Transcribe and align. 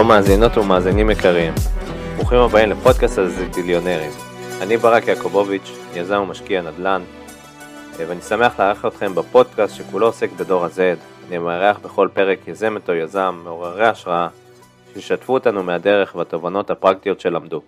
שלום 0.00 0.08
מאזינות 0.08 0.56
ומאזינים 0.56 1.10
יקרים, 1.10 1.52
ברוכים 2.16 2.38
הבאים 2.38 2.70
לפודקאסט 2.70 3.18
הזיטיליונרים. 3.18 4.10
אני 4.62 4.76
ברק 4.76 5.08
יעקובוביץ', 5.08 5.70
יזם 5.94 6.20
ומשקיע 6.22 6.62
נדל"ן, 6.62 7.02
ואני 7.96 8.20
שמח 8.20 8.60
לארח 8.60 8.86
אתכם 8.86 9.14
בפודקאסט 9.14 9.76
שכולו 9.76 10.06
עוסק 10.06 10.30
בדור 10.30 10.64
ה-Z. 10.64 10.78
אני 11.28 11.38
מארח 11.38 11.78
בכל 11.78 12.08
פרק 12.14 12.48
יזמת 12.48 12.88
או 12.88 12.94
יזם, 12.94 13.40
מעוררי 13.44 13.86
השראה, 13.86 14.28
שישתפו 14.94 15.34
אותנו 15.34 15.62
מהדרך 15.62 16.14
והתובנות 16.14 16.70
הפרקטיות 16.70 17.20
שלמדו. 17.20 17.60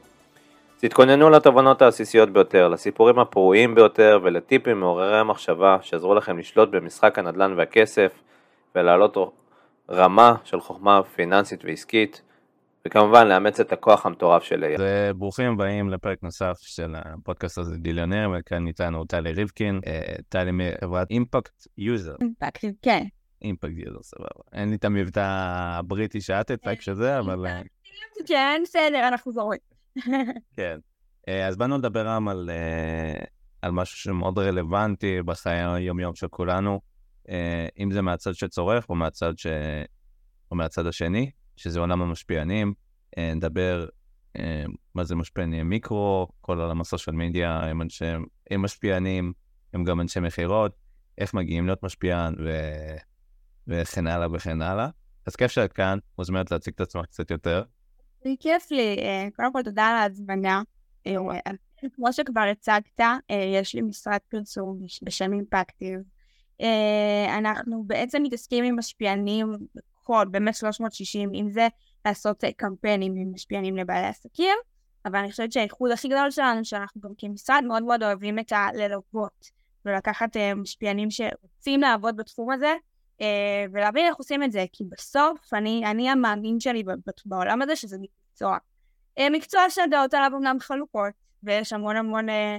תתכוננו 0.81 1.31
לתובנות 1.31 1.83
העסיסיות 1.83 2.31
ביותר, 2.31 2.69
לסיפורים 2.69 3.19
הפרועים 3.19 3.75
ביותר 3.75 4.19
ולטיפים 4.23 4.81
מעוררי 4.81 5.19
המחשבה 5.19 5.77
שיעזרו 5.83 6.15
לכם 6.15 6.39
לשלוט 6.39 6.69
במשחק 6.69 7.19
הנדל"ן 7.19 7.55
והכסף 7.57 8.13
ולהעלות 8.75 9.17
רמה 9.93 10.35
של 10.45 10.61
חוכמה 10.61 11.03
פיננסית 11.03 11.65
ועסקית, 11.65 12.23
וכמובן 12.87 13.29
לאמץ 13.29 13.61
את 13.61 13.73
הכוח 13.73 14.07
המטורף 14.07 14.43
של 14.43 14.65
AI. 14.65 15.13
ברוכים 15.15 15.53
הבאים 15.53 15.91
לפרק 15.91 16.23
נוסף 16.23 16.57
של 16.61 16.95
הפודקאסט 16.99 17.59
הזה 17.59 17.77
דיליונר, 17.77 18.31
וכאן 18.39 18.67
איתנו 18.67 19.05
טלי 19.05 19.33
ריבקין, 19.33 19.81
אה, 19.87 20.15
טלי 20.29 20.51
מחברת 20.53 21.11
Impact 21.11 21.67
User. 21.79 22.15
Impact, 22.21 22.65
כן. 22.83 23.05
Impact 23.43 23.73
User, 23.77 24.03
סבבה. 24.03 24.43
אין 24.53 24.71
לי 24.71 24.77
את 24.77 24.85
המבטא 24.85 25.25
הבריטי 25.79 26.21
שאת 26.21 26.51
הצגת 26.51 26.83
שזה, 26.83 27.19
אבל... 27.19 27.47
כן, 28.27 28.61
בסדר, 28.63 29.09
אנחנו 29.09 29.33
זורמים. 29.33 29.61
כן. 30.57 30.79
אה, 31.29 31.47
אז 31.49 31.57
באנו 31.57 31.79
לדבר 31.79 32.09
על, 32.09 32.51
על 33.63 33.71
משהו 33.71 33.99
שמאוד 33.99 34.39
רלוונטי 34.39 35.23
בחיי 35.23 35.63
היום-יום 35.63 36.15
של 36.15 36.29
כולנו. 36.29 36.92
אה, 37.29 37.67
אם 37.79 37.93
זה 37.93 38.03
מהצד 38.03 38.33
שצורך 38.33 38.89
או 38.89 38.95
מהצד, 38.95 39.39
ש... 39.39 39.47
או 40.51 40.57
מהצד 40.57 40.87
השני, 40.87 41.31
שזה 41.57 41.81
עולם 41.81 42.03
המשפיענים. 42.03 42.75
אה, 43.19 43.35
נדבר 43.35 43.87
אה, 44.39 44.65
מה 44.95 45.05
זה 45.05 45.15
משפיענים 45.15 45.69
מיקרו, 45.69 46.29
כל 46.41 46.61
עולם 46.61 46.81
הסושיאל 46.81 47.17
מדיה, 47.17 47.61
הם, 47.61 47.83
אנשי, 47.83 48.05
הם 48.51 48.63
משפיענים, 48.63 49.33
הם 49.73 49.85
גם 49.85 50.01
אנשי 50.01 50.21
מכירות, 50.21 50.73
איך 51.19 51.35
מגיעים 51.35 51.67
להיות 51.67 51.83
משפיען 51.83 52.35
ו... 52.45 52.51
וכן 53.67 54.07
הלאה 54.07 54.27
וכן 54.33 54.63
הלאה. 54.63 54.89
אז 55.27 55.37
כיף 55.37 55.51
שאת 55.51 55.73
כאן, 55.73 55.99
מוזמנת 56.19 56.51
להציג 56.51 56.75
את 56.75 56.81
עצמך 56.81 57.07
קצת 57.07 57.31
יותר. 57.31 57.63
זה 58.25 58.31
כיף 58.41 58.71
לי, 58.71 58.97
קודם 59.37 59.53
כל 59.53 59.63
תודה 59.63 59.87
על 59.87 59.97
ההזמנה. 59.97 60.63
כמו 61.95 62.13
שכבר 62.13 62.41
הצגת, 62.41 63.01
יש 63.63 63.75
לי 63.75 63.83
משרד 63.83 64.19
פרסום 64.29 64.79
בשם 65.03 65.33
אימפקטיב. 65.33 66.01
אה, 66.63 67.39
אנחנו 67.39 67.85
בעצם 67.87 68.23
מתעסקים 68.23 68.65
עם 68.65 68.79
משפיענים 68.79 69.53
בכל, 69.75 70.27
באמת 70.31 70.55
360, 70.55 71.31
אם 71.35 71.51
זה 71.51 71.69
לעשות 72.05 72.45
קמפיינים 72.57 73.15
עם 73.17 73.33
משפיענים 73.35 73.77
לבעלי 73.77 74.07
עסקים, 74.07 74.57
אבל 75.07 75.19
אני 75.19 75.31
חושבת 75.31 75.53
שהאיחוד 75.53 75.91
הכי 75.91 76.09
גדול 76.09 76.31
שלנו, 76.31 76.65
שאנחנו 76.65 77.01
גם 77.01 77.11
כמשרד 77.19 77.65
מאוד 77.69 77.83
מאוד 77.83 78.03
אוהבים 78.03 78.39
את 78.39 78.53
הללוות, 78.53 79.63
ולקחת 79.85 80.37
uh, 80.37 80.41
משפיענים 80.57 81.11
שרוצים 81.11 81.81
לעבוד 81.81 82.17
בתחום 82.17 82.51
הזה, 82.51 82.75
ולהבין 83.73 84.07
איך 84.07 84.17
עושים 84.17 84.43
את 84.43 84.53
זה, 84.53 84.65
כי 84.73 84.85
בסוף 84.85 85.55
אני, 85.55 85.83
אני 85.87 86.11
המאמין 86.11 86.61
שלי 86.61 86.83
בעולם 87.25 87.63
הזה 87.63 87.77
שזה 87.77 87.97
מקצוע. 88.01 88.57
מקצוע 89.31 89.71
שהדעות 89.71 90.15
עליו 90.15 90.31
אומנם 90.35 90.57
חלוקות, 90.61 91.13
ויש 91.43 91.73
המון 91.73 91.97
המון 91.97 92.29
אה, 92.29 92.59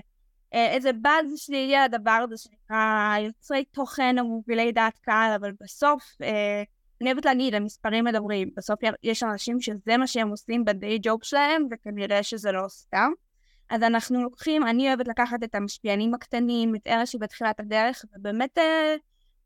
איזה 0.54 0.94
באז 0.94 1.26
שלילי 1.36 1.76
על 1.76 1.84
הדבר 1.84 2.20
הזה 2.24 2.36
שנקרא 2.38 3.18
יוצרי 3.20 3.66
תוכן 3.66 4.20
או 4.20 4.24
מובילי 4.24 4.72
דעת 4.72 4.98
קהל, 4.98 5.34
אבל 5.34 5.52
בסוף, 5.64 6.04
אה, 6.22 6.64
אני 7.02 7.12
אוהבת 7.12 7.26
להגיד, 7.26 7.56
המספרים 7.56 8.06
מדברים. 8.06 8.50
בסוף 8.58 8.80
יש 9.04 9.24
אנשים 9.24 9.62
שזה 9.62 9.98
מה 9.98 10.08
שהם 10.08 10.30
עושים 10.30 10.66
בדיי 10.66 11.00
ג'וב 11.02 11.20
שלהם, 11.24 11.68
וכנראה 11.72 12.24
שזה 12.24 12.52
לא 12.52 12.68
סתם. 12.68 13.12
אז 13.70 13.84
אנחנו 13.84 14.24
לוקחים, 14.24 14.64
אני 14.64 14.88
אוהבת 14.88 15.08
לקחת 15.08 15.44
את 15.44 15.56
המשפיענים 15.56 16.14
הקטנים, 16.14 16.76
את 16.76 16.88
אלה 16.88 17.06
שבתחילת 17.06 17.60
הדרך, 17.60 18.06
ובאמת 18.16 18.58
אה, 18.58 18.96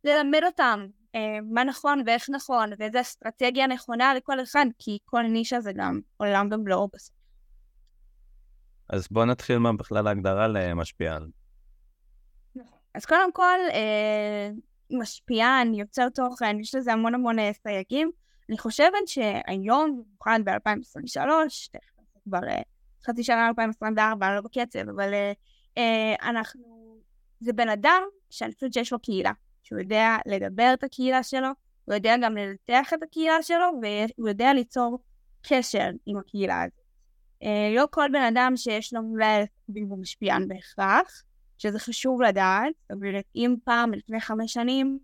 ללמד 0.03 0.41
אותם 0.45 0.85
אה, 1.15 1.37
מה 1.49 1.63
נכון 1.63 2.01
ואיך 2.05 2.29
נכון, 2.29 2.69
ואיזה 2.79 3.01
אסטרטגיה 3.01 3.67
נכונה 3.67 4.13
לכל 4.13 4.41
אחד, 4.43 4.65
כי 4.79 4.97
כל 5.05 5.21
נישה 5.21 5.61
זה 5.61 5.71
גם 5.75 5.99
עולם 6.17 6.49
ומלואו 6.51 6.87
בסוף. 6.93 7.16
אז 8.89 9.07
בואו 9.11 9.25
נתחיל 9.25 9.57
מה 9.57 9.73
בכלל 9.73 10.07
ההגדרה 10.07 10.47
למשפיען. 10.47 11.29
אז 12.93 13.05
קודם 13.05 13.31
כל, 13.31 13.59
אה, 13.73 14.49
משפיען, 14.91 15.73
יוצר 15.73 16.09
תוכן, 16.09 16.59
יש 16.59 16.75
לזה 16.75 16.93
המון 16.93 17.15
המון 17.15 17.39
אה, 17.39 17.51
סייגים. 17.53 18.11
אני 18.49 18.57
חושבת 18.57 19.07
שהיום, 19.07 20.03
במיוחד 20.03 20.39
ב-2023, 20.43 21.19
כבר 22.23 22.47
אה, 22.47 22.61
חצי 23.05 23.23
שנה 23.23 23.47
2024, 23.47 24.35
לא 24.35 24.41
בקצב, 24.41 24.89
אבל 24.89 25.13
אנחנו, 26.21 26.97
זה 27.39 27.53
בן 27.53 27.69
אדם 27.69 28.03
שאני 28.29 28.53
חושבת 28.53 28.73
שיש 28.73 28.93
לו 28.93 28.99
קהילה, 28.99 29.31
שהוא 29.63 29.79
יודע 29.79 30.17
לדבר 30.25 30.71
את 30.73 30.83
הקהילה 30.83 31.23
שלו, 31.23 31.47
הוא 31.85 31.95
יודע 31.95 32.15
גם 32.23 32.37
לנתח 32.37 32.93
את 32.93 33.03
הקהילה 33.03 33.41
שלו, 33.41 33.65
והוא 33.81 34.29
יודע 34.29 34.53
ליצור 34.53 34.99
קשר 35.47 35.89
עם 36.05 36.17
הקהילה 36.17 36.63
הזאת. 36.63 36.86
אה, 37.43 37.71
לא 37.75 37.87
כל 37.91 38.07
בן 38.11 38.21
אדם 38.21 38.53
שיש 38.55 38.93
לו 38.93 39.03
מלא 39.03 39.25
עסקים 39.25 39.87
הוא 39.87 39.97
משפיען 39.97 40.47
בהכרח, 40.47 41.23
שזה 41.57 41.79
חשוב 41.79 42.21
לדעת, 42.21 42.73
אומרת, 42.91 43.25
אם 43.35 43.55
פעם, 43.63 43.93
לפני 43.93 44.21
חמש 44.21 44.53
שנים, 44.53 44.99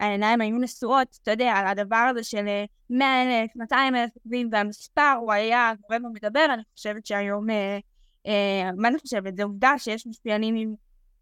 העיניים 0.00 0.40
היו 0.40 0.58
נשואות, 0.58 1.18
אתה 1.22 1.30
יודע, 1.30 1.52
על 1.52 1.66
הדבר 1.66 2.06
הזה 2.10 2.24
של 2.24 2.44
100 2.90 3.42
אלף, 3.42 3.56
200 3.56 3.96
אלף 3.96 4.10
עוקבים, 4.14 4.48
והמספר 4.52 5.14
הוא 5.20 5.32
היה 5.32 5.72
גורם 5.80 6.06
המדבר, 6.06 6.46
אני 6.54 6.62
חושבת 6.74 7.06
שהיום, 7.06 7.50
אה, 7.50 7.78
אה, 8.26 8.70
מה 8.76 8.88
אני 8.88 8.98
חושבת? 8.98 9.36
זו 9.36 9.42
עובדה 9.42 9.78
שיש 9.78 10.06
משפיענים 10.06 10.54
עם 10.54 10.74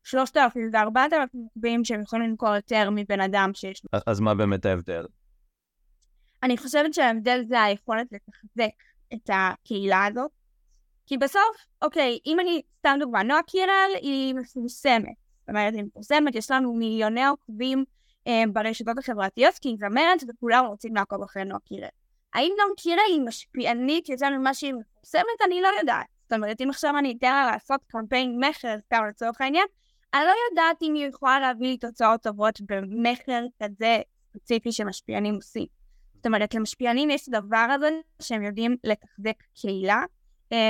3,000 0.05 0.71
ו-4,000 0.73 1.39
עוקבים 1.45 1.85
שהם 1.85 2.03
יכולים 2.03 2.31
למכור 2.31 2.55
יותר 2.55 2.91
מבן 2.91 3.21
אדם 3.21 3.51
שיש 3.55 3.83
לו. 3.85 4.01
אז 4.07 4.21
מה 4.21 4.35
באמת 4.35 4.67
ההבדל? 4.67 5.07
אני 6.43 6.57
חושבת 6.57 6.95
שההבדל 6.95 7.45
זה 7.49 7.63
היכולת 7.63 8.07
לתחזק 8.13 8.75
את 9.15 9.31
הקהילה 9.33 10.07
הזאת, 10.07 10.31
כי 11.07 11.19
בסוף, 11.19 11.57
אוקיי, 11.83 12.19
אם 12.27 12.41
אני, 12.41 12.63
סתם 12.79 12.97
דוגמא, 13.01 13.23
נועה 13.23 13.43
קירל 13.43 13.91
היא 14.03 14.35
מפורסמת. 14.35 15.15
זאת 15.41 15.49
אומרת, 15.49 15.75
היא 15.75 15.85
מפורסמת, 15.85 16.35
יש 16.35 16.51
לנו 16.51 16.75
מיליוני 16.75 17.27
עוקבים 17.27 17.85
אה, 18.27 18.43
ברשתות 18.53 18.99
החברתיות, 18.99 19.55
כי 19.55 19.69
היא 19.69 19.77
זמרת 19.79 20.23
וכולם 20.29 20.65
רוצים 20.67 20.97
לעקוב 20.97 21.23
אחרי 21.23 21.45
נועה 21.45 21.61
קירל. 21.61 21.89
האם 22.35 22.53
נועה 22.59 22.75
קירל 22.77 22.99
היא 23.09 23.21
משפיענית 23.21 24.09
יותר 24.09 24.31
ממה 24.31 24.55
שהיא 24.55 24.75
מפורסמת? 24.75 25.43
אני 25.47 25.61
לא 25.61 25.69
יודעת. 25.81 26.07
זאת 26.23 26.33
אומרת, 26.33 26.61
אם 26.61 26.71
עכשיו 26.71 26.99
אני 26.99 27.15
אתן 27.19 27.33
לה 27.33 27.51
לעשות 27.53 27.81
קמפיין 27.87 28.45
מכר, 28.45 28.77
סתם 28.87 29.05
לצורך 29.09 29.41
העניין, 29.41 29.67
אני 30.15 30.23
לא 30.25 30.33
יודעת 30.51 30.83
אם 30.83 30.95
היא 30.95 31.07
יכולה 31.07 31.41
להביא 31.41 31.69
לי 31.69 31.77
תוצאות 31.77 32.23
טובות 32.23 32.61
במכר 32.61 33.45
כזה 33.63 33.99
ספציפי 34.31 34.73
שמשפיענים 34.73 35.35
עושים. 35.35 35.67
זאת 36.17 36.27
אומרת, 36.27 36.55
למשפיענים 36.55 37.11
יש 37.11 37.29
את 37.29 37.35
הדבר 37.35 37.67
הזה 37.75 37.91
שהם 38.23 38.43
יודעים 38.43 38.77
לתחזק 38.85 39.43
קהילה, 39.61 40.05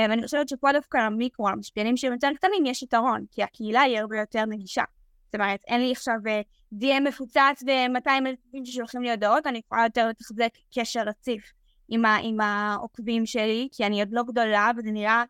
ואני 0.09 0.23
חושבת 0.23 0.49
שפה 0.49 0.71
דווקא 0.73 0.97
למיקרו, 0.97 1.49
המשפיענים 1.49 1.97
שהם 1.97 2.13
יותר 2.13 2.29
קטנים, 2.35 2.65
יש 2.65 2.83
יתרון, 2.83 3.25
כי 3.31 3.43
הקהילה 3.43 3.81
היא 3.81 3.99
הרבה 3.99 4.19
יותר 4.19 4.45
נגישה. 4.45 4.83
זאת 5.25 5.35
אומרת, 5.35 5.59
אין 5.67 5.81
לי 5.81 5.91
עכשיו 5.91 6.15
אה, 6.27 6.41
DM 6.73 7.07
מפוצץ 7.07 7.63
ו-200 7.67 8.09
אלפים 8.27 8.65
ששולחים 8.65 9.01
לי 9.01 9.11
הודעות, 9.11 9.47
אני 9.47 9.61
יכולה 9.65 9.83
יותר 9.83 10.07
לתחזק 10.07 10.49
קשר 10.75 11.01
רציף 11.05 11.51
עם, 11.89 12.05
ה- 12.05 12.17
עם 12.23 12.41
העוקבים 12.41 13.25
שלי, 13.25 13.67
כי 13.71 13.85
אני 13.85 13.99
עוד 13.99 14.09
לא 14.11 14.23
גדולה, 14.23 14.71
וזה 14.77 14.91
נראה 14.91 15.23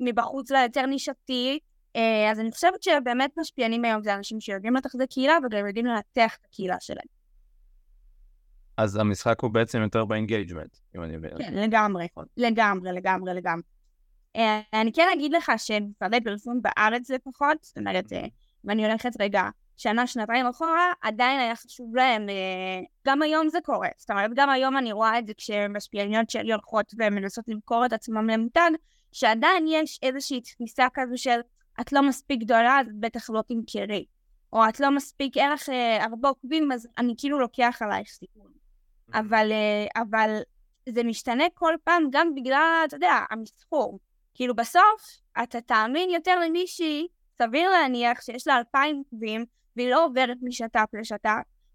מבחוץ 0.00 0.50
לה 0.50 0.62
יותר 0.62 0.86
נישתי. 0.86 1.58
אה, 1.96 2.30
אז 2.30 2.40
אני 2.40 2.50
חושבת 2.52 2.82
שבאמת 2.82 3.30
משפיענים 3.38 3.84
היום 3.84 4.02
זה 4.02 4.14
אנשים 4.14 4.40
שיודעים 4.40 4.76
לתחזק 4.76 5.06
קהילה 5.10 5.38
וגם 5.44 5.66
יודעים 5.66 5.86
לנתח 5.86 6.36
את 6.40 6.44
הקהילה 6.44 6.76
שלהם. 6.80 7.06
אז 8.76 8.96
המשחק 8.96 9.40
הוא 9.40 9.50
בעצם 9.50 9.80
יותר 9.82 10.04
ב 10.04 10.10
engagement, 10.10 10.76
אם 10.96 11.02
אני 11.02 11.16
מבין. 11.16 11.30
כן, 11.38 11.54
לגמרי, 11.54 12.06
לגמרי, 12.36 12.92
לגמרי, 12.92 13.34
לגמרי. 13.34 13.62
אה, 14.36 14.60
אני 14.72 14.92
כן 14.92 15.08
אגיד 15.12 15.32
לך 15.32 15.52
שמשרדי 15.56 16.20
פרסום 16.20 16.60
בארץ 16.62 17.10
לפחות, 17.10 17.56
זאת 17.60 17.78
אומרת, 17.78 18.12
אה, 18.12 18.26
אם 18.64 18.70
אני 18.70 18.86
הולכת 18.86 19.10
רגע 19.20 19.42
שנה, 19.76 20.06
שנתיים 20.06 20.46
אחורה, 20.46 20.92
עדיין 21.00 21.40
היה 21.40 21.56
חשוב 21.56 21.96
להם, 21.96 22.28
אה, 22.28 22.80
גם 23.06 23.22
היום 23.22 23.48
זה 23.48 23.58
קורה. 23.64 23.88
זאת 23.96 24.10
אומרת, 24.10 24.30
גם 24.34 24.50
היום 24.50 24.76
אני 24.76 24.92
רואה 24.92 25.18
את 25.18 25.26
זה 25.26 25.32
כשמשפיעניות 25.36 26.30
שלי 26.30 26.52
הולכות 26.52 26.94
ומנסות 26.98 27.44
למכור 27.48 27.86
את 27.86 27.92
עצמם 27.92 28.30
למותג, 28.30 28.70
שעדיין 29.12 29.64
יש 29.68 29.98
איזושהי 30.02 30.40
תפיסה 30.40 30.86
כזו 30.94 31.18
של 31.18 31.40
את 31.80 31.92
לא 31.92 32.02
מספיק 32.02 32.40
גדולה, 32.40 32.80
אז 32.80 32.86
בטח 33.00 33.30
לא 33.30 33.42
תמכרי. 33.48 34.04
או 34.52 34.68
את 34.68 34.80
לא 34.80 34.90
מספיק 34.90 35.36
אין 35.36 35.52
לך 35.52 35.68
הרבה 36.00 36.28
עוקבים, 36.28 36.72
אז 36.72 36.88
אני 36.98 37.14
כאילו 37.18 37.38
לוקח 37.38 37.78
עלייך 37.80 38.08
סיכון. 38.08 38.52
אבל, 39.14 39.52
אבל 39.96 40.38
זה 40.88 41.02
משתנה 41.04 41.44
כל 41.54 41.74
פעם 41.84 42.02
גם 42.10 42.34
בגלל, 42.34 42.82
אתה 42.86 42.96
יודע, 42.96 43.18
המסחור. 43.30 43.98
כאילו 44.34 44.54
בסוף, 44.54 45.20
אתה 45.42 45.60
תאמין 45.60 46.10
יותר 46.10 46.40
למישהי, 46.40 47.06
סביר 47.42 47.70
להניח 47.70 48.20
שיש 48.20 48.46
לה 48.46 48.58
אלפיים 48.58 48.96
עוקבים, 48.96 49.44
והיא 49.76 49.90
לא 49.90 50.04
עוברת 50.04 50.36
משת"פ 50.42 50.94
לשת"פ, 51.00 51.28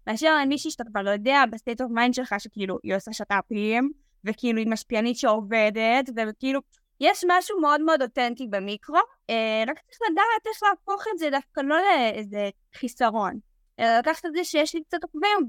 מאשר 0.06 0.36
למישהי 0.42 0.70
שאתה 0.70 0.84
כבר 0.84 1.02
לא 1.02 1.10
יודע 1.10 1.44
ב 1.52 1.57
state 1.57 1.80
of 1.80 1.90
mind 1.90 2.14
שלך, 2.14 2.34
שכאילו 2.38 2.78
היא 2.82 2.96
עושה 2.96 3.12
שת"פים, 3.12 3.90
וכאילו 4.24 4.58
היא 4.58 4.68
משפיענית 4.68 5.16
שעובדת, 5.16 6.10
וכאילו, 6.16 6.60
יש 7.00 7.24
משהו 7.28 7.60
מאוד 7.60 7.80
מאוד 7.80 8.02
אותנטי 8.02 8.46
במיקרו, 8.50 8.98
אה, 9.30 9.64
רק 9.66 9.78
צריך 9.78 9.98
לדעת 10.10 10.46
איך 10.46 10.62
להפוך 10.62 11.04
את 11.14 11.18
זה 11.18 11.30
דווקא 11.30 11.60
לא 11.60 11.76
לאיזה 11.76 12.50
חיסרון, 12.74 13.38
אלא 13.78 13.98
לקחת 13.98 14.26
את 14.26 14.32
זה 14.36 14.44
שיש 14.44 14.74
לי 14.74 14.82
קצת 14.84 14.98
עוקבים 15.02 15.48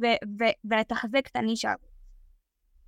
ולתחזק 0.70 1.28
את 1.28 1.36
הנישה. 1.36 1.74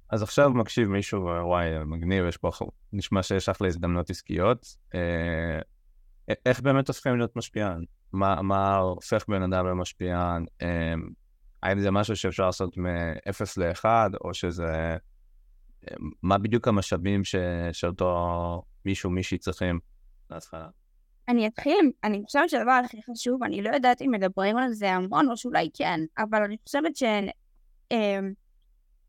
אז 0.09 0.23
עכשיו 0.23 0.49
מקשיב 0.49 0.87
מישהו, 0.87 1.21
וואי, 1.21 1.69
מגניב, 1.85 2.25
יש 2.25 2.37
פה, 2.37 2.51
נשמע 2.93 3.23
שיש 3.23 3.49
אחלה 3.49 3.67
הזדמנות 3.67 4.09
עסקיות. 4.09 4.75
אה, 4.95 5.59
איך 6.45 6.59
באמת 6.59 6.87
הופכים 6.87 7.17
להיות 7.17 7.35
משפיען? 7.35 7.83
מה, 8.13 8.41
מה 8.41 8.77
הופך 8.77 9.27
בן 9.27 9.53
אדם 9.53 9.65
למשפיען? 9.67 10.45
אה, 10.61 10.93
האם 11.63 11.79
זה 11.79 11.91
משהו 11.91 12.15
שאפשר 12.15 12.45
לעשות 12.45 12.77
מ-0 12.77 13.43
ל-1, 13.57 13.85
או 14.23 14.33
שזה... 14.33 14.97
מה 16.23 16.37
בדיוק 16.37 16.67
המשאבים 16.67 17.23
ש... 17.23 17.35
שאותו 17.71 18.63
מישהו, 18.85 19.09
מישהי 19.09 19.37
צריכים 19.37 19.79
להתחלה? 20.29 20.67
אני 21.27 21.47
אתחיל, 21.47 21.91
אני 22.03 22.21
חושבת 22.25 22.49
שהדבר 22.49 22.81
הכי 22.85 22.97
חשוב, 23.11 23.43
אני 23.43 23.61
לא 23.61 23.69
יודעת 23.69 24.01
אם 24.01 24.11
מדברים 24.11 24.57
על 24.57 24.73
זה 24.73 24.91
המון, 24.91 25.29
או 25.29 25.37
שאולי 25.37 25.69
כן, 25.73 25.99
אבל 26.17 26.43
אני 26.43 26.57
חושבת 26.65 26.95
ש... 26.95 27.03
אמ, 27.91 28.33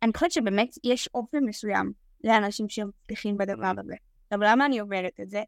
אני 0.02 0.12
חושבת 0.14 0.32
שבאמת 0.32 0.69
יש 0.85 1.08
אופן 1.14 1.44
מסוים 1.44 1.93
לאנשים 2.25 2.69
שמצליחים 2.69 3.38
בדבר 3.38 3.73
הזה. 3.79 3.94
אבל 4.32 4.47
למה 4.50 4.67
אני 4.67 4.81
אומרת 4.81 5.20
את 5.20 5.31
זה? 5.31 5.43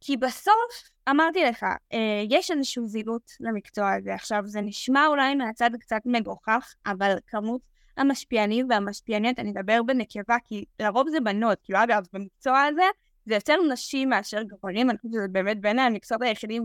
כי 0.00 0.16
בסוף, 0.16 0.90
אמרתי 1.08 1.44
לך, 1.44 1.62
אה, 1.92 2.22
יש 2.30 2.50
איזושהי 2.50 2.82
זילות 2.86 3.32
למקצוע 3.40 3.92
הזה. 3.92 4.14
עכשיו, 4.14 4.42
זה 4.44 4.60
נשמע 4.60 5.06
אולי 5.06 5.34
מהצד 5.34 5.70
קצת 5.80 6.00
מגוחך, 6.04 6.74
אבל 6.86 7.16
כמות 7.26 7.60
המשפיענים 7.96 8.66
והמשפיעניות, 8.70 9.38
אני 9.38 9.50
אדבר 9.50 9.82
בנקבה, 9.82 10.36
כי 10.44 10.64
לרוב 10.80 11.08
זה 11.08 11.20
בנות, 11.20 11.58
כאילו 11.62 11.82
אגב, 11.82 12.02
במקצוע 12.12 12.62
הזה, 12.62 12.82
זה 13.26 13.34
יותר 13.34 13.56
נשים 13.72 14.08
מאשר 14.08 14.42
גברים, 14.42 14.90
אני 14.90 14.98
חושבת 14.98 15.12
שזה 15.12 15.28
באמת 15.28 15.60
בין 15.60 15.78
המקצועות 15.78 16.22
היחידים 16.22 16.64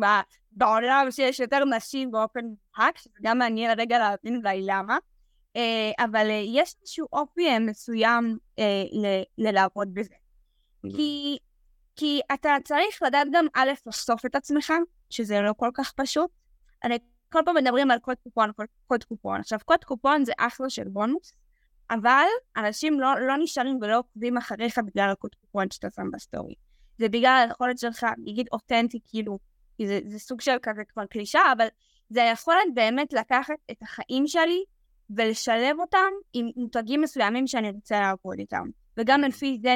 בעולם 0.51 1.07
שיש 1.11 1.39
יותר 1.39 1.65
נשים 1.65 2.11
באופן 2.11 2.39
מובהק, 2.45 2.97
שזה 2.97 3.19
גם 3.21 3.37
מעניין 3.37 3.79
רגע 3.79 3.99
להבין 3.99 4.35
אולי 4.35 4.61
למה. 4.65 4.97
אה, 5.55 5.91
אבל 6.05 6.29
אה, 6.29 6.41
יש 6.45 6.75
איזשהו 6.81 7.07
אופי 7.13 7.59
מסוים 7.59 8.37
ללעבוד 9.37 9.93
בזה. 9.93 10.15
כי 10.95 11.37
כי 11.95 12.21
אתה 12.33 12.55
צריך 12.63 13.03
לדעת 13.03 13.27
גם 13.31 13.45
א', 13.53 13.71
לחשוף 13.85 14.25
את 14.25 14.35
עצמך, 14.35 14.73
שזה 15.09 15.41
לא 15.41 15.53
כל 15.57 15.69
כך 15.73 15.91
פשוט. 15.91 16.29
אני 16.83 16.97
כל 17.31 17.39
פעם 17.45 17.55
מדברים 17.55 17.91
על 17.91 17.99
קוד 17.99 18.17
קופון, 18.23 18.51
קוד 18.87 19.03
קופון. 19.03 19.39
עכשיו, 19.39 19.59
קוד 19.65 19.83
קופון 19.83 20.25
זה 20.25 20.33
אחלה 20.37 20.69
של 20.69 20.87
בונוס, 20.87 21.33
אבל 21.89 22.25
אנשים 22.57 22.99
לא, 22.99 23.19
לא 23.19 23.37
נשארים 23.37 23.77
ולא 23.81 23.97
עוקבים 23.97 24.37
אחריך 24.37 24.79
בגלל 24.79 25.09
הקוד 25.09 25.35
קופון 25.35 25.71
שאתה 25.71 25.87
שם 25.95 26.11
בסטורי. 26.13 26.55
זה 26.97 27.09
בגלל 27.09 27.45
היכולת 27.47 27.77
שלך, 27.77 28.05
להגיד 28.17 28.47
אותנטי, 28.51 28.99
כאילו, 29.07 29.39
זה, 29.81 29.99
זה 30.05 30.19
סוג 30.19 30.41
של 30.41 30.57
כזה 30.61 30.83
כבר 30.83 31.05
קלישה, 31.05 31.41
אבל 31.57 31.67
זה 32.09 32.23
היכולת 32.23 32.73
באמת 32.73 33.13
לקחת 33.13 33.55
את 33.71 33.81
החיים 33.81 34.27
שלי 34.27 34.63
ולשלב 35.09 35.79
אותם 35.79 36.09
עם 36.33 36.49
מותגים 36.55 37.01
מסוימים 37.01 37.47
שאני 37.47 37.71
רוצה 37.71 37.99
לעבוד 37.99 38.39
איתם. 38.39 38.67
וגם 38.97 39.21
לפי 39.21 39.57
זה 39.61 39.75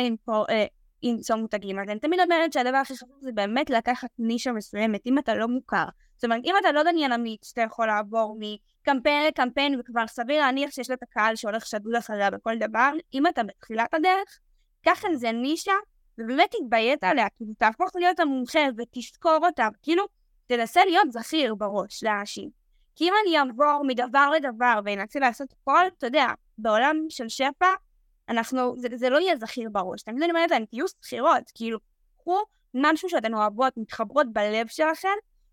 אה, 0.49 0.65
למצוא 1.03 1.35
מותגים. 1.35 1.79
אז 1.79 1.89
אני 1.89 1.99
תמיד 1.99 2.19
אומרת 2.19 2.53
שהדבר 2.53 2.77
הכי 2.77 2.93
חשוב 2.93 3.09
זה 3.21 3.31
באמת 3.31 3.69
לקחת 3.69 4.09
נישה 4.19 4.51
מסוימת, 4.51 5.01
אם 5.05 5.19
אתה 5.19 5.35
לא 5.35 5.47
מוכר. 5.47 5.85
זאת 6.15 6.23
אומרת, 6.23 6.41
אם 6.45 6.53
אתה 6.61 6.71
לא 6.71 6.83
דניאל 6.83 7.11
עמית, 7.11 7.43
שאתה 7.43 7.61
יכול 7.61 7.87
לעבור 7.87 8.37
מקמפיין 8.39 9.27
לקמפיין, 9.27 9.79
וכבר 9.79 10.07
סביר 10.07 10.39
להניח 10.39 10.71
שיש 10.71 10.91
את 10.91 11.03
הקהל 11.03 11.35
שהולך 11.35 11.65
שדוד 11.65 11.95
אחריה 11.95 12.31
בכל 12.31 12.57
דבר, 12.57 12.91
אם 13.13 13.27
אתה 13.27 13.43
בתחילת 13.43 13.93
הדרך, 13.93 14.39
קח 14.85 15.05
איזה 15.05 15.31
נישה, 15.31 15.73
ובאמת 16.17 16.55
תתביית 16.55 17.03
עליה, 17.03 17.29
כאילו 17.37 17.53
תהפוך 17.57 17.95
להיות 17.95 18.19
המומחה 18.19 18.59
ותזכור 18.77 19.37
אותה, 19.45 19.67
כאילו 19.81 20.03
תנסה 20.47 20.85
להיות 20.85 21.11
זכיר 21.11 21.55
בראש 21.55 22.03
לאנשים. 22.03 22.58
כי 22.99 23.05
אם 23.05 23.13
אני 23.23 23.39
אעבור 23.39 23.83
מדבר 23.87 24.29
לדבר 24.29 24.79
ואנסה 24.85 25.19
לעשות 25.19 25.53
הכל, 25.53 25.87
אתה 25.97 26.07
יודע, 26.07 26.27
בעולם 26.57 26.95
של 27.09 27.29
שפע, 27.29 27.67
אנחנו, 28.29 28.75
זה, 28.77 28.87
זה 28.95 29.09
לא 29.09 29.17
יהיה 29.17 29.35
זכיר 29.37 29.69
בראש. 29.71 30.01
תמיד 30.01 30.23
אני 30.23 30.31
אומרת 30.31 30.51
להם, 30.51 30.65
תהיו 30.65 30.85
זכירות, 30.87 31.51
כאילו, 31.55 31.79
קחו 32.17 32.37
משהו 32.73 33.09
שאתן 33.09 33.33
אוהבות, 33.33 33.73
מתחברות 33.77 34.33
בלב 34.33 34.67
שלכם, 34.67 35.07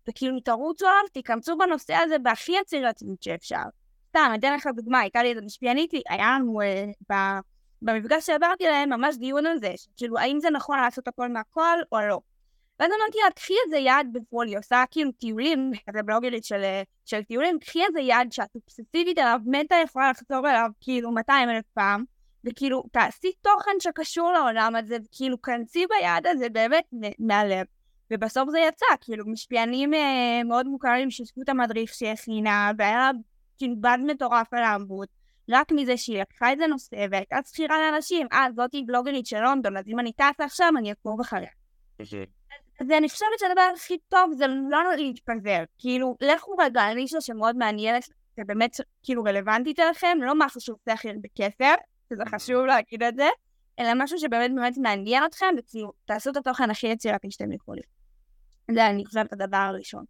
וכאילו 0.09 0.39
תרוצו 0.39 0.85
עליו, 0.85 1.09
תיכנסו 1.13 1.57
בנושא 1.57 1.93
הזה 1.95 2.19
בהכי 2.19 2.51
יצירתיות 2.61 3.23
שאפשר. 3.23 3.63
סתם, 4.09 4.31
אתן 4.39 4.53
לך 4.53 4.67
דוגמה, 4.75 4.99
הייתה 4.99 5.23
לי 5.23 5.29
איזה 5.29 5.41
משפיענית, 5.41 5.91
היה 6.09 6.35
לנו 6.39 6.61
אה, 6.61 6.85
ב, 7.11 7.13
במפגש 7.81 8.25
שהעברתי 8.25 8.63
להם 8.63 8.89
ממש 8.89 9.15
דיון 9.15 9.45
על 9.45 9.57
זה, 9.59 9.73
כאילו, 9.97 10.17
האם 10.17 10.39
זה 10.39 10.49
נכון 10.49 10.79
לעשות 10.79 11.07
הכל 11.07 11.29
מהכל 11.29 11.77
או 11.91 11.99
לא. 11.99 12.19
ואז 12.79 12.89
אמרתי 13.01 13.17
לה, 13.23 13.31
קחי 13.31 13.53
איזה 13.65 13.77
יעד 13.77 14.07
בפועל, 14.11 14.47
היא 14.47 14.57
עושה 14.57 14.83
כאילו 14.91 15.11
טיולים, 15.11 15.71
כזה 15.89 16.03
בלוגרית 16.03 16.43
של, 16.43 16.61
של 17.05 17.23
טיולים, 17.23 17.59
קחי 17.59 17.85
איזה 17.85 17.99
יעד 17.99 18.31
שאת 18.31 18.55
אובססיבית 18.55 19.17
עליו, 19.17 19.39
מתה 19.45 19.75
יכולה 19.83 20.09
לחזור 20.09 20.49
אליו 20.49 20.69
כאילו 20.81 21.11
200 21.11 21.49
אלף 21.49 21.65
פעם, 21.73 22.03
וכאילו, 22.45 22.83
תעשי 22.91 23.31
תוכן 23.41 23.71
שקשור 23.79 24.31
לעולם 24.31 24.75
הזה, 24.75 24.97
וכאילו, 25.05 25.41
כנסי 25.41 25.85
ביד 25.87 26.27
הזה 26.27 26.49
באמת 26.49 26.85
מהלב. 27.19 27.65
ובסוף 28.11 28.49
זה 28.49 28.59
יצא, 28.59 28.85
כאילו, 29.01 29.25
משפיענים 29.27 29.93
אה, 29.93 30.41
מאוד 30.45 30.67
מוכרים 30.67 31.11
שיתפו 31.11 31.41
את 31.41 31.49
המדריך 31.49 31.93
שהכינה, 31.93 32.71
והיה 32.77 33.09
כאילו 33.57 33.75
בד 33.81 33.97
מטורף 34.07 34.53
על 34.53 34.63
העמוד, 34.63 35.07
רק 35.49 35.71
מזה 35.71 35.97
שהיא 35.97 36.21
לקחה 36.21 36.51
איזה 36.51 36.67
נושא 36.67 37.05
והייתה 37.11 37.37
שכירה 37.47 37.77
לאנשים, 37.79 38.27
אה, 38.33 38.47
זאתי 38.55 38.83
בלוגרית 38.87 39.25
של 39.25 39.39
לונדון, 39.39 39.77
אז 39.77 39.83
אם 39.87 39.99
אני 39.99 40.13
טסה 40.13 40.45
עכשיו, 40.45 40.71
אני 40.77 40.89
אעקוב 40.89 41.21
אחריה. 41.21 41.49
אז 42.79 42.87
אני 42.97 43.09
חושבת 43.09 43.39
שהדבר 43.39 43.69
הכי 43.75 43.97
טוב 44.09 44.31
זה 44.37 44.47
לא 44.47 44.95
להתפזר, 44.95 45.63
כאילו, 45.77 46.15
לכו 46.21 46.51
רגע 46.59 46.81
על 46.81 46.93
נישה 46.93 47.21
שמאוד 47.21 47.55
מעניינת 47.57 48.09
ובאמת 48.37 48.75
כאילו 49.03 49.23
רלוונטית 49.23 49.79
אליכם, 49.79 50.17
לא 50.21 50.33
משהו 50.37 50.61
שעושה 50.61 50.93
הכי 50.93 51.09
הרבה 51.09 51.27
כסף, 51.35 51.75
שזה 52.09 52.23
חשוב 52.35 52.65
להגיד 52.65 53.03
את 53.03 53.15
זה, 53.15 53.27
אלא 53.79 53.89
משהו 53.95 54.19
שבאמת 54.19 54.51
באמת 54.55 54.77
מעניין 54.77 55.25
אתכם, 55.25 55.55
וכאילו, 55.57 55.91
תעשו 56.05 56.29
את 56.29 56.37
התוכן 56.37 56.69
הכי 56.69 56.87
יצירתי 56.87 57.31
שאתם 57.31 57.51
יכולים. 57.51 57.83
זה 58.71 58.87
אני 58.87 59.05
חושבת 59.05 59.33
הדבר 59.33 59.57
הראשון. 59.57 60.05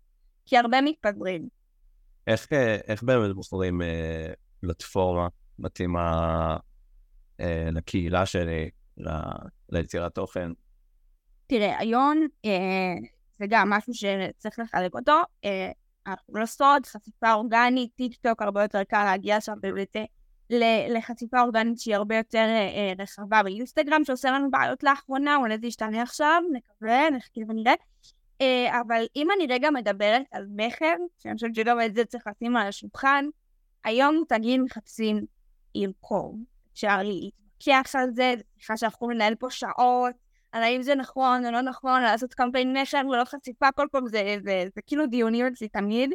כי 0.45 0.57
הרבה 0.57 0.81
מתפזרים. 0.81 1.47
איך, 2.27 2.47
איך 2.87 3.03
באמת 3.03 3.35
בוחרים 3.35 3.81
אה, 3.81 4.33
פלטפורמה 4.61 5.27
מתאימה 5.59 6.57
אה, 7.39 7.69
לקהילה 7.71 8.25
שלי, 8.25 8.69
ל, 8.97 9.09
ליצירת 9.69 10.15
תוכן? 10.15 10.51
תראה, 11.47 11.79
היום 11.79 12.27
אה, 12.45 12.95
זה 13.39 13.45
גם 13.49 13.69
משהו 13.69 13.93
שצריך 13.93 14.59
לחלק 14.59 14.95
אותו. 14.95 15.21
אה, 15.45 15.71
לא 16.29 16.45
סוד, 16.45 16.85
חשיפה 16.85 17.33
אורגנית, 17.33 17.91
טיק 17.95 18.15
טוק, 18.15 18.41
הרבה 18.41 18.61
יותר 18.61 18.83
קל 18.83 19.03
להגיע 19.03 19.41
שם 19.41 19.53
באמת 19.59 19.95
לחשיפה 20.89 21.41
אורגנית 21.41 21.79
שהיא 21.79 21.95
הרבה 21.95 22.17
יותר 22.17 22.45
אה, 22.47 22.93
רחבה 22.99 23.43
באינסטגרם, 23.43 24.03
שעושה 24.05 24.31
לנו 24.31 24.51
בעיות 24.51 24.83
לאחרונה, 24.83 25.35
אולי 25.35 25.57
זה 25.59 25.67
ישתנה 25.67 26.01
עכשיו, 26.01 26.41
נקווה, 26.53 27.09
נחכה 27.09 27.41
ונראה. 27.47 27.73
אה, 28.41 28.81
אבל 28.81 29.05
אם 29.15 29.27
אני 29.35 29.47
רגע 29.53 29.69
מדברת 29.69 30.21
על 30.31 30.45
מכר, 30.55 30.95
שאני 31.19 31.33
חושבת 31.33 31.55
שגם 31.55 31.81
את 31.81 31.95
זה 31.95 32.05
צריך 32.05 32.27
לשים 32.27 32.57
על 32.57 32.67
השולחן, 32.67 33.25
היום 33.83 34.15
מותגים 34.15 34.63
מחפשים 34.63 35.25
למכור. 35.75 36.37
אפשר 36.73 36.97
להתווכח 37.03 37.95
על 37.95 38.09
זה, 38.13 38.33
זו 38.37 38.43
שיחה 38.57 38.77
שאנחנו 38.77 39.09
ננהל 39.09 39.35
פה 39.35 39.49
שעות, 39.49 40.15
על 40.51 40.63
האם 40.63 40.81
זה 40.81 40.95
נכון 40.95 41.45
או 41.45 41.51
לא 41.51 41.61
נכון, 41.61 42.01
לעשות 42.01 42.33
קמפיין 42.33 42.77
מכר 42.77 43.01
ולא 43.09 43.23
חשיפה, 43.25 43.71
כל 43.71 43.87
פעם 43.91 44.07
זה, 44.07 44.37
זה, 44.45 44.65
זה, 44.75 44.81
כאילו 44.87 45.07
דיונים 45.07 45.47
אצלי 45.47 45.67
תמיד. 45.67 46.09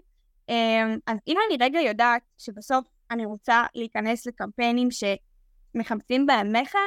אה, 0.51 0.95
אז 1.07 1.17
אם 1.29 1.37
אני 1.47 1.65
רגע 1.65 1.81
יודעת 1.81 2.23
שבסוף 2.39 2.87
אני 3.11 3.27
רוצה 3.27 3.65
להיכנס 3.75 4.27
לקמפיינים 4.27 4.89
שמחפשים 4.91 6.27
בהם 6.27 6.57
מכר, 6.57 6.79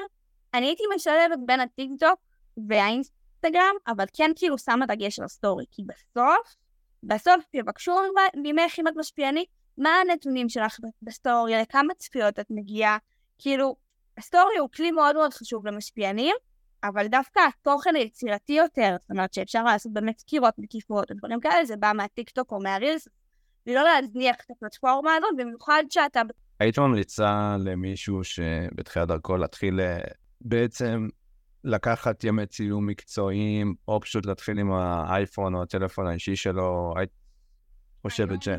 אני 0.53 0.65
הייתי 0.65 0.83
משלבת 0.95 1.39
בין 1.45 1.59
הטיקטוק 1.59 2.19
והאינסטגרם, 2.67 3.75
אבל 3.87 4.05
כן 4.13 4.31
כאילו 4.35 4.57
שמה 4.57 4.85
דגש 4.85 5.19
על 5.19 5.25
הסטורי, 5.25 5.65
כי 5.71 5.83
בסוף, 5.83 6.55
בסוף 7.03 7.43
יבקשו 7.53 7.95
ממך 8.35 8.79
אם 8.79 8.87
את 8.87 8.93
משפיענית, 8.95 9.49
מה 9.77 9.89
הנתונים 9.89 10.49
שלך 10.49 10.77
בסטורי, 11.01 11.61
לכמה 11.61 11.93
צפיות 11.93 12.39
את 12.39 12.45
מגיעה, 12.49 12.97
כאילו, 13.37 13.75
הסטורי 14.17 14.57
הוא 14.57 14.69
כלי 14.75 14.91
מאוד 14.91 15.15
מאוד 15.15 15.33
חשוב 15.33 15.67
למשפיענים, 15.67 16.35
אבל 16.83 17.07
דווקא 17.07 17.39
התוכן 17.39 17.95
היצירתי 17.95 18.53
יותר, 18.53 18.95
זאת 19.01 19.11
אומרת 19.11 19.33
שאפשר 19.33 19.63
לעשות 19.63 19.93
באמת 19.93 20.19
סקירות 20.19 20.53
מקיפות, 20.57 21.11
דברים 21.11 21.39
כאלה, 21.39 21.65
זה 21.65 21.77
בא 21.77 21.91
מהטיקטוק 21.95 22.51
או 22.51 22.59
מהרילס, 22.59 23.07
ולא 23.67 23.83
להזניח 23.83 24.35
את 24.45 24.51
הפלטפורמה 24.51 25.11
הזאת, 25.17 25.29
במיוחד 25.37 25.83
שאתה... 25.89 26.21
היית 26.59 26.79
ממליצה 26.79 27.55
למישהו 27.59 28.23
שבתחילת 28.23 29.07
דרכו 29.07 29.37
להתחיל 29.37 29.79
אה, 29.79 29.97
בעצם 30.41 31.07
לקחת 31.63 32.23
ימי 32.23 32.45
צילום 32.45 32.87
מקצועיים, 32.87 33.75
או 33.87 33.99
פשוט 33.99 34.25
להתחיל 34.25 34.59
עם 34.59 34.71
האייפון 34.71 35.55
או 35.55 35.61
הטלפון 35.61 36.07
האישי 36.07 36.35
שלו, 36.35 36.93
היית 36.97 37.09
חושבת 38.01 38.41
ש... 38.41 38.49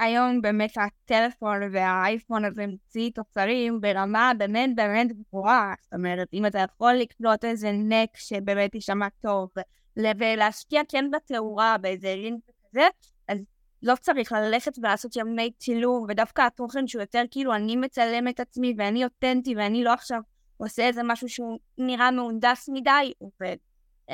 היום 0.00 0.42
באמת 0.42 0.72
הטלפון 0.76 1.60
והאייפון 1.72 2.44
הזה 2.44 2.66
מוציא 2.66 3.10
תוצרים 3.14 3.80
ברמה 3.80 4.32
באמת 4.38 4.70
באמת 4.74 5.12
גבוהה. 5.12 5.74
זאת 5.80 5.94
אומרת, 5.94 6.28
אם 6.32 6.46
אתה 6.46 6.58
יכול 6.58 6.92
לקנות 6.92 7.44
איזה 7.44 7.70
נק 7.72 8.16
שבאמת 8.16 8.74
יישמע 8.74 9.08
טוב, 9.22 9.50
ולהשקיע 9.96 10.82
כן 10.88 11.10
בתאורה 11.10 11.76
באיזה 11.78 12.14
לינק 12.14 12.40
כזה, 12.68 12.86
אז 13.28 13.38
לא 13.82 13.94
צריך 14.00 14.32
ללכת 14.32 14.78
ולעשות 14.78 15.16
ימי 15.16 15.50
צילום, 15.58 16.06
ודווקא 16.08 16.42
התוכן 16.42 16.86
שהוא 16.86 17.02
יותר 17.02 17.22
כאילו 17.30 17.54
אני 17.54 17.76
מצלם 17.76 18.28
את 18.28 18.40
עצמי 18.40 18.74
ואני 18.78 19.04
אותנטי 19.04 19.54
ואני 19.56 19.84
לא 19.84 19.92
עכשיו 19.92 20.20
עושה 20.56 20.86
איזה 20.86 21.02
משהו 21.02 21.28
שהוא 21.28 21.58
נראה 21.78 22.10
מהונדס 22.10 22.68
מדי, 22.68 23.12
עובד. 23.18 23.56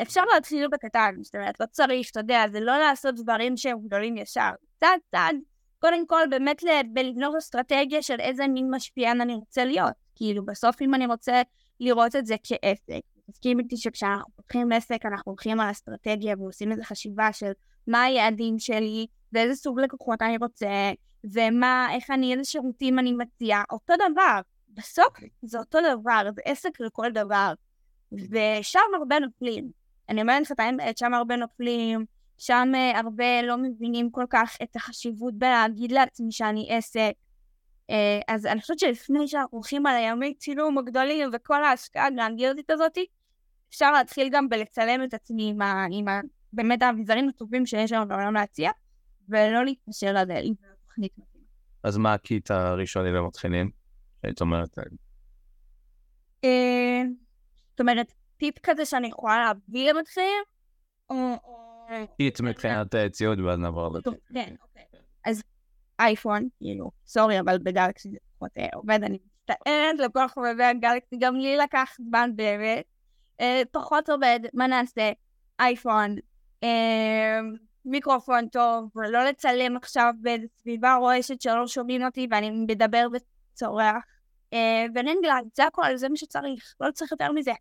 אפשר 0.03 0.25
להתחיל 0.35 0.69
בקטן, 0.69 1.15
זאת 1.23 1.35
אומרת, 1.35 1.61
לא 1.61 1.67
צריך, 1.67 2.11
אתה 2.11 2.21
יודע, 2.21 2.45
זה 2.53 2.61
לא 2.61 2.79
לעשות 2.79 3.15
דברים 3.15 3.57
שהם 3.57 3.79
גדולים 3.87 4.17
ישר. 4.17 4.51
צעד 4.81 5.01
צעד, 5.11 5.37
קודם 5.79 6.07
כל 6.07 6.23
באמת 6.31 6.63
לבנות 6.95 7.35
אסטרטגיה 7.39 8.03
של 8.03 8.21
איזה 8.21 8.49
מין 8.49 8.69
משפיען 8.71 9.21
אני 9.21 9.35
רוצה 9.35 9.65
להיות. 9.65 9.93
כאילו, 10.15 10.45
בסוף 10.45 10.83
אם 10.83 10.95
אני 10.95 11.07
רוצה 11.07 11.43
לראות 11.81 12.17
את 12.17 12.27
זה 12.27 12.35
כעסק, 12.43 13.01
תסכים 13.31 13.59
איתי 13.59 13.77
שכשאנחנו 13.77 14.33
פותחים 14.37 14.73
עסק, 14.73 15.07
אנחנו 15.07 15.33
הולכים 15.33 15.61
על 15.61 15.71
אסטרטגיה 15.71 16.35
ועושים 16.39 16.73
איזו 16.73 16.83
חשיבה 16.85 17.33
של 17.33 17.53
מה 17.87 18.03
היעדים 18.03 18.59
שלי, 18.59 19.07
ואיזה 19.33 19.55
סוג 19.55 19.81
לקוחות 19.81 20.23
אני 20.23 20.37
רוצה, 20.37 20.93
ומה, 21.25 21.89
איך 21.93 22.11
אני, 22.11 22.33
איזה 22.33 22.45
שירותים 22.45 22.99
אני 22.99 23.13
מציע, 23.13 23.63
אותו 23.71 23.95
דבר. 24.11 24.41
בסוף 24.69 25.19
זה 25.43 25.59
אותו 25.59 25.79
דבר, 25.93 26.23
זה 26.35 26.43
עסק 26.45 26.81
לכל 26.81 27.11
דבר. 27.11 27.53
ושם 28.13 28.81
הרבה 29.01 29.19
נופלים. 29.19 29.71
אני 30.09 30.23
אומרת 30.23 30.43
לך 30.43 30.53
את 30.53 30.61
האמת, 30.61 30.99
שם 30.99 31.15
הרבה 31.15 31.37
נופלים, 31.37 32.05
שם 32.39 32.73
uh, 32.75 32.97
הרבה 32.99 33.43
לא 33.43 33.57
מבינים 33.57 34.11
כל 34.11 34.25
כך 34.31 34.57
את 34.63 34.77
החשיבות 34.77 35.35
בלהגיד 35.35 35.93
לעצמי 35.93 36.33
שאני 36.33 36.67
עסק. 36.71 37.13
Uh, 37.91 37.95
אז 38.29 38.47
אני 38.47 38.61
חושבת 38.61 38.79
שלפני 38.79 39.29
שאנחנו 39.29 39.59
הולכים 39.59 39.87
על 39.87 39.97
הימי 39.97 40.35
צילום 40.35 40.79
הגדולים 40.79 41.31
וכל 41.33 41.65
ההשקעה 41.65 42.07
הגרנדיוזית 42.07 42.71
הזאת, 42.71 42.99
אפשר 43.69 43.93
להתחיל 43.93 44.29
גם 44.33 44.49
בלצלם 44.49 45.05
את 45.05 45.15
עצמי 45.15 45.51
עם, 45.51 45.63
ה, 45.63 45.87
עם 45.91 46.09
ה, 46.09 46.21
באמת 46.53 46.83
האביזרים 46.83 47.29
הטובים 47.29 47.67
שיש 47.67 47.93
לנו 47.93 48.09
בעולם 48.09 48.35
להציע, 48.35 48.71
ולא 49.29 49.65
להתקשר 49.65 50.13
לזה 50.13 50.41
עם 50.43 50.55
תוכנית 50.87 51.13
מתאימה. 51.19 51.47
אז 51.83 51.97
מה 51.97 52.15
הקיט 52.15 52.51
הראשוני 52.51 53.13
למתחילים? 53.13 53.71
היית 54.23 54.41
אומרת? 54.41 54.79
אה, 56.45 57.03
זאת 57.71 57.81
אומרת, 57.81 58.13
טיפ 58.37 58.59
כזה 58.63 58.85
שאני 58.85 59.09
יכולה 59.09 59.45
להביא 59.45 59.93
למתחילים? 59.93 60.43
קיט 62.17 62.41
מבחינת 62.41 62.95
ציוד 63.13 63.41
ואז 63.41 63.59
נעבור 63.59 63.89
לזה. 63.89 64.11
כן, 64.35 64.55
אוקיי. 64.63 64.85
אז 65.25 65.43
אייפון, 66.01 66.49
כאילו, 66.59 66.91
סורי, 67.07 67.41
אבל 67.41 67.59
בגלקסי 67.59 68.11
זה 68.11 68.17
פחות 68.39 68.51
עובד, 68.75 68.99
אני 69.03 69.19
מצטערת 69.27 69.99
לכל 69.99 70.29
חובבי 70.29 70.65
הגלקסי, 70.65 71.17
גם 71.19 71.37
לי 71.37 71.57
לקח 71.57 71.97
זמן 71.99 72.31
באמת. 72.37 72.85
פחות 73.73 74.09
עובד, 74.09 74.41
מה 74.55 74.67
נעשה? 74.67 75.13
אייפון, 75.61 76.17
מיקרופון 77.85 78.49
טוב, 78.49 78.91
ולא 78.97 79.25
לצלם 79.25 79.77
עכשיו 79.77 80.15
באיזה 80.21 80.47
סביבה 80.61 80.95
רועשת 80.95 81.41
שלא 81.41 81.67
שומעים 81.67 82.05
אותי 82.05 82.29
ואני 82.31 82.51
מדבר 82.51 83.07
וצורח. 83.13 84.05
וננגלד, 84.95 85.49
זה 85.55 85.67
הכל, 85.67 85.97
זה 85.97 86.09
מה 86.09 86.17
שצריך, 86.17 86.75
לא 86.81 86.91
צריך 86.91 87.13
יותר 87.13 87.33
מזה. 87.33 87.53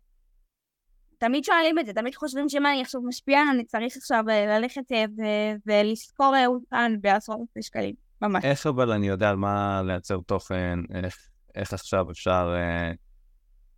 תמיד 1.18 1.44
שואלים 1.44 1.78
את 1.78 1.86
זה, 1.86 1.92
תמיד 1.92 2.14
חושבים 2.14 2.48
שמה 2.48 2.72
אני 2.72 2.82
עכשיו 2.82 3.00
משפיע, 3.02 3.40
אני 3.54 3.64
צריך 3.64 3.96
עכשיו 3.96 4.24
ללכת 4.26 4.82
ולשכור 5.66 6.34
אולפן 6.46 6.92
בעשרות 7.00 7.40
אלפי 7.40 7.62
שקלים, 7.62 7.94
ממש. 8.22 8.44
איך 8.44 8.66
אבל 8.66 8.92
אני 8.92 9.08
יודע 9.08 9.30
על 9.30 9.36
מה 9.36 9.82
לייצר 9.86 10.18
תוכן, 10.26 10.78
איך, 10.94 11.28
איך 11.54 11.72
עכשיו 11.72 12.10
אפשר... 12.10 12.54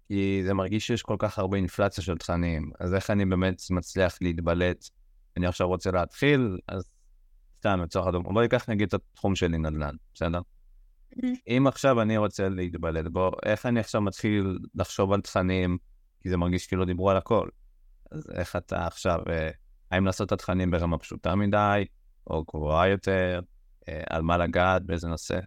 כי 0.08 0.40
זה 0.44 0.54
מרגיש 0.54 0.86
שיש 0.86 1.02
כל 1.02 1.16
כך 1.18 1.38
הרבה 1.38 1.56
אינפלציה 1.56 2.04
של 2.04 2.16
תכנים, 2.16 2.70
אז 2.80 2.94
איך 2.94 3.10
אני 3.10 3.24
באמת 3.24 3.62
מצליח 3.70 4.18
להתבלט? 4.20 4.84
אני 5.36 5.46
עכשיו 5.46 5.68
רוצה 5.68 5.90
להתחיל, 5.90 6.58
אז 6.68 6.90
סתם, 7.58 7.80
לצורך 7.82 8.06
הדוגמא, 8.06 8.32
בוא 8.32 8.42
ניקח 8.42 8.68
נגיד 8.68 8.88
את 8.88 8.94
התחום 8.94 9.36
שלי 9.36 9.58
נדל"ן, 9.58 9.94
בסדר? 10.14 10.40
אם 11.48 11.66
עכשיו 11.66 12.02
אני 12.02 12.16
רוצה 12.16 12.48
להתבלט 12.48 13.06
בו, 13.12 13.30
איך 13.44 13.66
אני 13.66 13.80
עכשיו 13.80 14.00
מתחיל 14.00 14.58
לחשוב 14.74 15.12
על 15.12 15.20
תכנים, 15.20 15.78
כי 16.20 16.28
זה 16.28 16.36
מרגיש 16.36 16.66
כאילו 16.66 16.84
דיברו 16.84 17.10
על 17.10 17.16
הכל. 17.16 17.48
אז 18.10 18.30
איך 18.34 18.56
אתה 18.56 18.86
עכשיו, 18.86 19.18
אה, 19.30 19.50
האם 19.90 20.06
לעשות 20.06 20.26
את 20.26 20.32
התכנים 20.32 20.70
ברמה 20.70 20.98
פשוטה 20.98 21.34
מדי, 21.34 21.84
או 22.26 22.44
גבוהה 22.44 22.88
יותר, 22.88 23.40
אה, 23.88 24.02
על 24.10 24.22
מה 24.22 24.36
לגעת, 24.36 24.82
באיזה 24.82 25.08
נושא? 25.08 25.38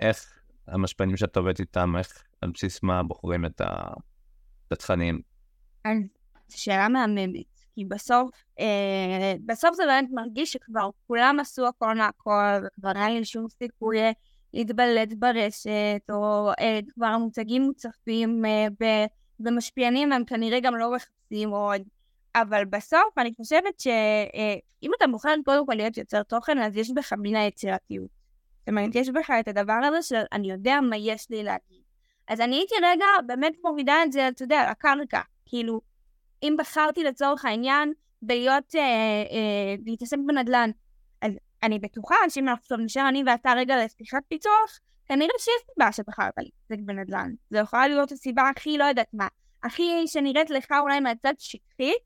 איך 0.00 0.42
המשפנים 0.66 1.16
שאת 1.16 1.36
עובדת 1.36 1.60
איתם, 1.60 1.96
איך, 1.98 2.22
על 2.40 2.50
בסיס 2.50 2.82
מה 2.82 3.02
בוחרים 3.02 3.46
את, 3.46 3.60
התכנים? 4.72 5.20
אז 5.84 5.92
שאלה 6.48 6.88
מהממת, 6.88 7.60
כי 7.74 7.84
בסוף, 7.84 8.30
אה, 8.60 9.34
בסוף 9.46 9.76
זה 9.76 9.82
באמת 9.86 10.08
מרגיש 10.12 10.52
שכבר 10.52 10.90
כולם 11.06 11.36
עשו 11.40 11.66
הכל 11.66 11.94
מהכל, 11.96 12.66
וכבר 12.66 12.92
אין 12.96 13.18
לי 13.18 13.24
שום 13.24 13.46
סיכוי 13.48 13.98
להתבלט 14.54 15.12
ברשת, 15.18 16.02
או 16.10 16.50
אה, 16.60 16.80
כבר 16.94 17.06
המוצגים 17.06 17.62
מוצפים 17.62 18.44
אה, 18.44 18.66
במשפיענים, 19.42 20.12
הם 20.12 20.24
כנראה 20.24 20.60
גם 20.60 20.76
לא 20.76 20.92
מחפשים 20.92 21.50
עוד. 21.50 21.82
אבל 22.34 22.64
בסוף 22.64 23.18
אני 23.18 23.32
חושבת 23.36 23.80
שאם 23.80 24.90
אה, 24.90 24.96
אתה 24.96 25.06
בוחר 25.06 25.34
קודם 25.44 25.66
כל 25.66 25.74
להיות 25.74 25.96
יוצר 25.96 26.22
תוכן, 26.22 26.58
אז 26.58 26.76
יש 26.76 26.90
בך 26.90 27.12
מן 27.18 27.36
היצירתיות. 27.36 28.08
זאת 28.58 28.68
אומרת, 28.68 28.94
יש 28.94 29.08
בך 29.08 29.30
את 29.40 29.48
הדבר 29.48 29.80
הזה 29.84 30.02
של 30.02 30.22
אני 30.32 30.50
יודע 30.50 30.80
מה 30.80 30.96
יש 30.96 31.26
לי 31.30 31.42
להגיד. 31.42 31.82
אז 32.28 32.40
אני 32.40 32.56
הייתי 32.56 32.74
רגע 32.82 33.04
באמת 33.26 33.52
מורידה 33.64 33.94
את 34.04 34.12
זה, 34.12 34.28
אתה 34.28 34.42
יודע, 34.42 34.70
לקרקע. 34.70 35.20
כאילו, 35.46 35.80
אם 36.42 36.56
בחרתי 36.58 37.04
לצורך 37.04 37.44
העניין 37.44 37.92
בלהיות, 38.22 38.74
אה, 38.74 38.80
אה, 38.80 39.74
להתעסק 39.86 40.16
בנדל"ן, 40.26 40.70
אז 41.22 41.32
אני 41.62 41.78
בטוחה 41.78 42.14
שאם 42.28 42.48
אנחנו 42.48 42.76
נישאר 42.76 43.08
אני 43.08 43.22
ואתה 43.26 43.52
רגע 43.56 43.84
לשיחת 43.84 44.22
פיתוח, 44.28 44.78
כנראה 45.12 45.38
שיש 45.38 45.74
סיבה 45.74 45.92
שבחרת 45.92 46.34
להתעסק 46.38 46.84
בנדל"ן. 46.84 47.32
זו 47.50 47.58
יכולה 47.58 47.88
להיות 47.88 48.12
הסיבה 48.12 48.48
הכי 48.48 48.78
לא 48.78 48.84
יודעת 48.84 49.08
מה, 49.12 49.28
הכי 49.62 50.06
שנראית 50.06 50.50
לך 50.50 50.66
אולי 50.80 51.00
מהצד 51.00 51.34
שטחית, 51.38 52.02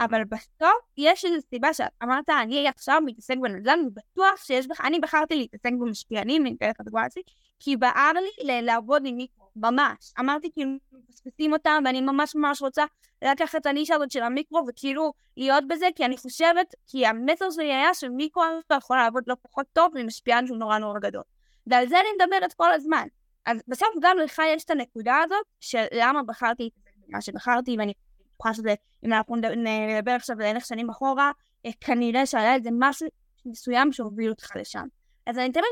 אבל 0.00 0.24
בסוף 0.24 0.82
יש 0.96 1.24
איזו 1.24 1.36
סיבה 1.50 1.74
שאת 1.74 1.90
אמרת, 2.02 2.30
אני 2.30 2.68
עכשיו 2.68 3.00
מתעסק 3.04 3.34
בנדל"ן, 3.42 3.78
ובטוח 3.86 4.44
שיש 4.44 4.66
בך, 4.66 4.80
אני 4.80 5.00
בחרתי 5.00 5.36
להתעסק 5.36 5.70
במשפיענים, 5.80 6.46
אני 6.46 6.54
אתן 6.56 6.70
לך 6.70 6.80
דוגמא 6.80 7.00
עצמית, 7.00 7.22
כי 7.60 7.76
בער 7.76 8.12
לי 8.12 8.62
לעבוד 8.62 9.02
עם 9.06 9.16
מיקרו, 9.16 9.48
ממש. 9.56 10.12
אמרתי 10.20 10.50
כאילו, 10.52 10.70
מפספסים 10.92 11.52
אותם, 11.52 11.82
ואני 11.86 12.00
ממש 12.00 12.36
ממש 12.36 12.62
רוצה 12.62 12.84
לקחת 13.24 13.60
את 13.60 13.66
הנישה 13.66 13.94
הזאת 13.94 14.10
של 14.10 14.22
המיקרו, 14.22 14.64
וכאילו 14.68 15.12
להיות 15.36 15.64
בזה, 15.68 15.86
כי 15.96 16.04
אני 16.04 16.16
חושבת, 16.16 16.74
כי 16.86 17.06
המסר 17.06 17.50
שלי 17.50 17.72
היה 17.72 17.94
שמיקרו 17.94 18.42
יכול 18.76 18.96
לעבוד 18.96 19.24
לא 19.26 19.36
פחות 19.42 19.66
טוב 19.72 19.92
ממשפיען 19.94 20.46
שהוא 20.46 20.58
נורא 20.58 20.78
נורא 20.78 20.98
גדול. 20.98 21.22
ועל 21.66 21.88
זה 21.88 22.00
אני 22.00 22.08
מדברת 22.18 22.52
כל 22.52 22.72
הזמן. 22.72 23.06
אז 23.46 23.62
בסוף 23.68 23.88
גם 24.00 24.18
לך 24.18 24.42
יש 24.54 24.64
את 24.64 24.70
הנקודה 24.70 25.16
הזאת, 25.24 25.46
של 25.60 25.84
למה 25.92 26.22
בחרתי 26.22 26.70
מה 27.08 27.20
שבחרתי, 27.20 27.76
ואני 27.78 27.92
בטוחה 28.34 28.54
שזה, 28.54 28.74
אם 29.04 29.12
אנחנו 29.12 29.36
נדבר 29.36 30.12
עכשיו 30.12 30.36
לאלף 30.38 30.64
שנים 30.64 30.90
אחורה, 30.90 31.30
אה, 31.66 31.70
כנראה 31.80 32.26
שהיה 32.26 32.54
איזה 32.54 32.70
משהו 32.72 33.08
מסוים 33.46 33.92
שהוביל 33.92 34.30
אותך 34.30 34.56
לשם. 34.56 34.84
אז 35.26 35.38
אני 35.38 35.52
תמיד 35.52 35.64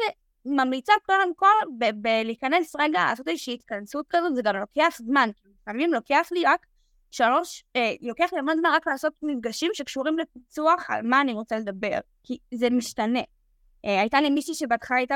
ממליצה 0.45 0.93
קודם 1.07 1.35
כל 1.35 1.87
בלהיכנס 1.95 2.77
רגע, 2.77 3.05
לעשות 3.05 3.29
איזושהי 3.29 3.55
התכנסות 3.55 4.07
כזאת, 4.11 4.35
זה 4.35 4.43
גם 4.43 4.57
לוקח 4.57 4.99
זמן, 4.99 5.31
לפעמים 5.63 5.93
לוקח 5.93 6.29
לי 6.33 6.45
רק 6.45 6.67
שלוש, 7.11 7.65
אה, 7.77 7.95
לוקח 8.01 8.33
לי 8.33 8.39
המון 8.39 8.57
זמן 8.59 8.71
רק 8.75 8.87
לעשות 8.87 9.13
מפגשים 9.23 9.71
שקשורים 9.75 10.19
לפיצוח 10.19 10.91
על 10.91 11.03
מה 11.07 11.21
אני 11.21 11.33
רוצה 11.33 11.59
לדבר, 11.59 11.99
כי 12.23 12.39
זה 12.55 12.71
משתנה. 12.71 13.21
אה, 13.85 14.01
הייתה 14.01 14.21
לי 14.21 14.31
מישהי 14.31 14.55
שבהתחלה 14.55 14.97
הייתה 14.97 15.15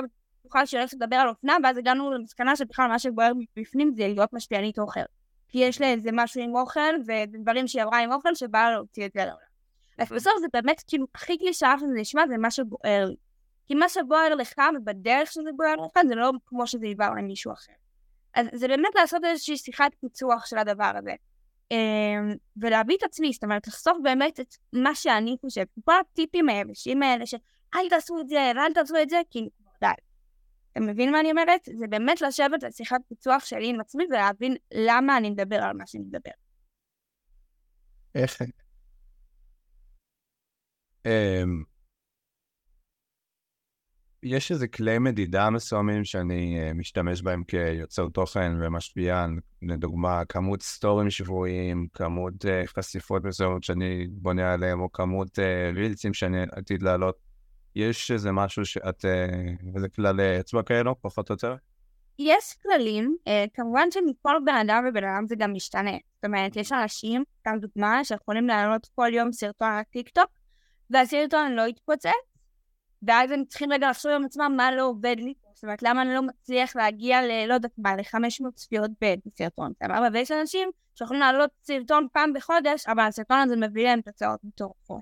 שהיא 0.64 0.80
הולכת 0.80 0.94
לדבר 0.94 1.16
על 1.16 1.28
אופנה, 1.28 1.56
ואז 1.62 1.78
הגענו 1.78 2.12
למסקנה 2.12 2.56
שבכלל 2.56 2.88
מה 2.88 2.98
שבוער 2.98 3.32
בפנים 3.56 3.92
זה 3.96 4.08
להיות 4.08 4.32
משפיענית 4.32 4.78
אוכל. 4.78 5.00
כי 5.48 5.58
יש 5.58 5.80
לה 5.80 5.86
איזה 5.86 6.10
משהו 6.12 6.42
עם 6.42 6.56
אוכל, 6.56 6.80
ודברים 7.06 7.68
שהיא 7.68 7.82
עברה 7.82 7.98
עם 7.98 8.12
אוכל, 8.12 8.34
שבא 8.34 8.70
להוציא 8.70 9.06
את 9.06 9.12
זה 9.12 9.20
לעולם. 9.20 9.46
אז 9.98 10.12
בסוף 10.12 10.32
זה 10.40 10.46
באמת, 10.52 10.82
כאילו, 10.86 11.06
הכי 11.14 11.38
קלישאה 11.38 11.74
שזה 11.78 11.94
נשמע, 11.94 12.26
זה 12.28 12.38
מה 12.38 12.50
שבוער 12.50 13.04
לי. 13.04 13.16
כי 13.66 13.74
מה 13.74 13.88
שבוער 13.88 14.34
לך, 14.34 14.54
ובדרך 14.76 15.32
שזה 15.32 15.50
בוער 15.56 15.74
לך, 15.76 16.06
זה 16.08 16.14
לא 16.14 16.30
כמו 16.46 16.66
שזה 16.66 16.86
יבוא 16.86 17.06
למישהו 17.06 17.52
אחר. 17.52 17.72
אז 18.34 18.46
זה 18.52 18.68
באמת 18.68 18.94
לעשות 18.94 19.24
איזושהי 19.24 19.56
שיחת 19.56 19.94
פיצוח 20.00 20.46
של 20.46 20.58
הדבר 20.58 20.92
הזה. 20.98 21.14
אמ, 21.70 22.34
ולהביא 22.56 22.96
את 22.96 23.02
עצמי, 23.02 23.32
זאת 23.32 23.44
אומרת, 23.44 23.66
לחשוף 23.66 23.96
באמת 24.02 24.40
את 24.40 24.54
מה 24.72 24.94
שאני 24.94 25.36
חושבת. 25.40 25.68
כל 25.84 25.92
הטיפים 26.00 26.48
היבשים 26.48 27.02
האלה 27.02 27.26
של 27.26 27.36
אל 27.74 27.88
תעשו 27.88 28.20
את 28.20 28.28
זה, 28.28 28.52
ואל 28.56 28.72
תעשו 28.72 28.94
את 29.02 29.10
זה, 29.10 29.20
די. 29.32 29.48
אתה 30.76 30.85
מבין 30.85 31.12
מה 31.12 31.21
אני 31.21 31.30
אומרת? 31.30 31.61
זה 31.78 31.87
באמת 31.87 32.21
לשבת 32.21 32.64
על 32.64 32.71
שיחת 32.71 33.00
פיצוח 33.09 33.45
שלי 33.45 33.71
עם 33.71 33.80
עצמי 33.80 34.04
ולהבין 34.11 34.56
למה 34.75 35.16
אני 35.16 35.30
מדבר 35.30 35.56
על 35.56 35.76
מה 35.76 35.87
שאני 35.87 36.04
מדבר. 36.04 36.30
איך? 38.14 38.42
אמ, 41.06 41.62
יש 44.23 44.52
איזה 44.52 44.68
כלי 44.68 44.99
מדידה 44.99 45.50
מסוימים 45.50 46.04
שאני 46.04 46.61
אה, 46.61 46.73
משתמש 46.75 47.23
בהם 47.23 47.45
כיוצר 47.45 48.09
תוכן 48.09 48.52
ומשפיען, 48.61 49.38
לדוגמה, 49.62 50.25
כמות 50.25 50.62
סטורים 50.62 51.11
שבועיים, 51.11 51.87
כמות 51.92 52.45
uh, 52.45 52.49
חשיפות 52.66 53.25
מסוימות 53.25 53.64
שאני 53.64 54.06
בונה 54.11 54.52
עליהם, 54.52 54.80
או 54.80 54.92
כמות 54.92 55.38
uh, 55.38 55.76
רילסים 55.76 56.14
שאני 56.14 56.42
עתיד 56.52 56.83
להעלות. 56.83 57.25
יש 57.76 58.11
איזה 58.11 58.33
משהו 58.33 58.64
שאת, 58.64 59.04
אה, 59.04 59.75
איזה 59.76 59.88
כללי 59.88 60.40
אצבע 60.40 60.62
כאלו, 60.62 61.00
פחות 61.00 61.30
או 61.30 61.35
יותר? 61.35 61.56
יש 62.18 62.54
כללים, 62.62 63.16
אה, 63.28 63.30
כמובן 63.54 63.90
שמכל 63.90 64.37
בן 64.45 64.54
אדם 64.54 64.85
ובן 64.88 65.04
אדם 65.04 65.26
זה 65.26 65.37
גם 65.37 65.52
משתנה. 65.52 65.97
זאת 66.14 66.25
אומרת, 66.25 66.56
יש 66.56 66.73
אנשים, 66.73 67.25
סתם 67.40 67.56
דוגמה, 67.61 68.04
שיכולים 68.04 68.47
להעלות 68.47 68.88
כל 68.95 69.09
יום 69.12 69.33
סרטון 69.33 69.68
על 69.68 69.83
טיקטוק, 69.83 70.30
והסרטון 70.90 71.52
לא 71.52 71.62
יתפוצץ, 71.62 72.11
ואז 73.02 73.30
הם 73.30 73.45
צריכים 73.49 73.73
רגע 73.73 73.90
לחשוב 73.90 74.12
עם 74.12 74.25
עצמם 74.25 74.54
מה 74.56 74.73
לא 74.73 74.83
עובד 74.83 75.16
לי, 75.18 75.35
זאת 75.54 75.64
אומרת, 75.64 75.83
למה 75.83 76.02
אני 76.02 76.14
לא 76.14 76.23
מצליח 76.23 76.76
להגיע 76.76 77.23
ל... 77.23 77.47
לא 77.49 77.54
יודעת 77.54 77.73
מה, 77.78 77.97
ל-500 77.97 78.50
צפיות 78.54 78.90
בסרטון, 79.00 79.73
סבבה? 79.83 80.09
ויש 80.12 80.30
אנשים 80.30 80.68
שיכולים 80.95 81.21
לעלות 81.21 81.50
סרטון 81.62 82.06
פעם 82.12 82.33
בחודש, 82.33 82.87
אבל 82.87 83.02
הסרטון 83.02 83.38
הזה 83.38 83.56
מביא 83.56 83.85
להם 83.85 84.00
תוצאות 84.00 84.40
מטורפות. 84.45 85.00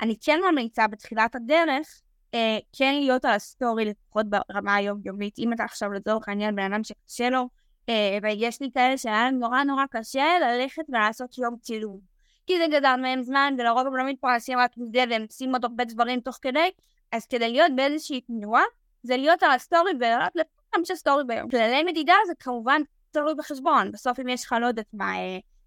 אני 0.00 0.16
כן 0.20 0.40
ממליצה 0.50 0.86
בתחילת 0.86 1.34
הדרך, 1.34 2.00
אה, 2.36 2.58
כן 2.78 2.94
להיות 2.94 3.24
על 3.24 3.30
הסטורי 3.30 3.84
לפחות 3.84 4.26
ברמה 4.26 4.74
היומיומית, 4.74 5.38
אם 5.38 5.52
אתה 5.52 5.64
עכשיו 5.64 5.92
לצורך 5.92 6.28
העניין 6.28 6.56
בן 6.56 6.72
אדם 6.72 6.84
שקשה 6.84 7.30
לו, 7.30 7.48
אה, 7.88 8.18
ויש 8.22 8.62
לי 8.62 8.70
כאלה 8.74 8.98
שהיה 8.98 9.24
להם 9.24 9.38
נורא 9.38 9.62
נורא 9.62 9.84
קשה 9.90 10.24
ללכת 10.40 10.82
ולעשות 10.88 11.38
יום 11.38 11.56
צילום. 11.60 12.00
כי 12.46 12.58
זה 12.58 12.66
גוזל 12.76 12.96
מהם 13.02 13.22
זמן, 13.22 13.54
ולרוב 13.58 13.86
הם 13.86 13.96
לא 13.96 14.04
מתפרנסים 14.04 14.58
רק 14.58 14.70
מזה, 14.76 15.04
והם 15.10 15.22
עושים 15.22 15.52
עוד 15.52 15.64
הרבה 15.64 15.84
דברים 15.84 16.20
תוך 16.20 16.38
כדי, 16.42 16.70
אז 17.12 17.26
כדי 17.26 17.48
להיות 17.52 17.72
באיזושהי 17.76 18.20
תנועה, 18.20 18.62
זה 19.02 19.16
להיות 19.16 19.42
על 19.42 19.50
הסטורי 19.50 19.92
ולעלות 20.00 20.32
איזה 20.34 20.63
פעם 20.63 20.84
של 20.84 20.94
סטורי 20.94 21.24
ביום. 21.24 21.50
כללי 21.50 21.82
מדידה 21.82 22.14
זה 22.26 22.32
כמובן 22.38 22.82
תלוי 23.10 23.34
בחשבון. 23.34 23.92
בסוף 23.92 24.20
אם 24.20 24.28
יש 24.28 24.44
לך, 24.44 24.54
לא 24.60 24.66
יודעת 24.66 24.86
מה, 24.92 25.12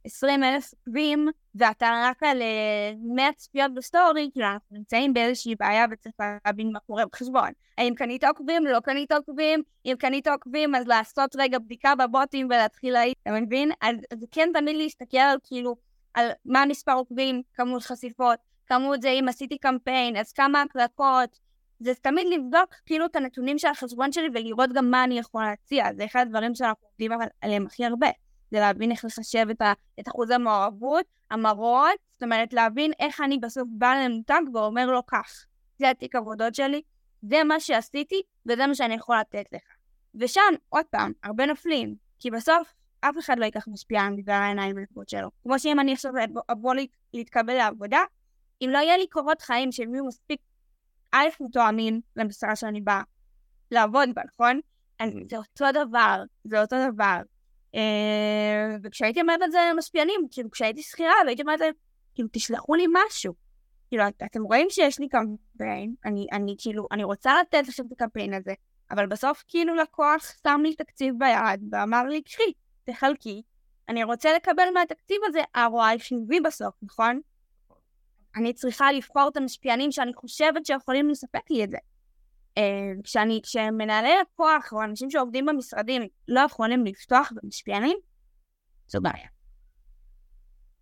20 0.06 0.44
אה, 0.44 0.56
אלף 0.56 0.74
עוקבים, 0.74 1.28
ואתה 1.56 2.02
רק 2.06 2.24
על 2.24 2.42
100 3.16 3.26
אה, 3.26 3.34
צפיות 3.34 3.74
בסטורי, 3.74 4.30
כאילו 4.34 4.48
אנחנו 4.48 4.78
נמצאים 4.78 5.14
באיזושהי 5.14 5.56
בעיה 5.56 5.86
וצריך 5.92 6.16
להבין 6.46 6.72
מה 6.72 6.80
קורה 6.80 7.06
בחשבון. 7.06 7.50
האם 7.78 7.94
קנית 7.96 8.24
עוקבים, 8.24 8.66
לא 8.66 8.80
קנית 8.80 9.12
עוקבים, 9.12 9.64
אם 9.86 9.96
קנית 10.00 10.28
עוקבים 10.28 10.76
אז 10.76 10.88
לעשות 10.88 11.36
רגע 11.36 11.60
בדיקה 11.60 11.96
בבוטים 11.96 12.46
ולהתחיל 12.46 12.94
להעיד, 12.94 13.16
אתה 13.24 13.32
מבין? 13.32 13.72
אז 13.82 13.96
זה 14.20 14.26
כן 14.32 14.50
תמיד 14.54 14.76
להסתכל 14.76 15.18
על 15.18 15.38
כאילו, 15.44 15.76
על 16.14 16.30
מה 16.46 16.66
מספר 16.66 16.94
עוקבים, 16.94 17.42
כמות 17.54 17.84
חשיפות, 17.84 18.40
כמות 18.68 19.02
זה 19.02 19.10
אם 19.10 19.26
עשיתי 19.30 19.58
קמפיין, 19.58 20.18
אז 20.18 20.34
כמה 20.34 20.62
הקלטות, 20.62 21.40
זה 21.80 21.94
תמיד 22.02 22.28
לבדוק 22.28 22.76
כאילו 22.86 23.06
את 23.06 23.16
הנתונים 23.16 23.58
של 23.58 23.68
החשבון 23.68 24.12
שלי 24.12 24.28
ולראות 24.34 24.74
גם 24.74 24.92
מה 24.92 25.04
אני 25.04 25.20
יכול 25.20 25.44
להציע, 25.44 25.86
זה 25.98 26.06
אחד 26.06 26.22
הדברים 26.22 26.56
שאנחנו 26.56 26.88
עובדים 26.88 27.12
עליהם 27.42 27.66
הכי 27.66 27.86
הרבה, 27.86 28.08
זה 28.52 28.60
להבין 28.60 28.92
איך 28.92 29.06
לחשב 29.06 29.48
את, 29.52 29.62
ה, 29.62 29.74
את 30.00 30.08
אחוז 30.08 30.30
המעורבות, 30.30 31.06
המראות, 31.32 31.96
זאת 32.14 32.24
אומרת 32.24 32.54
להבין 32.54 32.92
איך 33.00 33.22
אני 33.22 33.38
בסוף 33.38 33.68
באה 33.72 34.08
למותג 34.08 34.42
ואומר 34.54 34.86
לו 34.86 35.06
כך, 35.06 35.46
זה 35.80 35.90
התיק 35.90 36.16
עבודות 36.16 36.56
שלי, 36.56 36.82
זה 37.22 37.44
מה 37.44 37.60
שעשיתי 37.60 38.22
וזה 38.46 38.68
מה 38.68 38.76
שאני 38.76 38.96
יכול 38.96 39.20
לתת 39.20 39.46
לך. 39.54 39.62
ושם, 40.16 40.54
עוד 40.70 40.86
פעם, 40.86 41.12
הרבה 41.24 41.46
נופלים, 41.46 41.96
כי 42.20 42.32
בסוף 42.32 42.74
אף 43.02 43.16
אחד 43.20 43.40
לא 43.40 43.46
ייקח 43.46 43.68
משפיען 43.68 44.16
בגלל 44.16 44.36
העיניים 44.36 44.76
ולפות 44.76 45.10
שלו. 45.10 45.30
כמו 45.44 45.60
שאם 45.60 45.80
אני 45.80 45.94
עכשיו 45.94 46.12
אבוא 46.52 46.74
להתקבל 47.14 47.54
לעבודה, 47.54 48.00
אם 48.62 48.70
לא 48.74 48.78
יהיה 48.78 48.98
לי 48.98 49.08
קורות 49.08 49.42
חיים 49.42 49.72
שהם 49.72 49.94
יהיו 49.94 50.06
מספיק 50.06 50.42
א' 51.12 51.28
מתואמים 51.40 52.02
למשרה 52.16 52.56
שאני 52.56 52.82
באה 52.82 53.02
לעבוד 53.72 54.10
בה, 54.16 54.22
נכון? 54.34 54.60
זה 55.30 55.38
אותו 55.38 55.66
דבר, 55.74 56.24
זה 56.44 56.62
אותו 56.62 56.76
דבר. 56.92 57.22
אה, 57.76 58.76
וכשהייתי 58.84 59.22
אומרת 59.22 59.40
את 59.44 59.52
זה 59.52 59.58
למשפיענים, 59.74 60.28
כאילו 60.32 60.52
כשהייתי 60.52 60.82
שכירה 60.82 61.14
והייתי 61.26 61.42
אומרת 61.42 61.60
להם, 61.60 61.74
כאילו 62.16 62.30
תשלחו 62.32 62.76
לי 62.76 62.86
משהו. 62.94 63.34
כאילו 63.90 64.04
אתם 64.26 64.44
רואים 64.44 64.68
שיש 64.70 65.00
לי 65.00 65.08
קמפיין, 65.10 65.94
אני, 66.06 66.28
אני 66.32 66.56
כאילו, 66.58 66.88
אני 66.92 67.04
רוצה 67.04 67.42
לתת 67.42 67.68
לכם 67.68 67.84
את 67.88 67.92
הקמפיין 67.92 68.34
הזה, 68.34 68.54
אבל 68.92 69.08
בסוף 69.08 69.44
כאילו 69.48 69.76
לקוח 69.76 70.34
שם 70.44 70.62
לי 70.64 70.76
תקציב 70.76 71.16
ביד 71.18 71.64
ואמר 71.72 72.04
לי, 72.04 72.22
קחי, 72.22 72.54
תחלקי, 72.84 73.42
אני 73.90 74.04
רוצה 74.04 74.34
לקבל 74.34 74.64
מהתקציב 74.74 75.18
הזה 75.26 75.40
ROI 75.56 76.00
חיובי 76.00 76.40
בסוף, 76.40 76.76
נכון? 76.82 77.22
אני 78.36 78.54
צריכה 78.54 78.92
לבחור 78.92 79.30
את 79.32 79.38
המשפיענים 79.38 79.92
שאני 79.92 80.14
חושבת 80.14 80.66
שיכולים 80.66 81.10
לספק 81.10 81.52
לי 81.52 81.64
את 81.64 81.72
זה. 81.72 81.78
אה, 82.58 82.92
כשאני, 83.04 83.40
כשמנהלי 83.44 84.10
לקוח 84.22 84.74
או 84.74 84.84
אנשים 84.84 85.10
שעובדים 85.10 85.46
במשרדים 85.46 86.02
לא 86.28 86.40
יכולים 86.40 86.86
לפתוח 86.86 87.32
במשפיענים, 87.36 87.98
זו 88.88 89.02
בעיה. 89.02 89.28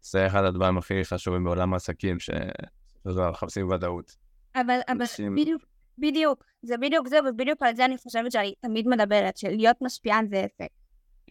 זה 0.02 0.28
אחד 0.28 0.44
הדברים 0.44 0.78
הכי 0.78 1.06
חשובים 1.06 1.44
בעולם 1.44 1.74
העסקים, 1.74 2.18
שמחפשים 2.20 3.70
ודאות. 3.70 4.16
אבל, 4.56 4.62
אבל 4.64 4.82
אנשים... 4.90 5.36
בדיוק, 5.36 5.62
בדיוק, 5.98 6.44
זה 6.62 6.78
בדיוק 6.78 7.08
זה, 7.08 7.20
ובדיוק 7.30 7.62
על 7.62 7.76
זה 7.76 7.86
אני 7.86 7.98
חושבת 7.98 8.32
שאני 8.32 8.54
תמיד 8.60 8.88
מדברת, 8.88 9.38
שלהיות 9.38 9.78
משפיען 9.82 10.28
זה 10.30 10.40
עסק. 10.40 10.70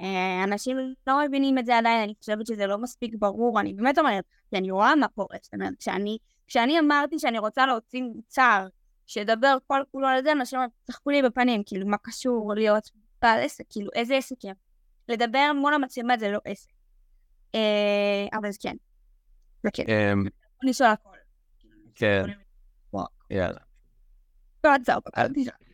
אה, 0.00 0.44
אנשים 0.44 0.76
לא 1.06 1.26
מבינים 1.26 1.58
את 1.58 1.66
זה 1.66 1.78
עדיין, 1.78 2.02
אני 2.02 2.14
חושבת 2.20 2.46
שזה 2.46 2.66
לא 2.66 2.78
מספיק 2.78 3.14
ברור, 3.18 3.60
אני 3.60 3.74
באמת 3.74 3.98
אומרת, 3.98 4.24
כי 4.50 4.56
אני 4.56 4.70
רואה 4.70 4.96
מה 4.96 5.08
קורה, 5.08 5.36
זאת 5.42 5.54
אומרת, 5.54 5.72
כשאני, 5.78 6.18
כשאני 6.46 6.78
אמרתי 6.78 7.18
שאני 7.18 7.38
רוצה 7.38 7.66
להוציא 7.66 8.02
מוצר 8.02 8.66
שידבר 9.06 9.56
כל 9.66 9.82
כולו 9.92 10.06
על 10.06 10.22
זה, 10.22 10.32
אנשים 10.32 10.58
צחקו 10.84 11.10
לי 11.10 11.22
בפנים, 11.22 11.62
כאילו, 11.66 11.86
מה 11.86 11.96
קשור 11.98 12.54
להיות 12.54 12.90
בעל 13.22 13.40
עסק, 13.40 13.64
כאילו, 13.70 13.90
איזה 13.94 14.16
עסק 14.16 14.36
הם? 14.44 14.54
לדבר 15.08 15.52
מול 15.60 15.74
המצלמה 15.74 16.18
זה 16.18 16.30
לא 16.30 16.38
עסק. 16.44 16.70
אה, 17.54 18.26
אבל 18.38 18.50
זה 18.50 18.58
כן. 18.62 18.76
זה 19.62 19.70
כן. 19.72 19.84
אמ, 20.12 20.24
לשאול 20.62 20.90
הכל. 20.90 21.16
כן. 21.94 22.24
יאללה. 23.30 23.58
לא, 24.64 24.70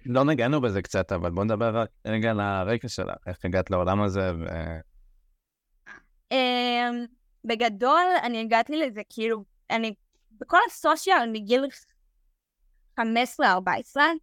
לא 0.06 0.24
נגענו 0.24 0.60
בזה 0.60 0.82
קצת, 0.82 1.12
אבל 1.12 1.30
בוא 1.30 1.44
נדבר 1.44 1.84
רגע 2.06 2.30
על 2.30 2.40
הרקע 2.40 2.88
שלך, 2.88 3.16
איך 3.26 3.44
הגעת 3.44 3.70
לעולם 3.70 4.02
הזה 4.02 4.32
ו... 4.34 4.46
אמ, 6.32 7.04
בגדול, 7.44 8.04
אני 8.22 8.40
הגעתי 8.40 8.76
לזה, 8.76 9.02
כאילו, 9.08 9.44
אני 9.70 9.94
בכל 10.40 10.58
הסושיאל 10.66 11.30
מגיל 11.32 11.64
15-14, 13.00 13.02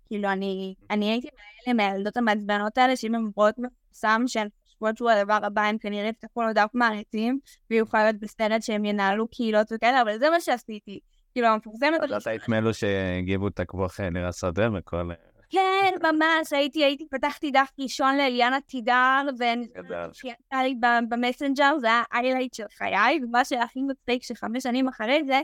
כאילו, 0.07 0.29
אני, 0.29 0.75
אני 0.89 1.11
הייתי 1.11 1.27
מאלה 1.67 1.77
מהילדות 1.77 2.17
המעצבנות 2.17 2.77
האלה, 2.77 2.95
שאם 2.95 3.15
הן 3.15 3.31
רואות 3.35 3.55
מפורסם, 3.57 4.23
שהן 4.27 4.47
חושבות 4.65 4.97
שהוא 4.97 5.09
הדבר 5.09 5.39
הבא, 5.43 5.61
הם 5.61 5.77
כנראה 5.77 6.09
יפתחו 6.09 6.41
לו 6.41 6.53
דף 6.53 6.69
מעריצים, 6.73 7.39
ויוכל 7.69 8.03
להיות 8.03 8.15
בסטנד 8.15 8.61
שהם 8.61 8.85
ינהלו 8.85 9.27
קהילות 9.27 9.67
וכאלה, 9.71 10.01
אבל 10.01 10.19
זה 10.19 10.29
מה 10.29 10.41
שעשיתי. 10.41 10.99
כאילו, 11.33 11.47
המפורסמת... 11.47 11.99
את 12.17 12.27
היית 12.27 12.47
מאלו 12.47 12.73
שהגיבו 12.73 13.47
את 13.47 13.59
הכבוח 13.59 13.99
נראה 13.99 14.31
שדה 14.31 14.69
וכל... 14.73 15.09
כן, 15.49 15.93
ממש, 16.03 16.53
הייתי, 16.53 16.83
הייתי, 16.83 17.07
פתחתי 17.11 17.51
דף 17.51 17.69
ראשון 17.79 18.17
לאליאנה 18.17 18.61
תידר, 18.61 19.21
ונשאלתי 19.39 20.33
לי 20.53 20.75
במסנג'ר, 21.09 21.77
זה 21.81 21.87
היה 21.87 22.03
איילייט 22.13 22.53
של 22.53 22.63
חיי, 22.77 23.19
ומה 23.23 23.45
שהכי 23.45 23.79
מצחיק 23.81 24.23
שחמש 24.23 24.63
שנים 24.63 24.87
אחרי 24.87 25.23
זה, 25.25 25.41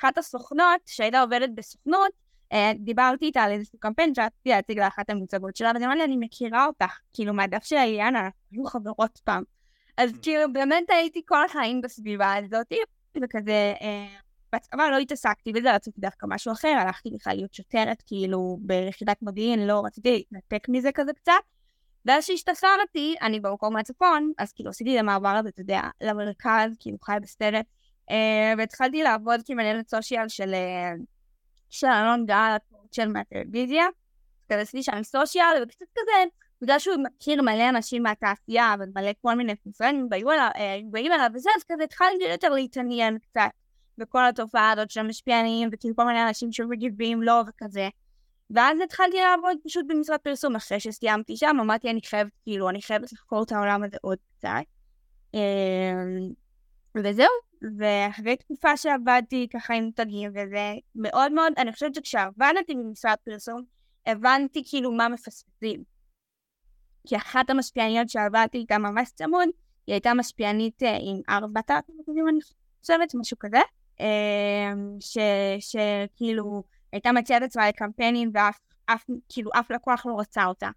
אחת 0.00 0.18
הסוכנות, 0.18 0.80
שהייתה 0.86 1.20
עובדת 1.20 1.50
בסוכנות, 1.54 2.10
אה, 2.10 2.27
דיברתי 2.74 3.24
איתה 3.24 3.42
על 3.42 3.52
איזשהו 3.52 3.78
קמפיין 3.78 4.14
שרציתי 4.14 4.48
להציג 4.48 4.78
לאחת 4.78 5.10
המוצגות 5.10 5.56
שלה, 5.56 5.70
ואני 5.74 5.86
אמרתי, 5.86 6.04
אני 6.04 6.16
מכירה 6.20 6.66
אותך, 6.66 6.98
כאילו, 7.14 7.34
מהדף 7.34 7.64
של 7.64 7.76
אליאנה, 7.76 8.28
היו 8.52 8.64
חברות 8.64 9.20
פעם. 9.24 9.42
אז 9.96 10.10
mm. 10.10 10.22
כאילו, 10.22 10.52
באמת 10.52 10.84
הייתי 10.90 11.22
כל 11.26 11.44
החיים 11.44 11.80
בסביבה 11.80 12.34
הזאת, 12.34 12.72
וכזה... 13.22 13.74
אה, 13.80 14.06
בצבא 14.52 14.88
לא 14.90 14.98
התעסקתי 14.98 15.52
בזה, 15.52 15.74
רציתי 15.74 16.00
דווקא 16.00 16.26
משהו 16.28 16.52
אחר, 16.52 16.68
הלכתי 16.68 17.10
בכלל 17.10 17.34
להיות 17.34 17.54
שוטרת, 17.54 18.02
כאילו, 18.06 18.58
ביחידת 18.60 19.22
מודיעין, 19.22 19.66
לא 19.66 19.82
רציתי 19.84 20.10
להתנתק 20.10 20.68
מזה 20.68 20.92
כזה 20.94 21.12
קצת. 21.12 21.32
ואז 22.04 22.24
שהשתחררתי, 22.24 23.14
אני 23.22 23.40
במקום 23.40 23.74
מהצפון, 23.74 24.32
אז 24.38 24.52
כאילו 24.52 24.70
עשיתי 24.70 24.94
את 24.94 25.00
המעבר 25.00 25.28
הזה, 25.28 25.48
אתה 25.48 25.60
יודע, 25.60 25.80
למרכז, 26.00 26.76
כאילו 26.80 26.96
חי 27.04 27.16
בסטנט, 27.22 27.66
אה, 28.10 28.52
והתחלתי 28.58 29.02
לעבוד 29.02 29.40
כמנהלת 29.46 29.88
סושיאל 29.88 30.28
של, 30.28 30.54
אה, 30.54 30.92
של 31.70 31.86
אלון 31.86 32.26
גל, 32.26 32.56
של 32.92 33.08
מהטלוויזיה. 33.08 33.86
אז 34.50 34.60
עשיתי 34.60 34.82
שם 34.82 35.02
סושיאל, 35.02 35.62
וקצת 35.62 35.86
כזה, 35.98 36.24
בגלל 36.62 36.78
שהוא 36.78 36.96
מכיר 36.96 37.42
מלא 37.42 37.68
אנשים 37.68 38.02
מהתעשייה, 38.02 38.74
ומלא 38.80 39.10
כל 39.22 39.34
מיני 39.34 39.56
פרסומים, 39.56 40.08
אה, 40.12 40.78
באים 40.90 41.12
אליו 41.12 41.30
וזה, 41.34 41.50
אז 41.56 41.62
כזה 41.72 41.84
התחלתי 41.84 42.24
יותר 42.30 42.48
להתעניין 42.48 43.18
קצת. 43.18 43.50
וכל 43.98 44.24
התופעה 44.24 44.70
הזאת 44.70 44.90
של 44.90 45.00
המשפיענים, 45.00 45.68
וכאילו 45.72 45.96
כל 45.96 46.04
מיני 46.04 46.28
אנשים 46.28 46.52
שמגיבים 46.52 47.22
לו 47.22 47.34
וכזה. 47.48 47.88
ואז 48.50 48.78
התחלתי 48.84 49.16
לעבוד 49.16 49.56
פשוט 49.64 49.86
במשרד 49.88 50.18
פרסום, 50.18 50.56
אחרי 50.56 50.80
שסיימתי 50.80 51.36
שם, 51.36 51.56
אמרתי, 51.60 51.90
אני 51.90 52.00
חייבת, 52.02 52.32
כאילו, 52.44 52.68
אני 52.68 52.82
חייבת 52.82 53.12
לחקור 53.12 53.42
את 53.42 53.52
העולם 53.52 53.82
הזה 53.84 53.96
עוד 54.02 54.18
קצת. 54.38 54.62
אמ, 56.98 57.02
וזהו, 57.04 57.26
ואחרי 57.78 58.36
תקופה 58.36 58.76
שעבדתי 58.76 59.46
ככה 59.52 59.74
עם 59.74 59.84
מותגים, 59.84 60.30
וזה 60.30 60.74
מאוד 60.94 61.32
מאוד, 61.32 61.52
אני 61.58 61.72
חושבת 61.72 61.94
שכשעבדתי 61.94 62.74
במשרד 62.74 63.16
פרסום, 63.24 63.62
הבנתי 64.06 64.62
כאילו 64.68 64.92
מה 64.92 65.08
מפספסים. 65.08 65.82
כי 67.08 67.16
אחת 67.16 67.50
המשפיעניות 67.50 68.08
שעבדתי 68.08 68.58
איתה 68.58 68.78
ממש 68.78 69.10
צמוד, 69.14 69.48
היא 69.86 69.92
הייתה 69.94 70.14
משפיענית 70.14 70.82
אה, 70.82 70.98
עם 71.00 71.20
ארבעת 71.28 71.70
האחוזים, 71.70 72.28
אני 72.28 72.38
חושבת, 72.80 73.14
משהו 73.14 73.36
כזה, 73.40 73.60
אה, 74.00 74.72
שכאילו 75.60 76.62
הייתה 76.92 77.12
מציעה 77.12 77.38
את 77.38 77.42
עצמה 77.42 77.68
לקמפיינים 77.68 78.30
ואף 78.34 78.58
אף, 78.86 79.04
כאילו, 79.28 79.50
אף 79.60 79.70
לקוח 79.70 80.06
לא 80.06 80.20
רצה 80.20 80.44
אותה. 80.46 80.70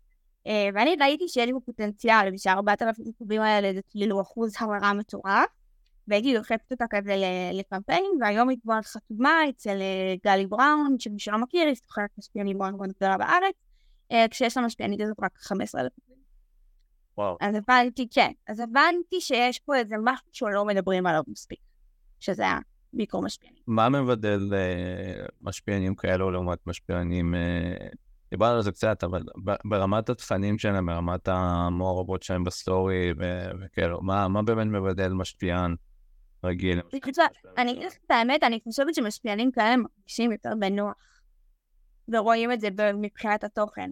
אה, 0.47 0.69
ואני 0.73 0.95
ראיתי 1.01 1.27
שיהיה 1.27 1.45
לי 1.45 1.53
פוטנציאל, 1.65 2.33
ושארבעת 2.33 2.81
אלפים 2.81 3.05
עיכובים 3.05 3.41
האלה 3.41 3.73
זה 3.73 3.79
כאילו 3.89 4.21
אחוז 4.21 4.53
המרה 4.59 4.93
מטורף. 4.93 5.60
והייתי 6.11 6.37
דוחפת 6.37 6.71
אותה 6.71 6.85
כזה 6.89 7.15
לקמפיין, 7.53 8.05
והיום 8.21 8.49
היא 8.49 8.57
כבר 8.63 8.81
חתומה 8.81 9.49
אצל 9.49 9.77
גלי 10.25 10.47
בראון, 10.47 10.95
שמי 10.99 11.19
שלא 11.19 11.37
מכיר, 11.37 11.67
היא 11.67 11.75
סוחרת 11.75 12.09
משפיענים 12.17 12.57
מאוד 12.57 12.75
מאוד 12.75 12.89
גדולה 12.89 13.17
בארץ, 13.17 13.55
כשיש 14.31 14.57
לה 14.57 14.63
משפיענית 14.63 15.01
הזאת 15.01 15.17
רק 15.19 15.31
15 15.37 15.81
אלף. 15.81 15.91
וואו. 17.17 17.37
אז 17.41 17.55
הבנתי, 17.55 18.07
כן. 18.11 18.31
אז 18.47 18.59
הבנתי 18.59 19.21
שיש 19.21 19.59
פה 19.59 19.75
איזה 19.75 19.95
משהו 20.03 20.27
שלא 20.31 20.65
מדברים 20.65 21.05
עליו 21.05 21.23
מספיק, 21.27 21.59
שזה 22.19 22.45
המיקרו 22.93 23.21
משפיענים. 23.21 23.59
מה 23.67 23.89
מבדל 23.89 24.53
אה, 24.53 25.25
משפיענים 25.41 25.95
כאלו 25.95 26.31
לעומת 26.31 26.67
משפיענים... 26.67 27.35
אה, 27.35 27.87
דיברנו 28.31 28.55
על 28.55 28.61
זה 28.61 28.71
קצת, 28.71 29.03
אבל 29.03 29.23
ברמת 29.65 30.09
התכנים 30.09 30.57
שלהם, 30.57 30.85
ברמת 30.85 31.27
המעורבות 31.27 32.23
שלהם 32.23 32.43
בסטורי 32.43 33.13
וכאלו, 33.61 34.01
מה, 34.01 34.27
מה 34.27 34.41
באמת 34.41 34.67
מבדל 34.67 35.13
משפיען 35.13 35.75
רגיל? 36.43 36.81
אני 37.57 37.71
אגיד 37.71 37.85
לך 37.85 37.97
את 38.05 38.11
האמת, 38.11 38.43
אני 38.43 38.59
חושבת 38.63 38.95
שמשפיענים 38.95 39.51
כאלה 39.51 39.75
מרגישים 39.77 40.31
יותר 40.31 40.49
בנוח, 40.59 40.93
ורואים 42.07 42.51
את 42.51 42.61
זה 42.61 42.69
מבחינת 42.93 43.43
התוכן. 43.43 43.91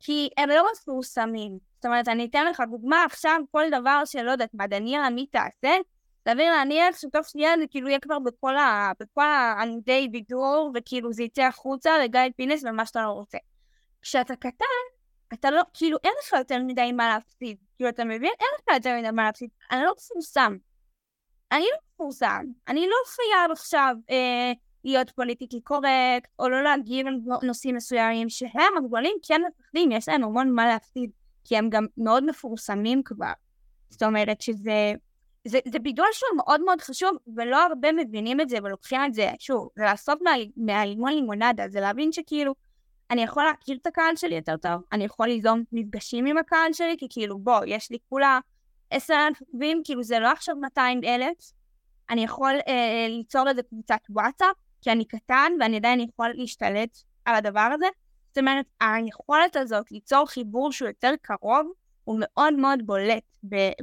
כי 0.00 0.28
הם 0.36 0.48
לא 0.48 0.66
מפורסמים. 0.72 1.58
זאת 1.74 1.86
אומרת, 1.86 2.08
אני 2.08 2.24
אתן 2.24 2.46
לך 2.46 2.62
דוגמה 2.70 3.04
עכשיו, 3.04 3.40
כל 3.50 3.64
דבר 3.70 4.02
שלא 4.04 4.30
יודעת, 4.30 4.50
מדעניה 4.54 5.10
מי 5.10 5.26
תעשה, 5.26 5.76
סביר 6.28 6.50
להניח 6.50 6.96
שתוך 6.96 7.28
שנייה 7.28 7.50
זה 7.58 7.64
כאילו 7.70 7.88
יהיה 7.88 8.00
כבר 8.00 8.18
בכל, 8.18 8.56
ה... 8.56 8.92
בכל 9.00 9.24
העמודי 9.24 10.08
בידור, 10.08 10.72
וכאילו 10.74 11.12
זה 11.12 11.22
יצא 11.22 11.42
החוצה 11.42 11.90
לגיא 12.04 12.20
פינס 12.36 12.64
ומה 12.64 12.86
שאתה 12.86 13.02
לא 13.02 13.08
רוצה. 13.08 13.38
כשאתה 14.02 14.36
קטן, 14.36 14.84
אתה 15.32 15.50
לא, 15.50 15.62
כאילו 15.74 15.98
אין 16.04 16.12
לך 16.22 16.32
יותר 16.32 16.62
מדי 16.62 16.92
מה 16.92 17.08
להפסיד. 17.08 17.56
כאילו, 17.76 17.90
אתה 17.90 18.04
מבין? 18.04 18.32
אין 18.40 18.48
לך 18.58 18.74
יותר 18.74 18.98
מדי 18.98 19.10
מה 19.10 19.24
להפסיד. 19.24 19.50
אני 19.70 19.82
לא 19.82 19.92
מפורסם. 19.96 20.56
אני 21.54 21.64
לא 21.64 21.78
מפורסם. 21.94 22.44
אני 22.68 22.80
לא 22.80 22.96
חייב 23.06 23.50
עכשיו 23.50 23.96
אה, 24.10 24.52
להיות 24.84 25.10
פוליטיקלי 25.10 25.60
קורקט, 25.60 26.28
או 26.38 26.48
לא 26.48 26.62
להגיב 26.62 27.06
על 27.06 27.14
נושאים 27.42 27.74
מסוימים, 27.74 28.28
שהם 28.28 28.76
הגדולים 28.78 29.16
כן 29.22 29.40
מפחדים, 29.48 29.92
יש 29.92 30.08
להם 30.08 30.24
המון 30.24 30.52
מה 30.52 30.66
להפסיד, 30.66 31.10
כי 31.44 31.56
הם 31.56 31.70
גם 31.70 31.86
מאוד 31.98 32.24
מפורסמים 32.24 33.02
כבר. 33.02 33.32
זאת 33.90 34.02
אומרת 34.02 34.40
שזה... 34.40 34.92
זה, 35.48 35.58
זה 35.72 35.78
בידול 35.78 36.06
שהוא 36.12 36.36
מאוד 36.36 36.60
מאוד 36.60 36.80
חשוב, 36.80 37.10
ולא 37.36 37.62
הרבה 37.62 37.92
מבינים 37.92 38.40
את 38.40 38.48
זה 38.48 38.56
ולוקחים 38.62 39.00
את 39.04 39.14
זה, 39.14 39.30
שוב, 39.38 39.68
זה 39.76 39.84
לעשות 39.84 40.18
מה, 40.22 40.30
מהלימון 40.56 41.12
לימונדה, 41.12 41.68
זה 41.68 41.80
להבין 41.80 42.12
שכאילו, 42.12 42.54
אני 43.10 43.22
יכול 43.22 43.44
להכיר 43.44 43.78
את 43.82 43.86
הקהל 43.86 44.16
שלי 44.16 44.34
יותר 44.34 44.56
טוב, 44.56 44.82
אני 44.92 45.04
יכול 45.04 45.26
ליזום 45.26 45.62
מפגשים 45.72 46.26
עם 46.26 46.38
הקהל 46.38 46.72
שלי, 46.72 46.96
כי 46.98 47.06
כאילו, 47.10 47.38
בוא, 47.38 47.60
יש 47.66 47.90
לי 47.90 47.98
כולה 48.08 48.40
עשר 48.94 49.28
עוקבים, 49.40 49.80
כאילו 49.84 50.02
זה 50.02 50.18
לא 50.18 50.28
עכשיו 50.32 50.56
200 50.56 51.04
אלף, 51.04 51.52
אני 52.10 52.24
יכול 52.24 52.52
אה, 52.68 53.06
ליצור 53.08 53.48
איזה 53.48 53.62
קבוצת 53.62 54.00
וואטסאפ, 54.10 54.56
כי 54.82 54.90
אני 54.90 55.04
קטן 55.04 55.52
ואני 55.60 55.76
עדיין 55.76 56.00
יכול 56.00 56.28
להשתלט 56.34 56.98
על 57.24 57.34
הדבר 57.34 57.70
הזה. 57.74 57.86
זאת 58.28 58.38
אומרת, 58.38 58.66
היכולת 58.80 59.56
הזאת 59.56 59.92
ליצור 59.92 60.26
חיבור 60.26 60.72
שהוא 60.72 60.88
יותר 60.88 61.12
קרוב, 61.22 61.72
הוא 62.04 62.16
מאוד 62.20 62.54
מאוד 62.54 62.86
בולט 62.86 63.36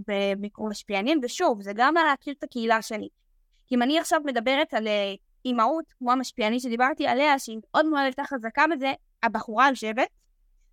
במיקרו 0.08 0.70
משפיענים, 0.70 1.20
ושוב, 1.24 1.62
זה 1.62 1.72
גם 1.76 1.94
להכיר 1.94 2.34
את 2.38 2.44
הקהילה 2.44 2.82
שלי. 2.82 3.08
כי 3.68 3.76
אם 3.76 3.82
אני 3.82 4.00
עכשיו 4.00 4.22
מדברת 4.26 4.74
על 4.74 4.88
אה, 4.88 5.14
אימהות, 5.46 5.86
כמו 6.00 6.12
המשפיענית 6.12 6.62
שדיברתי 6.62 7.08
עליה, 7.08 7.40
שהיא 7.40 7.58
מאוד 7.64 7.86
מאוד 7.86 8.02
הייתה 8.04 8.24
חזקה 8.24 8.64
בזה, 8.72 8.94
הבחורה 9.24 9.70
יושבת 9.70 10.08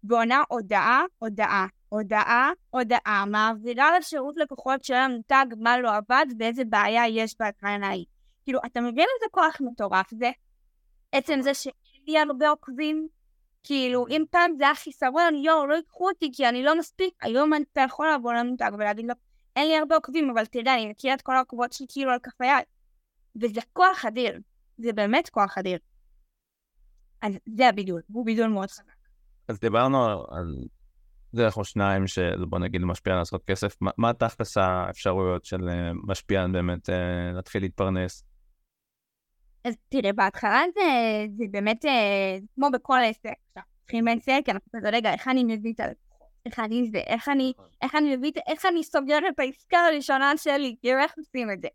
ועונה 0.05 0.43
הודעה, 0.49 1.03
הודעה, 1.19 1.67
הודעה, 1.89 2.51
הודעה, 2.71 3.25
מעבירה 3.27 3.99
לשירות 3.99 4.35
לקוחות 4.37 4.85
של 4.85 4.95
המותג 4.95 5.47
מה 5.61 5.79
לא 5.79 5.91
עבד 5.97 6.27
ואיזה 6.39 6.65
בעיה 6.65 7.09
יש 7.09 7.37
בהקרנה 7.41 7.87
ההיא. 7.87 8.05
כאילו, 8.45 8.61
אתה 8.67 8.81
מבין 8.81 9.07
איזה 9.15 9.27
כוח 9.31 9.57
מטורף 9.61 10.11
זה? 10.11 10.31
עצם 11.13 11.41
זה 11.41 11.55
שאין 11.55 12.03
לי 12.07 12.19
הרבה 12.19 12.49
עוקבים, 12.49 13.09
כאילו, 13.65 14.07
אם 14.09 14.25
פעם 14.31 14.51
זה 14.59 14.65
היה 14.65 14.75
חיסרון, 14.75 15.35
יואו, 15.35 15.67
לא 15.67 15.75
ייקחו 15.75 16.09
אותי 16.09 16.31
כי 16.33 16.49
אני 16.49 16.63
לא 16.63 16.79
מספיק, 16.79 17.15
היום 17.23 17.51
אתה 17.55 17.81
יכול 17.81 18.09
לבוא 18.15 18.33
למותג 18.33 18.71
ולהגיד 18.75 19.05
לו, 19.07 19.15
אין 19.57 19.69
לי 19.69 19.77
הרבה 19.77 19.95
עוקבים, 19.95 20.31
אבל 20.31 20.47
תדע, 20.47 20.75
אני 20.75 20.87
מכיר 20.87 21.15
את 21.15 21.23
כל 21.23 21.37
העוקבות 21.37 21.73
שלי 21.73 21.87
כאילו 21.89 22.11
על 22.13 22.19
כף 22.19 22.41
היד. 22.41 22.65
וזה 23.37 23.61
כוח 23.73 24.05
אדיר, 24.05 24.39
זה 24.79 24.93
באמת 24.93 25.29
כוח 25.29 25.59
אדיר. 25.59 25.79
אז 27.23 27.33
זה 27.57 27.69
הבידול, 27.69 28.03
הוא 28.13 28.27
בידול 28.27 28.47
מאוד 28.47 28.71
חזק. 28.71 28.83
אז 29.49 29.61
דיברנו 29.61 30.05
על 30.31 30.55
זה 31.33 31.47
אנחנו 31.47 31.65
שניים 31.65 32.07
של 32.07 32.45
בוא 32.49 32.59
נגיד 32.59 32.81
משפיען 32.81 33.17
לעשות 33.17 33.45
כסף, 33.45 33.77
מה, 33.81 34.13
תכלס 34.13 34.57
האפשרויות 34.57 35.45
של 35.45 35.69
אה, 35.69 35.91
משפיען 36.07 36.53
באמת 36.53 36.91
אה, 36.91 37.33
להתחיל 37.35 37.63
להתפרנס? 37.63 38.25
אז 39.65 39.75
תראה, 39.89 40.13
בהתחלה 40.13 40.63
זה, 40.75 40.83
זה 41.37 41.45
באמת 41.51 41.85
אה, 41.85 42.39
כמו 42.55 42.69
בכל 42.73 42.99
עסק. 43.05 43.33
עכשיו, 43.49 43.63
צריכים 43.81 44.05
בעסק, 44.05 44.43
אנחנו 44.49 44.73
כזה, 44.77 44.89
רגע, 44.89 45.13
איך 45.13 45.29
אני 45.29 45.45
מביא 45.45 45.73
את 45.75 45.81
הלקוחות? 45.81 46.29
איך 46.47 46.59
אני 46.59 46.91
זה? 46.93 46.99
איך 46.99 47.29
אני, 47.29 47.53
נכון. 47.57 47.69
איך 47.83 47.95
אני 47.95 48.17
מביא, 48.17 48.33
איך 48.47 48.67
אני 48.67 48.85
סוגר 48.85 49.19
את 49.29 49.39
העסקה 49.39 49.79
הראשונה 49.79 50.33
שלי? 50.37 50.77
כאילו, 50.81 50.99
איך 50.99 51.15
עושים 51.19 51.51
את 51.51 51.61
זה? 51.63 51.69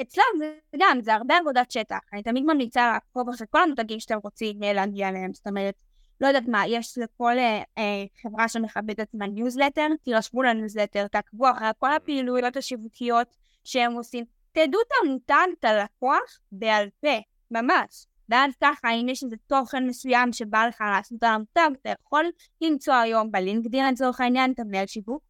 אצלם 0.00 0.24
זה 0.38 0.54
גם, 0.78 0.98
זה 1.00 1.14
הרבה 1.14 1.36
עבודת 1.36 1.70
שטח. 1.70 1.98
אני 2.12 2.22
תמיד 2.22 2.44
ממליצה 2.44 2.92
לעקוב 2.92 3.28
אחרי 3.28 3.46
כל 3.50 3.62
המותגים 3.62 4.00
שאתם 4.00 4.18
רוצים 4.24 4.60
להגיע 4.60 5.08
אליהם. 5.08 5.34
זאת 5.34 5.46
אומרת, 5.46 5.74
לא 6.22 6.26
יודעת 6.26 6.48
מה, 6.48 6.66
יש 6.66 6.98
לכל 6.98 7.38
אה, 7.38 7.62
אה 7.78 8.04
חברה 8.22 8.48
שמכבדת 8.48 9.00
עצמה 9.00 9.26
ניוזלטר, 9.26 9.86
תירשמו 10.04 10.42
לניוזלטר, 10.42 11.06
תעקבו 11.06 11.50
אחרי 11.50 11.68
כל 11.78 11.92
הפעילויות 11.92 12.56
השיווקיות 12.56 13.36
שהם 13.64 13.92
עושים. 13.92 14.24
תדעו 14.52 14.80
את 14.80 14.92
המותג, 15.02 15.46
את 15.58 15.64
הלקוח, 15.64 16.38
בעל 16.52 16.88
פה, 17.00 17.18
ממש. 17.50 18.06
ואז 18.28 18.52
ככה, 18.60 18.90
אם 18.90 19.08
יש 19.08 19.24
איזה 19.24 19.36
תוכן 19.46 19.86
מסוים 19.86 20.32
שבא 20.32 20.66
לך 20.66 20.80
לעשות 20.96 21.22
על 21.22 21.30
המותג, 21.34 21.70
אתה 21.80 21.90
יכול 22.00 22.24
למצוא 22.60 22.94
היום 22.94 23.32
בלינקדין 23.32 23.92
לצורך 23.92 24.20
העניין 24.20 24.52
את 24.52 24.58
המנהל 24.58 24.86
שיווק. 24.86 25.22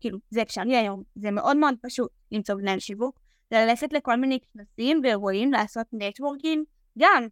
כאילו, 0.00 0.18
זה 0.30 0.42
אפשרי 0.42 0.76
היום, 0.76 1.02
זה 1.16 1.30
מאוד 1.30 1.56
מאוד 1.56 1.74
פשוט 1.82 2.10
למצוא 2.32 2.54
מנהל 2.54 2.78
שיווק. 2.78 3.20
ללכת 3.52 3.92
לכל 3.92 4.16
מיני 4.16 4.38
כנסים 4.52 5.00
ואירועים, 5.02 5.52
לעשות 5.52 5.86
נטוורקינג, 5.92 6.64
גם 6.98 7.26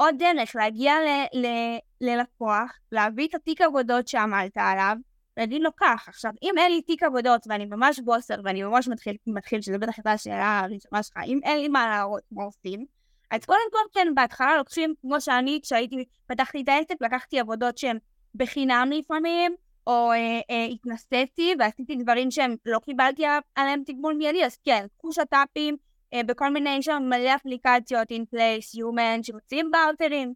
עוד 0.00 0.14
דרך 0.18 0.56
להגיע 0.56 0.94
ל- 0.94 1.38
ל- 1.46 1.78
ללקוח, 2.00 2.78
להביא 2.92 3.28
את 3.28 3.34
התיק 3.34 3.60
עבודות 3.60 4.08
שעמלת 4.08 4.56
עליו, 4.56 4.96
להגיד 5.36 5.62
לו 5.62 5.70
כך, 5.76 6.08
עכשיו 6.08 6.32
אם 6.42 6.54
אין 6.58 6.72
לי 6.72 6.82
תיק 6.82 7.02
עבודות 7.02 7.46
ואני 7.48 7.64
ממש 7.64 8.00
בוסר 8.00 8.34
ואני 8.44 8.62
ממש 8.62 8.88
מתחיל, 8.88 9.16
מתחיל 9.26 9.60
שזה 9.60 9.78
בטח 9.78 9.92
הייתה 9.96 10.12
השאלה 10.12 10.60
הראשונה 10.60 11.02
שלך, 11.02 11.16
אם 11.26 11.40
אין 11.42 11.58
לי 11.58 11.68
מה 11.68 11.88
להראות 11.88 12.22
מה 12.32 12.44
עושים, 12.44 12.84
אז 13.30 13.44
קודם 13.44 13.70
כל 13.72 13.78
כן, 13.94 14.14
בהתחלה 14.14 14.56
לוקחים, 14.56 14.94
כמו 15.00 15.20
שאני, 15.20 15.60
כשהייתי, 15.62 16.04
פתחתי 16.26 16.60
את 16.60 16.68
העסק, 16.68 16.94
לקחתי 17.00 17.40
עבודות 17.40 17.78
שהן 17.78 17.98
בחינם 18.34 18.90
לפעמים, 18.92 19.54
או 19.86 20.12
אה, 20.12 20.40
אה, 20.50 20.64
התנסיתי 20.64 21.54
ועשיתי 21.58 21.96
דברים 21.96 22.30
שהם 22.30 22.54
לא 22.66 22.78
קיבלתי 22.78 23.22
עליהם 23.54 23.82
תגמול 23.86 24.14
מיידי, 24.14 24.44
אז 24.44 24.58
כן, 24.64 24.86
קחו 24.98 25.12
שת"פים, 25.12 25.76
בכל 26.14 26.50
מיני, 26.50 26.70
יש 26.70 26.84
שם 26.84 27.02
מלא 27.02 27.34
אפליקציות, 27.34 28.08
in 28.12 28.34
place, 28.36 28.78
human, 28.78 29.22
שמוציאים 29.22 29.70
בארטרים. 29.70 30.34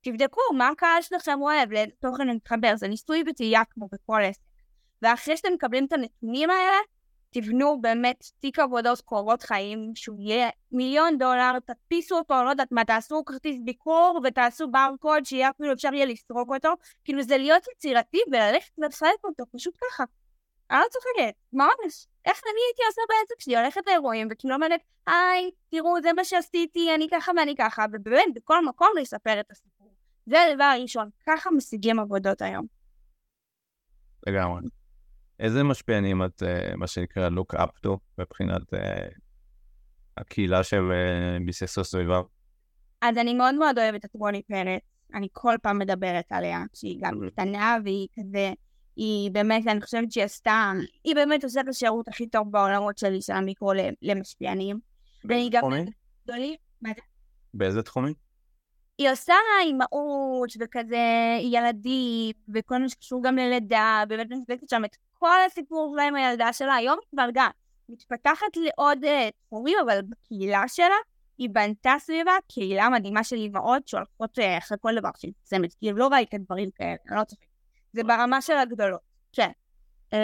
תבדקו 0.00 0.40
מה 0.54 0.68
הקהל 0.68 1.02
שלכם 1.02 1.38
אוהב, 1.42 1.72
לאיזה 1.72 1.92
תוכן 2.00 2.30
מתחבר, 2.30 2.76
זה 2.76 2.88
ניסוי 2.88 3.22
וטעייה 3.26 3.62
כמו 3.70 3.88
בכל 3.92 4.20
עסק. 4.24 4.40
ואחרי 5.02 5.36
שאתם 5.36 5.52
מקבלים 5.52 5.84
את 5.84 5.92
הנתונים 5.92 6.50
האלה, 6.50 6.76
תבנו 7.30 7.80
באמת 7.80 8.24
תיק 8.40 8.58
עבודות 8.58 9.00
קורות 9.00 9.42
חיים, 9.42 9.92
שהוא 9.94 10.16
יהיה 10.20 10.50
מיליון 10.72 11.18
דולר, 11.18 11.52
תדפיסו 11.66 12.18
אותו, 12.18 12.34
לא 12.44 12.50
יודעת 12.50 12.72
מה, 12.72 12.84
תעשו 12.84 13.24
כרטיס 13.24 13.56
ביקור 13.64 14.20
ותעשו 14.24 14.68
ברקוד 14.68 15.24
שיהיה 15.24 15.50
אפילו 15.50 15.72
אפשר 15.72 15.94
יהיה 15.94 16.06
לסרוק 16.06 16.48
אותו, 16.54 16.68
כאילו 17.04 17.22
זה 17.22 17.36
להיות 17.36 17.62
יצירתי 17.76 18.18
וללכת 18.32 18.70
ולחלק 18.78 19.24
אותו, 19.24 19.44
פשוט 19.56 19.74
ככה. 19.80 20.04
אני 20.72 20.80
לא 20.80 20.86
צוחקת, 20.90 21.34
ממש. 21.52 22.06
איך 22.24 22.40
אני 22.44 22.60
הייתי 22.68 22.82
עושה 22.88 23.02
בעסק 23.08 23.40
שלי, 23.40 23.58
הולכת 23.58 23.80
לאירועים, 23.86 24.28
וכאילו 24.30 24.54
אומרת, 24.54 24.80
היי, 25.06 25.50
תראו, 25.70 26.02
זה 26.02 26.12
מה 26.12 26.24
שעשיתי, 26.24 26.94
אני 26.94 27.08
ככה 27.10 27.32
ואני 27.36 27.54
ככה, 27.58 27.84
ובאמת, 27.92 28.34
בכל 28.34 28.64
מקום 28.66 28.88
לספר 29.00 29.40
את 29.40 29.50
הסיפור. 29.50 29.94
זה 30.26 30.42
הדבר 30.42 30.64
הראשון, 30.64 31.08
ככה 31.26 31.50
משיגים 31.50 32.00
עבודות 32.00 32.42
היום. 32.42 32.66
לגמרי. 34.26 34.60
איזה 35.40 35.62
משפיענים 35.62 36.24
את, 36.24 36.42
uh, 36.42 36.76
מה 36.76 36.86
שנקרא, 36.86 37.28
look 37.28 37.56
up 37.58 37.86
to, 37.86 37.90
מבחינת 38.18 38.62
uh, 38.74 38.78
הקהילה 40.16 40.64
שהם 40.64 40.90
uh, 40.90 41.46
ביססו 41.46 41.84
סביבם? 41.84 42.22
אז 43.00 43.18
אני 43.18 43.34
מאוד 43.34 43.54
מאוד 43.54 43.78
אוהבת 43.78 44.04
את 44.04 44.10
רוני 44.14 44.42
פרץ. 44.42 44.82
אני 45.14 45.28
כל 45.32 45.54
פעם 45.62 45.78
מדברת 45.78 46.24
עליה, 46.30 46.62
שהיא 46.74 46.98
גם 47.02 47.14
קטנה 47.28 47.76
והיא 47.84 48.08
כזה, 48.18 48.52
היא 48.96 49.30
באמת, 49.30 49.66
אני 49.66 49.80
חושבת 49.80 50.12
שהיא 50.12 50.24
עשתה, 50.24 50.72
היא 51.04 51.14
באמת 51.14 51.44
עושה 51.44 51.60
את 51.60 51.68
השירות 51.68 52.08
הכי 52.08 52.26
טוב 52.26 52.52
בעולמות 52.52 52.98
שלי 52.98 53.22
של 53.22 53.32
המיקרו 53.32 53.72
למשפיענים. 54.02 54.78
והיא 55.24 55.50
גם... 55.50 55.60
באיזה 57.54 57.82
תחומים? 57.82 58.14
היא 58.98 59.10
עושה 59.10 59.34
אימהות 59.62 60.50
וכזה 60.60 60.96
ילדים 61.40 62.32
וכל 62.54 62.78
מה 62.78 62.88
שקשור 62.88 63.22
גם 63.22 63.36
ללידה, 63.36 64.04
באמת 64.08 64.26
מספקת 64.30 64.68
שם 64.68 64.84
את 64.84 64.96
כל 65.18 65.36
הסיפור 65.46 65.94
שלה 65.94 66.08
עם 66.08 66.14
הילדה 66.14 66.52
שלה. 66.52 66.74
היום 66.74 66.98
היא 67.00 67.08
כבר 67.10 67.28
גם 67.34 67.50
מתפתחת 67.88 68.56
לעוד 68.56 69.04
uh, 69.04 69.08
תחומים, 69.46 69.78
אבל 69.84 70.00
בקהילה 70.02 70.62
שלה 70.66 70.94
היא 71.38 71.48
בנתה 71.52 71.94
סביבה 71.98 72.32
קהילה 72.48 72.88
מדהימה 72.88 73.24
של 73.24 73.36
אימהות 73.36 73.88
שהולכות 73.88 74.38
uh, 74.38 74.42
אחרי 74.58 74.78
כל 74.80 74.94
דבר 74.98 75.10
שהיא 75.16 75.30
מתפרסמת, 75.30 75.74
כאילו 75.74 75.98
לא 75.98 76.08
ראית 76.08 76.34
דברים 76.34 76.70
כאלה, 76.70 76.96
אני 77.08 77.16
לא 77.18 77.24
צוחקת. 77.24 77.51
זה 77.92 78.04
ברמה 78.04 78.40
של 78.40 78.56
הגדולות, 78.56 79.00
כן. 79.32 79.50
Uh, 80.10 80.14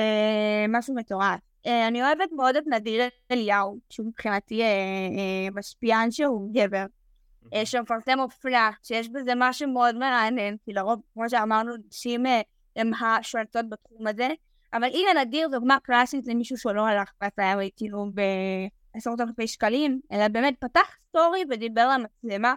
משהו 0.68 0.94
מטורף. 0.94 1.40
Uh, 1.66 1.68
אני 1.88 2.02
אוהבת 2.02 2.32
מאוד 2.36 2.56
את 2.56 2.64
נדיר 2.66 3.02
אליהו, 3.30 3.78
שהוא 3.90 4.06
מבחינתי 4.06 4.62
uh, 4.62 5.52
uh, 5.52 5.58
משפיען 5.58 6.10
שהוא 6.10 6.50
גבר. 6.54 6.84
אה, 7.54 7.66
שמפרסם 7.66 8.20
אופנה, 8.20 8.70
שיש 8.82 9.08
בזה 9.08 9.32
משהו 9.36 9.68
מאוד 9.68 9.96
מעניין, 9.96 10.56
כי 10.64 10.72
לרוב, 10.72 11.00
כמו 11.14 11.30
שאמרנו, 11.30 11.72
נשים 11.88 12.26
אה, 12.26 12.40
הן 12.76 12.94
השולטות 12.94 13.68
בתחום 13.68 14.06
הזה, 14.06 14.28
אבל 14.72 14.88
אדיר 15.22 15.48
זו 15.48 15.58
דוגמה 15.58 15.78
קלאסית 15.82 16.26
למישהו 16.26 16.56
שלא 16.56 16.86
הלך 16.86 17.10
ועשה 17.20 17.54
כאילו 17.76 18.06
בעשרות 18.94 19.20
אלפי 19.20 19.48
שקלים, 19.48 20.00
אלא 20.12 20.28
באמת 20.28 20.54
פתח 20.60 20.96
סטורי 21.08 21.44
ודיבר 21.50 21.88
למצלמה. 21.88 22.54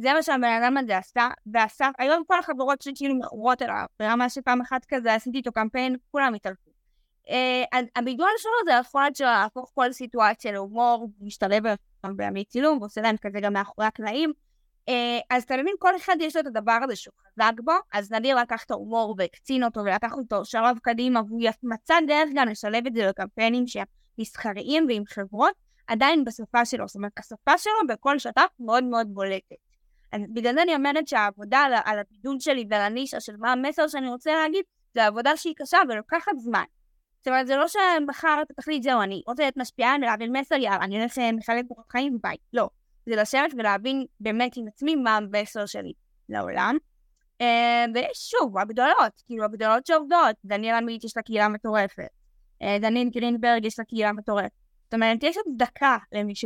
זה 0.00 0.12
מה 0.12 0.22
שהבן 0.22 0.62
אדם 0.62 0.76
הזה 0.76 0.96
עשה, 0.96 1.28
ועשה, 1.46 1.90
היום 1.98 2.22
כל 2.26 2.38
החברות 2.38 2.82
שלי 2.82 2.92
כאילו 2.96 3.14
מכורות 3.14 3.62
אליו, 3.62 3.84
ברמה 3.98 4.28
שפעם 4.28 4.60
אחת 4.60 4.84
כזה 4.88 5.14
עשיתי 5.14 5.38
איתו 5.38 5.52
קמפיין, 5.52 5.96
כולם 6.10 6.34
התעלפו. 6.34 6.70
Uh, 7.26 7.76
הבידול 7.96 8.30
שלו 8.38 8.52
זה 8.64 8.76
היכולת 8.76 9.16
שלו 9.16 9.26
להפוך 9.26 9.70
כל 9.74 9.92
סיטואציה 9.92 10.52
להומור, 10.52 11.08
להשתלב 11.20 11.62
בימי 12.16 12.44
צילום, 12.44 12.78
ועושה 12.80 13.00
להם 13.00 13.16
כזה 13.16 13.40
גם 13.40 13.52
מאחורי 13.52 13.86
הקלעים. 13.86 14.32
אה, 14.88 15.18
אז 15.30 15.42
אתה 15.42 15.56
מבין, 15.56 15.74
כל 15.78 15.96
אחד 15.96 16.16
יש 16.20 16.36
לו 16.36 16.42
את 16.42 16.46
הדבר 16.46 16.78
הזה 16.84 16.96
שהוא 16.96 17.14
חזק 17.26 17.52
בו, 17.64 17.72
אז 17.92 18.12
נדיר 18.12 18.36
לקח 18.36 18.64
את 18.64 18.70
ההומור 18.70 19.14
והקצין 19.18 19.64
אותו 19.64 19.80
ולקח 19.80 20.12
אותו 20.12 20.44
שלב 20.44 20.78
קדימה, 20.82 21.20
והוא 21.28 21.42
מצא 21.62 21.94
דרך 22.06 22.28
גם 22.34 22.48
לשלב 22.48 22.86
את 22.86 22.94
זה 22.94 23.06
לקמפיינים 23.06 23.66
שהם 23.66 23.84
מסחריים 24.18 24.86
ועם 24.88 25.02
חברות, 25.06 25.52
עדיין 25.86 26.24
בשפה 26.24 26.64
שלו, 26.64 26.86
זאת 26.88 26.96
אומרת, 26.96 27.18
השפה 27.18 27.58
שלו 27.58 27.72
בכל 27.88 28.18
שטח 28.18 28.44
מאוד 28.60 28.84
מאוד 28.84 29.06
בולטת. 29.14 29.69
אז 30.12 30.20
בגלל 30.32 30.54
זה 30.54 30.62
אני 30.62 30.74
אומרת 30.74 31.08
שהעבודה 31.08 31.58
על, 31.58 31.72
על 31.84 31.98
הבידול 31.98 32.40
שלי 32.40 32.64
ועל 32.70 32.80
הנישה 32.80 33.20
של 33.20 33.36
מה 33.38 33.52
המסר 33.52 33.88
שאני 33.88 34.08
רוצה 34.08 34.32
להגיד, 34.32 34.64
זה 34.94 35.06
עבודה 35.06 35.36
שהיא 35.36 35.54
קשה 35.56 35.78
ולוקחת 35.88 36.32
זמן. 36.36 36.64
זאת 37.18 37.28
אומרת, 37.28 37.46
זה 37.46 37.56
לא 37.56 37.64
שמחר 37.68 38.42
אתה 38.42 38.54
תחליט, 38.54 38.82
זהו, 38.82 39.02
אני 39.02 39.22
רוצה 39.26 39.42
להיות 39.42 39.56
משפיען 39.56 40.02
ולהבין 40.02 40.36
מסר, 40.36 40.54
יאללה, 40.54 40.84
אני 40.84 40.98
הולך 40.98 41.12
לחלק 41.38 41.64
קורות 41.68 41.90
חיים 41.92 42.14
וביי. 42.14 42.36
לא. 42.52 42.68
זה 43.06 43.16
לשבת 43.16 43.54
ולהבין 43.58 44.06
באמת 44.20 44.56
עם 44.56 44.68
עצמי 44.68 44.96
מה 44.96 45.16
המסר 45.16 45.66
שלי 45.66 45.92
לעולם. 46.28 46.76
אה, 47.40 47.84
ויש 47.94 48.30
שוב, 48.30 48.58
הגדולות, 48.58 49.22
כאילו 49.26 49.44
הגדולות 49.44 49.86
שעובדות, 49.86 50.36
דניאל 50.44 50.74
עמית 50.74 51.04
יש 51.04 51.16
לה 51.16 51.22
קהילה 51.22 51.48
מטורפת. 51.48 52.08
אה, 52.62 52.76
דניאל 52.80 53.08
גרינברג 53.08 53.64
יש 53.64 53.78
לה 53.78 53.84
קהילה 53.84 54.12
מטורפת. 54.12 54.50
זאת 54.84 54.94
אומרת, 54.94 55.22
יש 55.22 55.36
הצדקה 55.36 55.96
למי 56.12 56.34
ש... 56.34 56.44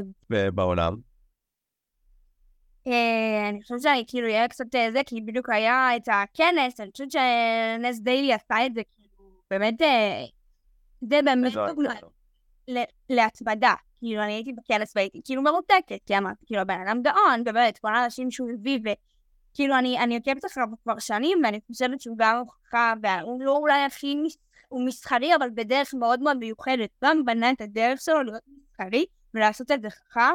אני 3.49 3.62
חושבת 3.62 3.83
שאני 3.83 4.05
כאילו 4.07 4.29
אהיה 4.29 4.49
קצת 4.49 4.64
זה, 4.73 5.01
כי 5.07 5.20
בדיוק 5.20 5.51
היה 5.51 5.97
את 5.97 6.09
הכנס, 6.12 6.81
אני 6.81 6.90
חושבת 6.90 7.11
שנס 7.11 7.99
דיילי 7.99 8.33
עשה 8.33 8.66
את 8.66 8.75
זה, 8.75 8.83
כאילו, 8.90 9.25
באמת 9.51 9.75
זה 11.01 11.20
באמת 11.25 11.53
דוגמה 11.53 11.94
להצמדה. 13.11 13.75
כאילו, 13.99 14.23
אני 14.23 14.33
הייתי 14.33 14.53
בכנס 14.53 14.92
והייתי 14.97 15.20
כאילו 15.25 15.42
מרותקת, 15.42 15.99
כי 16.07 16.18
אמרתי, 16.18 16.47
כאילו, 16.47 16.61
הבן 16.61 16.81
אדם 16.87 17.03
גאון, 17.03 17.44
באמת, 17.44 17.79
כל 17.79 17.94
האנשים 17.94 18.31
שהוא 18.31 18.51
הביא, 18.51 18.79
וכאילו, 18.79 19.79
אני, 19.79 19.99
אני 19.99 20.16
עוקבת 20.16 20.44
אחריו 20.44 20.68
כבר 20.83 20.99
שנים, 20.99 21.38
ואני 21.44 21.61
חושבת 21.66 22.01
שהוא 22.01 22.16
גם 22.18 22.38
הוכחה, 22.38 22.92
והוא 23.03 23.42
לא 23.42 23.57
אולי 23.57 23.85
הכי, 23.85 24.16
הוא 24.68 24.87
מסחרי, 24.87 25.35
אבל 25.35 25.49
בדרך 25.55 25.94
מאוד 25.94 26.20
מאוד 26.20 26.37
מיוחדת. 26.37 26.90
גם 27.05 27.25
בנה 27.25 27.51
את 27.51 27.61
הדרך 27.61 28.01
שלו 28.01 28.23
להיות 28.23 28.42
מסחרי, 28.47 29.05
ולעשות 29.35 29.70
את 29.70 29.83
זה 29.83 29.90
חכם. 29.90 30.35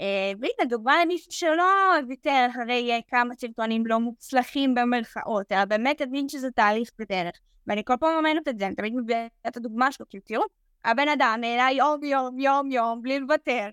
אה, 0.00 0.32
והנה, 0.40 0.70
דוגמה 0.70 1.04
למישהו 1.04 1.32
שלא 1.32 1.64
ויתר 2.08 2.46
אחרי 2.50 2.92
אה, 2.92 2.98
כמה 3.08 3.34
סרטונים 3.34 3.86
לא 3.86 4.00
מוצלחים 4.00 4.74
במרכאות, 4.74 5.52
אלא 5.52 5.64
באמת 5.64 6.00
הבין 6.00 6.28
שזה 6.28 6.50
תהליך 6.50 6.90
בדרך. 6.98 7.32
ואני 7.66 7.84
כל 7.84 7.94
פעם 8.00 8.16
אומרת 8.18 8.48
את 8.48 8.58
זה, 8.58 8.66
אני 8.66 8.74
תמיד 8.74 8.94
מביאה 8.96 9.26
את 9.48 9.56
הדוגמה 9.56 9.92
שלו, 9.92 10.06
כאילו 10.08 10.24
תראו, 10.26 10.42
הבן 10.84 11.08
אדם 11.08 11.38
נהנה 11.40 11.72
יום 11.72 12.04
יום 12.04 12.38
יום 12.38 12.70
יום 12.70 13.02
בלי 13.02 13.20
לוותר, 13.20 13.68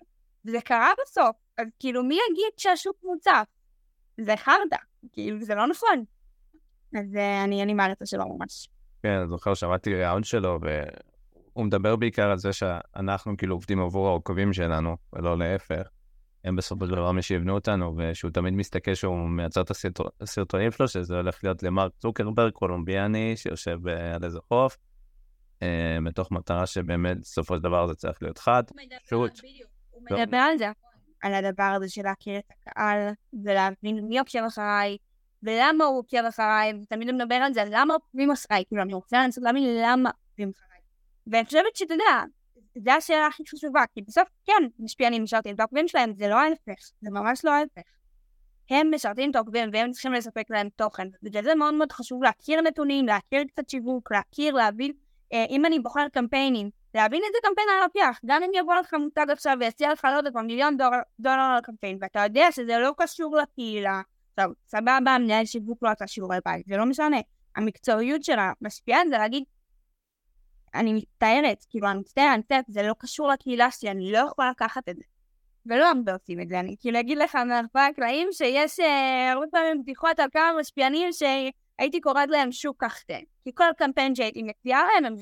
וזה 0.46 0.62
קרה 0.62 0.92
בסוף, 1.02 1.36
אז 1.58 1.68
כאילו 1.80 2.04
מי 2.04 2.16
יגיד 2.32 2.52
שהשוק 2.58 2.96
מוצף? 3.04 3.44
זה 4.22 4.38
חרדה, 4.38 4.78
כאילו 5.14 5.42
זה 5.42 5.56
לא 5.56 5.68
נכון. 5.68 6.04
אז 6.96 7.16
uh, 7.16 7.44
אני, 7.44 7.64
אני 7.64 7.74
מעריצה 7.74 8.06
שלו 8.06 8.24
ממש. 8.38 8.68
כן, 9.04 9.10
אני 9.10 9.28
זוכר, 9.28 9.54
שמעתי 9.54 9.94
ראיון 9.96 10.24
שלו, 10.24 10.60
והוא 10.62 11.66
מדבר 11.66 11.96
בעיקר 11.96 12.30
על 12.30 12.38
זה 12.38 12.54
שאנחנו 12.54 13.38
כאילו 13.38 13.56
עובדים 13.56 13.80
עבור 13.80 14.08
העוקבים 14.08 14.54
שלנו, 14.54 14.96
ולא 15.14 15.38
להפך. 15.38 15.88
הם 16.45 16.55
בסופו 16.55 16.86
של 16.86 16.91
דבר 16.91 17.12
מי 17.12 17.21
שיבנו 17.21 17.53
אותנו, 17.53 17.95
ושהוא 17.97 18.31
תמיד 18.31 18.53
מסתכל 18.53 18.93
שהוא 18.93 19.29
מייצר 19.29 19.62
את 19.62 19.71
הסרטונים 20.21 20.71
שלו, 20.71 20.88
שזה 20.88 21.15
הולך 21.15 21.43
להיות 21.43 21.63
למרק 21.63 21.91
צוקרברג, 21.97 22.51
קולומביאני, 22.51 23.38
שיושב 23.38 23.88
על 23.88 24.23
איזה 24.23 24.39
חוף, 24.47 24.77
אה, 25.62 25.97
מתוך 26.01 26.31
מטרה 26.31 26.65
שבאמת 26.65 27.19
בסופו 27.19 27.55
של 27.55 27.62
דבר 27.62 27.88
זה 27.88 27.95
צריך 27.95 28.21
להיות 28.21 28.38
חד, 28.38 28.63
פשוט. 29.05 29.31
הוא 29.91 30.03
מדבר 30.12 30.38
על 30.38 30.58
זה, 30.58 30.71
על 31.23 31.34
הדבר 31.34 31.63
הזה 31.63 31.89
של 31.89 32.01
להכיר 32.03 32.38
את 32.38 32.51
הקהל, 32.51 33.10
ולהבין 33.43 34.08
מי 34.08 34.19
עוקב 34.19 34.43
אחריי, 34.47 34.97
ולמה 35.43 35.84
הוא 35.84 35.99
עוקב 35.99 36.25
אחריי, 36.29 36.73
ותמיד 36.84 37.10
הוא 37.10 37.17
מדבר 37.17 37.36
על 37.36 37.53
זה, 37.53 37.63
למה 37.71 37.93
עוקבים 37.93 38.31
אחריי, 38.31 38.63
כאילו 38.67 38.81
אני 38.81 38.93
רוצה 38.93 39.23
לנסות 39.23 39.43
להבין 39.43 39.63
למה 39.84 40.10
עוקבים 40.10 40.51
אחריי. 40.55 40.79
ואני 41.27 41.45
חושבת 41.45 41.75
שאתה 41.75 41.93
יודע, 41.93 42.23
זו 42.84 42.92
השאלה 42.92 43.28
הכי 43.28 43.44
חשובה, 43.50 43.84
כי 43.94 44.02
בסוף 44.02 44.30
כן, 44.46 44.64
משפיענים 44.80 45.24
משרתים 45.24 45.56
את 45.56 45.60
העוקבים 45.60 45.88
שלהם, 45.88 46.14
זה 46.16 46.28
לא 46.28 46.36
ההפך, 46.36 46.82
זה 47.02 47.10
ממש 47.12 47.46
לא 47.46 47.52
ההפך. 47.52 47.82
הם 48.70 48.94
משרתים 48.94 49.32
את 49.32 49.36
העוקבים 49.36 49.70
והם 49.74 49.92
צריכים 49.92 50.14
לספק 50.14 50.44
להם 50.50 50.70
תוכן. 50.76 51.08
בגלל 51.24 51.44
זה 51.44 51.56
מאוד 51.56 51.74
מאוד 51.74 51.92
חשוב 51.92 52.24
להכיר 52.24 52.62
נתונים, 52.62 53.06
להכיר 53.06 53.44
קצת 53.44 53.70
שיווק, 53.70 54.12
להכיר, 54.12 54.54
להבין, 54.54 54.92
אה, 55.34 55.46
אם 55.50 55.66
אני 55.66 55.80
בוחר 55.80 56.08
קמפיינים, 56.14 56.70
להבין 56.96 57.22
איזה 57.28 57.38
קמפיין 57.44 57.68
אני 57.70 57.80
לוקח. 57.84 58.20
גם 58.26 58.44
אם 58.44 58.50
יבוא 58.56 58.76
לך 58.76 58.94
מותג 58.94 59.26
עכשיו 59.30 59.58
ויציע 59.60 59.94
לך 59.94 60.06
לא 60.06 60.18
יודעת 60.18 60.34
מיליון 60.36 60.78
דולר, 61.20 61.40
על 61.40 61.58
הקמפיין, 61.58 61.98
ואתה 62.02 62.20
יודע 62.20 62.52
שזה 62.52 62.78
לא 62.80 62.94
קשור 62.98 63.38
לקהילה, 63.38 64.02
טוב, 64.36 64.54
סבבה, 64.68 65.18
מנהל 65.20 65.46
שיווק 65.46 65.84
לא 65.84 65.90
עשה 65.90 66.08
שיעורי 66.08 66.38
בית, 66.46 66.66
זה 66.68 66.78
לא 66.78 66.86
משנה. 66.86 67.18
המקצועיות 67.56 68.24
של 68.24 68.36
המשפיען 68.40 69.10
זה 69.10 69.18
להגיד, 69.18 69.44
אני 70.76 70.94
מצטערת, 70.94 71.66
כאילו, 71.70 71.92
אני 71.92 72.00
מצטערת, 72.00 72.30
אני 72.34 72.40
מצטערת, 72.40 72.66
זה 72.68 72.84
לא 72.84 72.96
קשור 73.00 73.28
לקהילה 73.28 73.72
שלי, 73.72 73.92
אני 73.92 74.12
לא 74.12 74.18
יכולה 74.18 74.50
לקחת 74.50 74.90
את 74.90 74.96
זה. 74.96 75.04
ולא 75.66 75.86
הרבה 75.86 76.14
עושים 76.14 76.42
את 76.42 76.50
זה, 76.50 76.60
אני 76.60 76.76
כאילו 76.80 77.00
אגיד 77.00 77.18
לך 77.18 77.36
מאחורי 77.36 77.84
הקלעים 77.84 78.28
שיש 78.32 78.80
אה, 78.80 79.32
הרבה 79.32 79.46
פעמים 79.52 79.82
בדיחות 79.82 80.20
על 80.20 80.30
כמה 80.34 80.52
משפיענים 80.60 81.10
שהייתי 81.12 82.02
קוראת 82.02 82.30
להם 82.30 82.52
שוק 82.52 82.84
קחטן. 82.84 83.20
כי 83.44 83.52
כל 83.56 83.64
קמפיין 83.78 84.16
שהייתי 84.16 84.44
מציעה 84.44 84.82
להם, 84.94 85.06
הם 85.06 85.16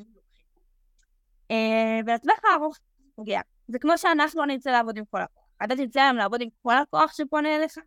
אה, 1.51 1.99
ולטווח 2.05 2.39
הארוך 2.51 2.75
זה 2.75 2.81
פוגע. 3.15 3.41
זה 3.67 3.79
כמו 3.79 3.97
שאנחנו 3.97 4.41
לא 4.41 4.47
נרצה 4.47 4.71
לעבוד 4.71 4.97
עם 4.97 5.05
כל 5.05 5.21
לקוח. 5.21 5.43
אתה 5.63 5.75
תרצה 5.75 6.03
היום 6.03 6.17
לעבוד 6.17 6.41
עם 6.41 6.49
כל 6.61 6.77
לקוח 6.77 7.13
שפונה 7.13 7.55
אליך? 7.55 7.77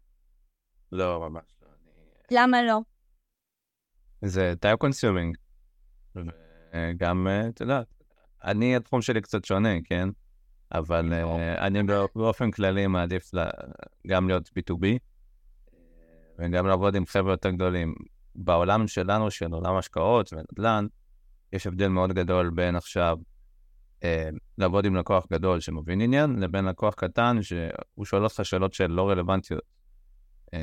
לא, 0.93 1.21
ממש 1.21 1.45
לא. 1.63 1.69
למה 2.31 2.63
לא? 2.63 2.81
זה 4.23 4.53
time 4.61 4.79
consuming. 4.79 5.37
גם, 6.97 7.27
אה, 7.29 7.49
את 7.49 7.61
יודעת, 7.61 7.87
אני, 8.45 8.77
התחום 8.77 9.03
שלי 9.03 9.21
קצת 9.21 9.45
שונה, 9.45 9.83
כן? 9.85 10.09
אבל 10.73 11.12
אה, 11.12 11.67
אני 11.67 11.83
באופן 12.15 12.51
כללי 12.51 12.87
מעדיף 12.87 13.31
גם 14.07 14.29
להיות 14.29 14.51
B2B 14.59 14.87
וגם 16.39 16.67
לעבוד 16.67 16.97
עם 16.97 17.07
חבר'ה 17.07 17.33
יותר 17.33 17.51
גדולים. 17.51 17.95
בעולם 18.35 18.87
שלנו, 18.87 19.31
של 19.31 19.53
עולם 19.53 19.77
השקעות 19.77 20.33
ונדל"ן, 20.33 20.87
יש 21.53 21.67
הבדל 21.67 21.89
מאוד 21.89 22.12
גדול 22.12 22.51
בין 22.51 22.77
עכשיו 22.77 23.19
אה, 24.05 24.29
לעבוד 24.59 24.85
עם 24.85 24.97
לקוח 24.97 25.27
גדול 25.33 25.61
שמבין 25.61 26.01
עניין, 26.01 26.41
לבין 26.41 26.65
לקוח 26.65 26.95
קטן 26.95 27.43
שהוא 27.43 28.05
שואל 28.05 28.25
אותך 28.25 28.41
שאלות 28.43 28.75
שהן 28.75 28.91
לא 28.91 29.09
רלוונטיות. 29.11 29.62
אה, 30.55 30.59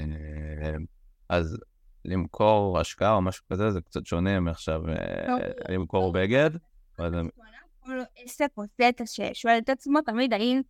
אז 1.30 1.58
למכור 2.06 2.80
השקעה 2.80 3.14
או 3.14 3.22
משהו 3.22 3.46
כזה, 3.52 3.72
זה 3.72 3.82
קצת 3.82 4.06
שונה 4.06 4.40
מעכשיו 4.40 4.82
אה, 4.90 5.28
לא, 5.28 5.38
למכור 5.70 6.06
לא. 6.06 6.22
בגד. 6.22 6.50
כל 7.80 8.00
עסק 8.18 8.48
עושה 8.56 8.90
את 8.90 9.02
ששואל 9.06 9.58
את 9.58 9.70
עצמו 9.70 10.02
תמיד 10.02 10.34
האם 10.34 10.62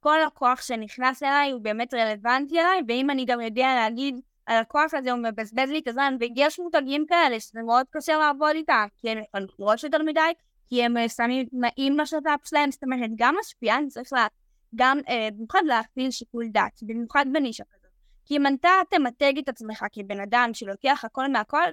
כל 0.00 0.22
הכוח 0.22 0.62
שנכנס 0.62 1.22
אליי 1.22 1.50
הוא 1.50 1.60
באמת 1.60 1.94
רלוונטי 1.94 2.60
אליי, 2.60 2.80
ואם 2.88 3.10
אני 3.10 3.24
גם 3.24 3.40
יודע 3.40 3.74
להגיד 3.74 4.20
הלקוח 4.46 4.94
הזה 4.94 5.12
הוא 5.12 5.18
מבזבז 5.18 5.70
לי 5.70 5.78
את 5.78 5.88
הזמן, 5.88 6.16
ויש 6.20 6.60
מותגים 6.60 7.06
כאלה 7.08 7.40
שזה 7.40 7.62
מאוד 7.62 7.86
קשה 7.90 8.16
לעבוד 8.16 8.50
איתם, 8.54 8.86
כי 8.96 9.10
הם 9.10 9.18
לקרוש 9.34 9.84
יותר 9.84 10.02
מדי, 10.02 10.20
כי 10.68 10.84
הם 10.84 10.96
אה, 10.96 11.08
שמים 11.08 11.46
תנאים 11.46 11.98
לשת"פ 11.98 12.46
שלהם, 12.46 12.70
זאת 12.70 12.84
אומרת, 12.84 13.10
גם 13.16 13.34
משפיען 13.40 13.88
צריך 13.88 14.12
לה, 14.12 14.26
גם, 14.74 14.98
אה, 15.08 15.28
במיוחד 15.34 15.62
להפעיל 15.66 16.10
שיקול 16.10 16.48
דעת, 16.48 16.80
במיוחד 16.82 17.24
בנישה 17.32 17.64
כזאת. 17.64 17.79
כי 18.30 18.36
אם 18.36 18.46
אתה 18.46 18.68
תמתג 18.90 19.32
את 19.38 19.48
עצמך 19.48 19.84
כבן 19.92 20.20
אדם 20.20 20.50
שלוקח 20.52 21.02
הכל 21.04 21.32
מהכל, 21.32 21.68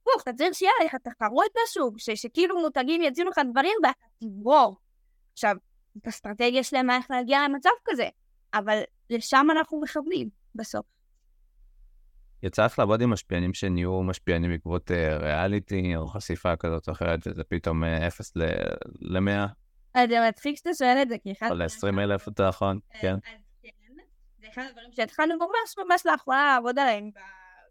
הפוך, 0.00 0.22
אתה 0.22 0.32
צריך 0.32 0.54
שיהיה 0.54 0.72
לך 0.84 0.94
תחרות 0.94 1.50
בשוק, 1.64 1.94
שכאילו 1.98 2.60
מותגים 2.60 3.02
יציעו 3.02 3.28
לך 3.28 3.40
דברים 3.50 3.72
ואתה 3.82 3.98
תברור. 4.18 4.76
עכשיו, 5.32 5.56
זאת 5.94 6.06
אסטרטגיה 6.06 6.62
שלמה 6.62 6.96
איך 6.96 7.10
להגיע 7.10 7.38
למצב 7.48 7.70
כזה, 7.84 8.08
אבל 8.54 8.80
לשם 9.10 9.46
אנחנו 9.50 9.80
מכוונים 9.80 10.28
בסוף. 10.54 10.86
יצא 12.42 12.64
לך 12.64 12.78
לעבוד 12.78 13.02
עם 13.02 13.10
משפיענים 13.10 13.54
שנהיו 13.54 14.02
משפיענים 14.02 14.50
בעקבות 14.50 14.90
uh, 14.90 15.22
ריאליטי 15.22 15.96
או 15.96 16.06
חשיפה 16.06 16.56
כזאת 16.56 16.88
או 16.88 16.92
אחרת, 16.92 17.26
וזה 17.26 17.44
פתאום 17.44 17.84
uh, 17.84 18.06
0 18.06 18.32
ל-100? 19.00 19.48
זה 20.08 20.28
מצחיק 20.28 20.56
שאתה 20.56 20.70
שואל 20.78 20.98
את 21.02 21.08
זה, 21.08 21.18
כי 21.18 21.32
אחד... 21.32 21.50
או 21.50 21.54
ל-20 21.54 22.00
אלף, 22.00 22.28
נכון, 22.40 22.78
כן. 23.00 23.16
כן. 23.22 23.36
זה 24.42 24.48
אחד 24.48 24.62
הדברים 24.68 24.92
שהתחלנו 24.92 25.34
ממש 25.36 25.74
ממש 25.78 26.06
לאחרונה 26.06 26.52
לעבוד 26.54 26.78
עליהם 26.78 27.10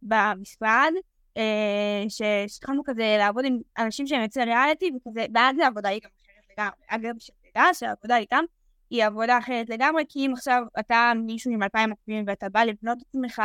במשרד, 0.01 0.91
אה, 1.37 2.03
שהתחלנו 2.09 2.83
כזה 2.85 3.15
לעבוד 3.19 3.45
עם 3.45 3.59
אנשים 3.77 4.07
שהם 4.07 4.21
יוצאי 4.21 4.43
ריאליטי, 4.43 4.91
וכזה, 4.95 5.25
ואז 5.33 5.59
העבודה 5.59 5.89
היא 5.89 6.01
גם 6.03 6.09
אחרת 6.23 6.57
לגמרי. 6.57 6.85
אגב, 6.87 7.19
שתדע 7.19 7.63
שהעבודה 7.73 8.17
איתם 8.17 8.43
היא 8.89 9.05
עבודה 9.05 9.37
אחרת 9.37 9.69
לגמרי, 9.69 10.03
כי 10.09 10.25
אם 10.25 10.33
עכשיו 10.33 10.63
אתה 10.79 11.11
מישהו 11.15 11.51
עם 11.51 11.63
אלפיים 11.63 11.91
עקבים 11.91 12.23
ואתה 12.27 12.49
בא 12.49 12.63
לבנות 12.63 12.97
את 12.97 13.03
עצמך, 13.09 13.41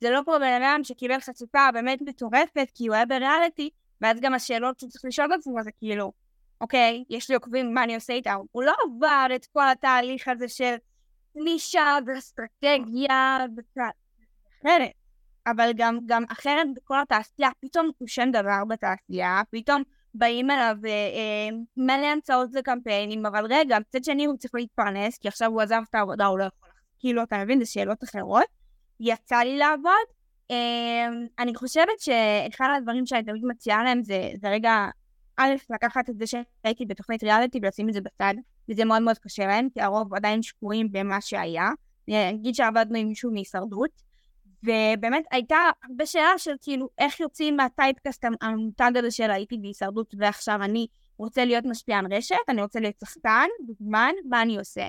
זה 0.00 0.10
לא 0.10 0.20
כמו 0.24 0.34
בן 0.40 0.62
אדם 0.62 0.80
שקיבל 0.84 1.20
חשיפה 1.20 1.72
באמת 1.72 1.98
מטורפת, 2.02 2.68
כי 2.74 2.86
הוא 2.86 2.94
היה 2.94 3.06
בריאליטי, 3.06 3.70
ואז 4.00 4.20
גם 4.20 4.34
השאלות 4.34 4.78
שהוא 4.78 4.90
צריך 4.90 5.04
לשאול 5.04 5.34
את 5.34 5.38
עצמו 5.38 5.62
זה 5.62 5.70
כאילו, 5.72 6.12
אוקיי, 6.60 7.04
יש 7.10 7.28
לי 7.28 7.34
עוקבים, 7.34 7.74
מה 7.74 7.84
אני 7.84 7.94
עושה 7.94 8.12
איתם? 8.12 8.40
הוא 8.52 8.62
לא 8.62 8.74
עבר 8.84 9.26
את 9.34 9.46
כל 9.46 9.68
התהליך 9.68 10.28
הזה 10.28 10.48
של 10.48 10.74
נישה 11.34 11.98
ואסטרטגיה 12.06 13.38
אחרת. 14.60 14.90
אבל 15.46 15.70
גם, 15.76 15.98
גם 16.06 16.24
אחרת 16.32 16.66
בכל 16.76 17.00
התעשייה, 17.00 17.48
פתאום 17.60 17.90
הוא 17.98 18.08
שם 18.08 18.30
דבר 18.32 18.64
בתעשייה, 18.68 19.42
פתאום 19.50 19.82
באים 20.14 20.50
אליו 20.50 20.76
אה, 20.84 20.90
אה, 20.90 21.56
מלא 21.76 22.06
המצאות 22.06 22.50
לקמפיינים, 22.52 23.26
אבל 23.26 23.46
רגע, 23.50 23.78
מצד 23.78 24.04
שני 24.04 24.24
הוא 24.24 24.36
צריך 24.36 24.54
להתפרנס, 24.54 25.18
כי 25.18 25.28
עכשיו 25.28 25.50
הוא 25.50 25.60
עזב 25.60 25.82
את 25.90 25.94
העבודה, 25.94 26.26
הוא 26.26 26.38
לא 26.38 26.44
יכול, 26.44 26.68
כאילו, 26.98 27.22
אתה 27.22 27.38
מבין, 27.38 27.58
זה 27.58 27.66
שאלות 27.66 28.04
אחרות. 28.04 28.44
יצא 29.00 29.36
לי 29.36 29.58
לעבוד. 29.58 30.06
אה, 30.50 31.08
אני 31.38 31.54
חושבת 31.54 32.00
שאחד 32.00 32.68
הדברים 32.76 33.06
שאני 33.06 33.22
תמיד 33.22 33.44
מציעה 33.44 33.84
להם 33.84 34.02
זה, 34.02 34.30
זה 34.40 34.48
רגע, 34.48 34.86
א', 35.36 35.54
לקחת 35.70 36.10
את 36.10 36.18
זה 36.18 36.26
שהייתי 36.26 36.86
בתוכנית 36.86 37.24
ריאליטי 37.24 37.58
ולשים 37.62 37.88
את 37.88 37.94
זה 37.94 38.00
בצד, 38.00 38.34
וזה 38.68 38.84
מאוד 38.84 39.02
מאוד 39.02 39.18
קשה 39.18 39.46
להם, 39.46 39.68
כי 39.74 39.80
הרוב 39.80 40.14
עדיין 40.14 40.42
שקועים 40.42 40.92
במה 40.92 41.20
שהיה. 41.20 41.70
אני 42.08 42.30
אגיד 42.30 42.54
שעבדנו 42.54 42.98
עם 42.98 43.08
מישהו 43.08 43.32
מהישרדות, 43.32 43.90
ובאמת 44.62 45.24
הייתה 45.30 45.56
הרבה 45.84 46.06
שאלה 46.06 46.38
של 46.38 46.54
כאילו 46.62 46.88
איך 46.98 47.20
יוצאים 47.20 47.56
מהטייפקאסט 47.56 48.24
המותג 48.40 48.90
הזה 48.96 49.10
של 49.10 49.30
הייתי 49.30 49.58
בהישרדות 49.58 50.14
ועכשיו 50.18 50.62
אני 50.62 50.86
רוצה 51.18 51.44
להיות 51.44 51.64
משפיען 51.64 52.12
רשת, 52.12 52.36
אני 52.48 52.62
רוצה 52.62 52.80
להיות 52.80 52.94
שחקן, 53.04 53.48
דוגמן, 53.66 54.12
מה 54.28 54.42
אני 54.42 54.58
עושה? 54.58 54.86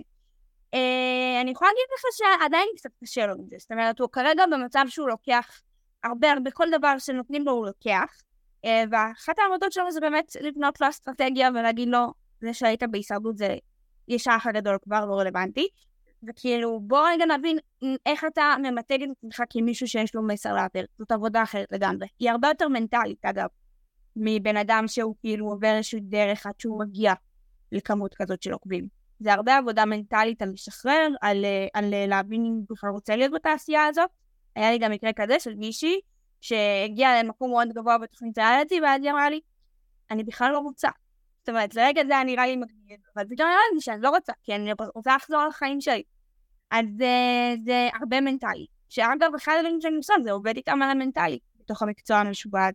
אה, 0.74 1.42
אני 1.42 1.52
יכולה 1.52 1.70
להגיד 1.70 1.86
לך 1.94 2.04
שעדיין 2.18 2.68
קצת 2.78 2.90
קשה 3.04 3.26
לו 3.28 3.34
עם 3.34 3.48
זה, 3.50 3.56
זאת 3.60 3.72
אומרת 3.72 4.00
הוא 4.00 4.10
כרגע 4.12 4.44
במצב 4.52 4.86
שהוא 4.88 5.10
לוקח 5.10 5.62
הרבה 6.04 6.32
הרבה 6.32 6.52
כל 6.52 6.68
דבר 6.72 6.98
שנותנים 6.98 7.46
לו 7.46 7.52
הוא 7.52 7.66
לוקח 7.66 8.22
אה, 8.66 8.84
ואחת 8.92 9.40
העמדות 9.40 9.72
שלו 9.72 9.92
זה 9.92 10.00
באמת 10.00 10.32
לבנות 10.42 10.82
לו 10.82 10.90
אסטרטגיה 10.90 11.50
ולהגיד 11.50 11.88
לו 11.88 12.14
זה 12.45 12.53
שהיית 12.53 12.84
בהישרדות 12.91 13.38
זה 13.38 13.55
יש 14.08 14.27
האח 14.27 14.47
הגדול 14.47 14.77
כבר 14.84 15.05
לא 15.05 15.19
רלוונטי 15.19 15.67
וכאילו, 16.27 16.79
בוא 16.79 17.08
רגע 17.08 17.25
נבין 17.25 17.58
איך 18.05 18.25
אתה 18.34 18.55
ממתג 18.63 19.03
את 19.03 19.10
עצמך 19.17 19.43
כמישהו 19.49 19.88
שיש 19.88 20.15
לו 20.15 20.23
מסר 20.23 20.53
להעביר. 20.53 20.86
זאת 20.99 21.12
עבודה 21.12 21.43
אחרת 21.43 21.67
לגמרי. 21.71 22.08
היא 22.19 22.31
הרבה 22.31 22.47
יותר 22.47 22.67
מנטלית, 22.67 23.25
אגב, 23.25 23.47
מבן 24.15 24.58
אדם 24.58 24.84
שהוא 24.88 25.15
כאילו 25.19 25.47
עובר 25.47 25.75
איזושהי 25.77 25.99
דרך 25.99 26.45
עד 26.45 26.53
שהוא 26.60 26.79
מגיע 26.79 27.13
לכמות 27.71 28.15
כזאת 28.15 28.43
של 28.43 28.51
עוקבים. 28.51 28.88
זה 29.19 29.34
הרבה 29.34 29.58
עבודה 29.58 29.86
מנטלית 29.86 30.41
על 30.41 30.49
לשחרר, 30.49 31.08
על, 31.21 31.45
על 31.73 31.93
להבין 32.08 32.45
אם 32.45 32.62
בכלל 32.69 32.89
רוצה 32.89 33.15
להיות 33.15 33.31
בתעשייה 33.31 33.86
הזאת. 33.86 34.10
היה 34.55 34.71
לי 34.71 34.77
גם 34.77 34.91
מקרה 34.91 35.13
כזה 35.13 35.39
של 35.39 35.55
מישהי 35.55 35.99
שהגיעה 36.41 37.23
למקום 37.23 37.49
מאוד 37.49 37.67
גבוה 37.73 37.97
בתוכנית 37.97 38.38
ריאליטי, 38.38 38.81
ואז 38.81 39.03
היא 39.03 39.12
אמרה 39.12 39.29
לי, 39.29 39.39
אני 40.12 40.23
בכלל 40.23 40.51
לא 40.51 40.60
רוצה. 40.60 40.89
זאת 41.45 41.49
אומרת, 41.49 41.75
לרגע 41.75 42.01
זה 42.08 42.13
היה 42.13 42.23
נראה 42.23 42.47
לי 42.47 42.55
מגניב, 42.55 42.99
אבל 43.15 43.25
פתאום 43.29 43.49
לי 43.75 43.81
שאני 43.81 44.01
לא 44.01 44.10
רוצה, 44.10 44.34
כי 44.43 44.55
אני 44.55 44.71
רוצה 44.95 45.15
לחזור 45.15 45.45
לחיים 45.47 45.81
שלי. 45.81 46.03
אז 46.71 46.86
זה, 46.97 47.05
זה 47.65 47.89
הרבה 47.99 48.21
מנטלי. 48.21 48.65
שאגב, 48.89 49.31
אחד 49.36 49.53
הדברים 49.60 49.81
שאני 49.81 49.95
עושה 49.95 50.13
זה 50.23 50.31
עובד 50.31 50.55
איתם 50.55 50.81
על 50.81 50.89
המנטלי, 50.89 51.39
בתוך 51.60 51.81
המקצוע 51.81 52.17
המשובד. 52.17 52.71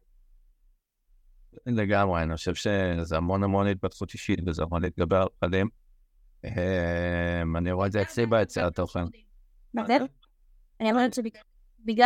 לגמרי, 1.66 2.22
אני 2.22 2.36
חושב 2.36 2.54
שזה 2.54 3.16
המון 3.16 3.42
המון 3.42 3.66
התפתחות 3.66 4.14
אישית 4.14 4.38
וזה 4.46 4.62
יכול 4.62 4.82
להתגבר 4.82 5.16
על 5.22 5.28
פחדים. 5.38 5.68
אמ, 6.44 7.56
אני 7.56 7.72
רואה 7.72 7.86
את 7.86 7.92
זה 7.92 8.02
אצלי 8.02 8.26
ביצירת 8.26 8.76
תוכן. 8.76 9.04
מה 9.74 9.86
זה? 9.86 9.96
אני 10.80 10.90
אומרת 10.90 11.14
שבגלל 11.14 11.42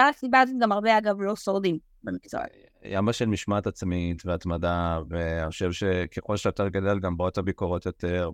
הסיבה 0.09 0.41
הזאת 0.41 0.57
גם 0.61 0.73
הרבה 0.73 0.99
אגב 0.99 1.21
לא 1.21 1.37
שורדים 1.37 1.79
במקצוע. 2.03 2.41
ימה 2.85 3.13
של 3.13 3.27
משמעת 3.27 3.67
עצמית 3.67 4.27
והתמדה, 4.27 4.99
ואני 5.09 5.51
חושב 5.51 5.73
שככל 5.73 6.37
שאתה 6.37 6.69
גדל 6.69 6.99
גם 7.01 7.17
באות 7.17 7.39
הביקורות 7.39 7.87
יותר, 7.87 8.31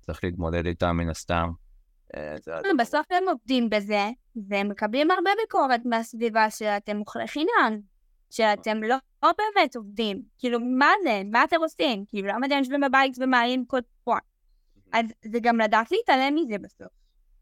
צריך 0.00 0.24
להתמודד 0.24 0.66
איתה 0.66 0.92
מן 0.92 1.08
הסתם. 1.08 1.50
אה, 2.16 2.36
בסוף 2.78 3.06
הם 3.10 3.28
עובדים 3.28 3.70
בזה, 3.70 4.10
והם 4.48 4.68
מקבלים 4.68 5.10
הרבה 5.10 5.30
ביקורת 5.44 5.80
מהסביבה 5.84 6.50
שאתם 6.50 6.96
מוכלי 6.96 7.28
חינם, 7.28 7.80
שאתם 8.30 8.82
לא, 8.82 8.96
לא 9.22 9.30
באמת 9.38 9.76
עובדים. 9.76 10.22
כאילו, 10.38 10.60
מה 10.60 10.90
זה? 11.04 11.22
מה 11.30 11.44
אתם 11.44 11.56
עושים? 11.60 12.04
כאילו, 12.08 12.28
למה 12.28 12.46
אתם 12.46 12.54
יושבים 12.58 12.80
בבית 12.80 13.16
ומעלים 13.20 13.64
קוד 13.64 13.84
פרט? 14.04 14.22
אז 14.92 15.06
זה 15.24 15.38
גם 15.42 15.58
לדעת 15.60 15.92
להתעלם 15.92 16.34
מזה 16.34 16.58
בסוף. 16.58 16.92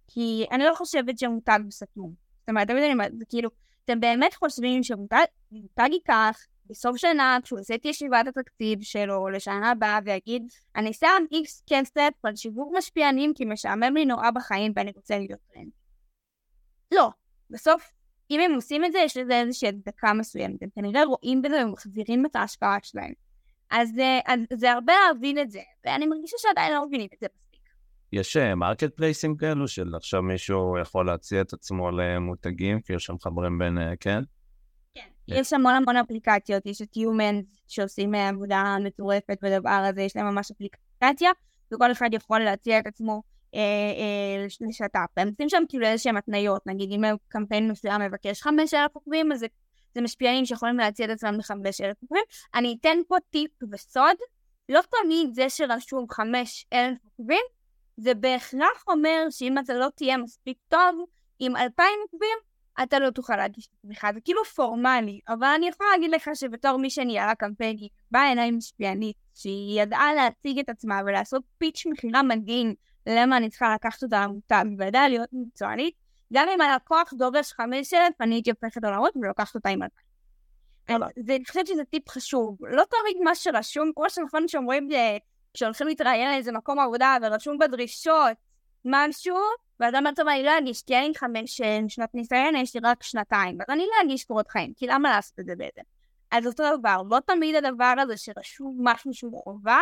כי 0.08 0.46
אני 0.52 0.64
לא 0.64 0.74
חושבת 0.74 1.18
שמותג 1.18 1.58
בסתום. 1.66 2.27
זאת 2.48 2.50
אומרת, 2.50 2.68
תמיד 2.68 2.82
אני 2.82 2.92
אומרת, 2.92 3.12
כאילו, 3.28 3.50
אתם 3.84 4.00
באמת 4.00 4.34
חושבים 4.34 4.82
שמותג 4.82 5.24
ייקח 5.78 6.46
בסוף 6.66 6.96
שנה, 6.96 7.38
כשהוא 7.42 7.60
עושה 7.60 7.74
את 7.74 7.84
ישיבת 7.84 8.26
התקציב 8.26 8.82
שלו 8.82 9.28
לשנה 9.28 9.70
הבאה 9.70 9.98
ויגיד, 10.04 10.42
אני 10.76 10.92
שם 10.92 11.24
איקס 11.32 11.62
כסף 11.66 12.10
על 12.22 12.36
שיווק 12.36 12.72
משפיענים 12.76 13.34
כי 13.34 13.44
משעמם 13.44 13.96
לי 13.96 14.04
נורא 14.04 14.30
בחיים 14.30 14.72
ואני 14.76 14.92
רוצה 14.96 15.18
להיות 15.18 15.40
טרנד. 15.54 15.70
לא. 16.92 17.10
בסוף, 17.50 17.92
אם 18.30 18.40
הם 18.40 18.54
עושים 18.54 18.84
את 18.84 18.92
זה, 18.92 18.98
יש 18.98 19.16
לזה 19.16 19.40
איזושהי 19.40 19.68
הצדקה 19.68 20.12
מסוימת. 20.12 20.62
הם 20.62 20.68
כנראה 20.74 21.04
רואים 21.04 21.42
בזה 21.42 21.66
ומחזירים 21.66 22.26
את 22.26 22.36
ההשקעה 22.36 22.78
שלהם. 22.82 23.12
אז, 23.70 23.98
אה, 23.98 24.20
אז 24.26 24.40
זה 24.52 24.72
הרבה 24.72 24.92
להבין 25.06 25.38
את 25.38 25.50
זה, 25.50 25.60
ואני 25.84 26.06
מרגישה 26.06 26.36
שעדיין 26.38 26.72
לא 26.72 26.86
מבינים 26.86 27.08
את 27.14 27.20
זה. 27.20 27.26
יש 28.12 28.36
market 28.36 28.82
אה, 28.82 28.88
place 28.88 29.22
ים 29.22 29.36
כאלו 29.36 29.68
של 29.68 29.94
עכשיו 29.94 30.22
מישהו 30.22 30.78
יכול 30.78 31.06
להציע 31.06 31.40
את 31.40 31.52
עצמו 31.52 31.90
למותגים, 31.90 32.80
כאילו 32.80 33.00
שמחברים 33.00 33.58
בין, 33.58 33.78
אה, 33.78 33.92
כן? 34.00 34.22
יש 35.28 35.52
המון 35.52 35.74
המון 35.74 35.96
אפליקציות, 35.96 36.66
יש 36.66 36.82
את 36.82 36.96
Humans 36.96 37.58
שעושים 37.68 38.14
אה, 38.14 38.28
עבודה 38.28 38.76
מטורפת 38.84 39.38
בדבר 39.42 39.70
הזה, 39.90 40.02
יש 40.02 40.16
להם 40.16 40.26
ממש 40.26 40.50
אפליקציה, 40.50 41.30
וכל 41.74 41.92
אחד 41.92 42.10
יכול 42.12 42.40
להציע 42.40 42.78
את 42.78 42.86
עצמו 42.86 43.22
אה, 43.54 43.60
אה, 43.60 44.46
לשת"פ. 44.68 45.18
הם 45.18 45.28
עושים 45.28 45.48
שם 45.48 45.62
כאילו 45.68 45.86
איזשהם 45.86 46.16
התניות, 46.16 46.66
נגיד 46.66 46.92
אם 46.92 47.16
קמפיין 47.28 47.70
מסוים 47.70 48.00
מבקש 48.00 48.42
5,000 48.42 48.90
עוקבים, 48.92 49.32
אז 49.32 49.40
זה, 49.40 49.46
זה 49.94 50.00
משפיענים 50.00 50.46
שיכולים 50.46 50.76
להציע 50.76 51.06
את 51.06 51.10
עצמם 51.10 51.34
ל-5,000 51.34 51.94
עוקבים. 52.02 52.22
אני 52.54 52.76
אתן 52.80 52.98
פה 53.08 53.16
טיפ 53.30 53.50
וסוד, 53.72 54.16
לא 54.68 54.80
תמיד 54.90 55.34
זה 55.34 55.48
שרשום 55.48 56.06
5,000 56.10 56.94
עוקבים, 57.04 57.42
זה 57.98 58.14
בהכרח 58.14 58.84
אומר 58.88 59.26
שאם 59.30 59.58
אתה 59.58 59.74
לא 59.74 59.88
תהיה 59.94 60.16
מספיק 60.16 60.58
טוב 60.68 61.04
עם 61.38 61.56
2,000 61.56 61.86
עוקבים, 62.02 62.38
אתה 62.82 62.98
לא 62.98 63.10
תוכל 63.10 63.36
להגיש 63.36 63.66
את 63.66 63.72
עצמך, 63.78 64.06
זה 64.14 64.20
כאילו 64.20 64.44
פורמלי, 64.44 65.20
אבל 65.28 65.46
אני 65.46 65.68
יכולה 65.68 65.90
להגיד 65.92 66.10
לך 66.10 66.30
שבתור 66.34 66.76
מי 66.76 66.90
שניהלה 66.90 67.34
קמפיינית, 67.34 67.92
בעיניים 68.10 68.56
משפיענית, 68.56 69.16
שהיא 69.34 69.82
ידעה 69.82 70.14
להציג 70.14 70.58
את 70.58 70.68
עצמה 70.68 71.00
ולעשות 71.06 71.42
פיץ' 71.58 71.86
מכירה 71.86 72.22
מדהים 72.22 72.74
למה 73.06 73.36
אני 73.36 73.50
צריכה 73.50 73.74
לקחת 73.74 74.02
אותה 74.02 74.24
למותג, 74.24 74.64
וידעה 74.78 75.08
להיות 75.08 75.28
מקצוענית, 75.32 75.94
גם 76.32 76.48
אם 76.54 76.60
הלקוח 76.60 77.12
דורש 77.12 77.52
חמש 77.52 77.94
אלף, 77.94 78.20
אני 78.20 78.34
הייתי 78.34 78.50
הופכת 78.50 78.84
עולמות 78.84 79.16
ולוקחת 79.16 79.54
אותה 79.54 79.68
עם 79.68 79.82
אלפיים. 79.82 80.08
אני 80.88 81.44
חושבת 81.48 81.66
שזה 81.66 81.84
טיפ 81.84 82.08
חשוב. 82.08 82.56
לא 82.60 82.82
תמיד 82.84 83.22
מה 83.24 83.34
שרשום, 83.34 83.90
כמו 83.94 84.10
שנכון 84.10 84.48
שאומרים 84.48 84.88
כשהולכים 85.54 85.86
להתראיין 85.86 86.30
לאיזה 86.30 86.52
מקום 86.52 86.78
עבודה 86.78 87.16
ורשום 87.22 87.58
בדרישות 87.58 88.36
משהו, 88.84 89.36
ואז 89.80 89.94
אמרת, 89.94 90.16
טוב, 90.16 90.28
אני 90.28 90.42
לא 90.42 90.58
אגיש, 90.58 90.82
כי 90.82 90.94
אין 90.94 91.04
לי 91.04 91.14
חמש 91.14 91.60
אה, 91.60 91.78
שנות 91.88 92.14
ניסיון, 92.14 92.56
יש 92.56 92.74
לי 92.74 92.80
רק 92.84 93.02
שנתיים, 93.02 93.60
אז 93.60 93.66
אני 93.68 93.82
לא 93.82 94.06
אגיש 94.06 94.24
קורות 94.24 94.48
חיים, 94.48 94.72
כי 94.76 94.86
למה 94.86 95.10
לעשות 95.10 95.40
את 95.40 95.46
זה 95.46 95.56
בעצם? 95.56 95.82
אז 96.30 96.46
אותו 96.46 96.64
דבר, 96.78 97.02
לא 97.10 97.18
תמיד 97.26 97.54
הדבר 97.54 97.94
הזה 97.98 98.16
שרשום 98.16 98.76
משהו 98.80 99.14
שהוא 99.14 99.42
חובה, 99.42 99.80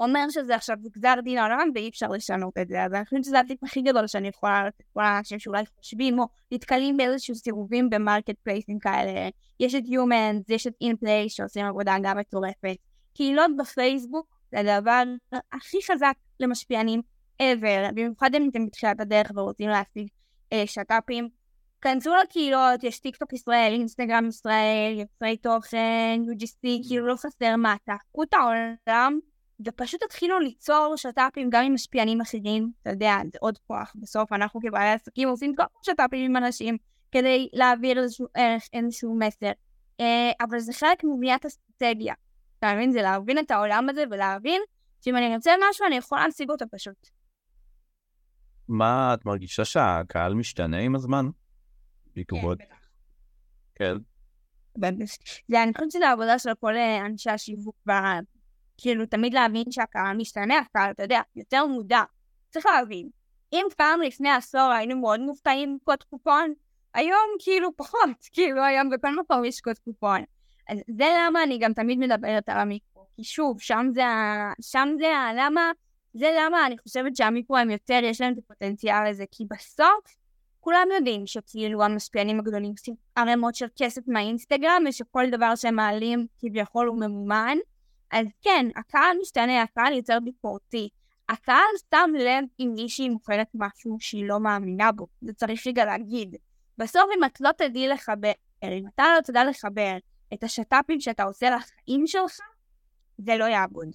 אומר 0.00 0.24
שזה 0.30 0.54
עכשיו 0.54 0.76
גזר 0.96 1.14
דין 1.24 1.38
העולם 1.38 1.70
ואי 1.74 1.88
אפשר 1.88 2.08
לשנות 2.08 2.58
את 2.58 2.68
זה. 2.68 2.84
אז 2.84 2.94
אני 2.94 3.04
חושבת 3.04 3.24
שזה 3.24 3.40
הטיפ 3.40 3.64
הכי 3.64 3.82
גדול 3.82 4.06
שאני 4.06 4.28
יכולה 4.28 4.66
לתת 4.66 4.84
לכל 4.90 5.00
האנשים 5.00 5.38
שאולי 5.38 5.62
חושבים 5.76 6.18
או 6.18 6.24
נתקלים 6.52 6.96
באיזשהו 6.96 7.34
סירובים 7.34 7.90
ב 7.90 7.94
marketplace 7.94 8.34
ים 8.42 8.78
כאלה. 8.78 9.28
יש 9.60 9.74
את 9.74 9.82
Humans, 9.84 10.44
יש 10.48 10.66
את 10.66 10.72
InPlay 10.84 11.28
שעושים 11.28 11.66
עבודה 11.66 11.96
גם 12.02 12.18
מטורפת. 12.18 12.76
קהילות 13.14 13.50
בפייסבוק 13.58 14.39
זה 14.52 14.60
הדבר 14.60 15.02
הכי 15.52 15.78
חזק 15.92 16.14
למשפיענים 16.40 17.00
ever, 17.42 17.92
במיוחד 17.94 18.34
אם 18.34 18.48
אתם 18.50 18.66
בתחילת 18.66 19.00
הדרך 19.00 19.30
ורוצים 19.34 19.68
להשיג 19.68 20.08
אה, 20.52 20.62
שת"פים. 20.66 21.28
כנסו 21.80 22.10
לקהילות, 22.22 22.84
יש 22.84 23.00
טיקטוק 23.00 23.32
ישראל, 23.32 23.72
אינסטגרם 23.72 24.28
ישראל, 24.28 24.94
יוצרי 24.98 25.36
תוכן, 25.36 26.20
UGC, 26.26 26.88
כאילו 26.88 27.06
לא 27.06 27.16
חסר 27.16 27.56
מה, 27.56 27.76
תעקו 27.84 28.22
את 28.22 28.34
העולם 28.34 29.18
ופשוט 29.66 30.02
תתחילו 30.02 30.40
ליצור 30.40 30.94
שת"פים 30.96 31.50
גם 31.50 31.64
עם 31.64 31.74
משפיענים 31.74 32.20
אחרים, 32.20 32.70
אתה 32.82 32.90
יודע, 32.90 33.14
זה 33.32 33.38
עוד 33.40 33.58
כוח. 33.58 33.92
בסוף 33.96 34.32
אנחנו 34.32 34.60
כבעלי 34.60 34.90
עסקים 34.90 35.28
עושים 35.28 35.54
כל 35.56 35.62
שת"פים 35.82 36.24
עם 36.24 36.36
אנשים 36.36 36.76
כדי 37.12 37.48
להעביר 37.52 37.98
איזשהו 37.98 38.26
ערך, 38.34 38.62
איזשהו 38.72 39.18
מסר. 39.18 39.50
אה, 40.00 40.30
אבל 40.40 40.58
זה 40.58 40.72
חלק 40.72 41.04
מבניית 41.04 41.46
אסטרטגיה. 41.46 42.14
אתה 42.60 42.74
מבין? 42.74 42.92
זה 42.92 43.02
להבין 43.02 43.38
את 43.38 43.50
העולם 43.50 43.88
הזה 43.88 44.04
ולהבין 44.10 44.62
שאם 45.00 45.16
אני 45.16 45.34
ארצה 45.34 45.50
משהו, 45.70 45.86
אני 45.86 45.96
יכולה 45.96 46.26
להשיג 46.26 46.50
אותו 46.50 46.64
פשוט. 46.70 47.08
מה 48.68 49.14
את 49.14 49.24
מרגישה 49.24 49.64
שהקהל 49.64 50.34
משתנה 50.34 50.78
עם 50.78 50.94
הזמן? 50.94 51.26
בעקבות... 52.16 52.58
כן. 53.74 53.96
זה, 55.48 55.62
אני 55.62 55.72
חושבת 55.74 55.90
שזה 55.90 56.08
העבודה 56.08 56.38
של 56.38 56.50
כל 56.60 56.76
אה, 56.76 57.06
אנשי 57.06 57.30
השיווק 57.30 57.76
כאילו, 58.78 59.06
תמיד 59.06 59.34
להבין 59.34 59.64
שהקהל 59.70 60.16
משתנה, 60.16 60.58
הקהל, 60.58 60.90
אתה 60.90 61.02
יודע, 61.02 61.20
יותר 61.36 61.66
מודע. 61.66 62.02
צריך 62.50 62.66
להבין, 62.66 63.08
אם 63.52 63.66
פעם 63.76 64.00
לפני 64.00 64.30
עשור 64.30 64.70
היינו 64.72 65.00
מאוד 65.00 65.20
מופתעים 65.20 65.78
קוד 65.84 66.02
קופון, 66.02 66.52
היום 66.94 67.28
כאילו 67.38 67.76
פחות, 67.76 68.10
כאילו 68.32 68.64
היום 68.64 68.90
בכל 68.90 69.20
מקום 69.20 69.44
יש 69.44 69.60
קוד 69.60 69.78
קופון. 69.78 70.20
אז 70.68 70.78
זה 70.96 71.04
למה 71.18 71.42
אני 71.42 71.58
גם 71.58 71.72
תמיד 71.72 71.98
מדברת 71.98 72.48
על 72.48 72.58
המיקרו, 72.58 73.06
כי 73.16 73.24
שוב, 73.24 73.60
שם 73.60 73.86
זה 73.94 74.06
ה... 74.06 74.52
שם 74.60 74.88
זה 74.98 75.16
ה... 75.16 75.32
למה... 75.36 75.70
זה 76.14 76.30
למה 76.38 76.66
אני 76.66 76.78
חושבת 76.78 77.16
שהמיקרו 77.16 77.56
הם 77.56 77.70
יותר, 77.70 78.00
יש 78.02 78.20
להם 78.20 78.32
את 78.32 78.38
הפוטנציאל 78.38 79.06
הזה, 79.06 79.24
כי 79.30 79.44
בסוף 79.50 80.16
כולם 80.60 80.88
יודעים 80.94 81.26
שכאילו 81.26 81.82
המשפיענים 81.82 82.40
הגדולים 82.40 82.70
עושים 82.70 82.94
ערימות 83.16 83.54
של 83.54 83.66
כסף 83.76 84.02
מהאינסטגרם, 84.06 84.84
ושכל 84.88 85.30
דבר 85.30 85.54
שהם 85.54 85.76
מעלים 85.76 86.26
כביכול 86.40 86.86
הוא 86.86 87.00
ממומן, 87.00 87.58
אז 88.10 88.26
כן, 88.42 88.66
הקהל 88.76 89.16
משתנה, 89.22 89.62
הקהל 89.62 89.92
יותר 89.92 90.18
ביקורתי. 90.24 90.88
הקהל 91.28 91.74
שם 91.90 92.10
לב 92.18 92.44
אם 92.60 92.72
מישהי 92.74 93.08
מוכרת 93.08 93.48
משהו 93.54 93.96
שהיא 94.00 94.28
לא 94.28 94.40
מאמינה 94.40 94.92
בו, 94.92 95.06
זה 95.20 95.32
צריך 95.32 95.66
רגע 95.66 95.84
להגיד. 95.84 96.36
בסוף 96.78 97.02
אם 97.18 97.24
את 97.24 97.40
לא 97.40 97.52
תדעי 97.52 97.88
לחבר, 97.88 98.32
אם 98.64 98.84
אתה 98.94 99.04
לא 99.16 99.20
תדע 99.20 99.44
לחבר 99.44 99.96
את 100.34 100.44
השת"פים 100.44 101.00
שאתה 101.00 101.22
עושה 101.22 101.50
לחיים 101.50 102.06
שלך, 102.06 102.38
זה 103.18 103.36
לא 103.36 103.44
יעבוד. 103.44 103.88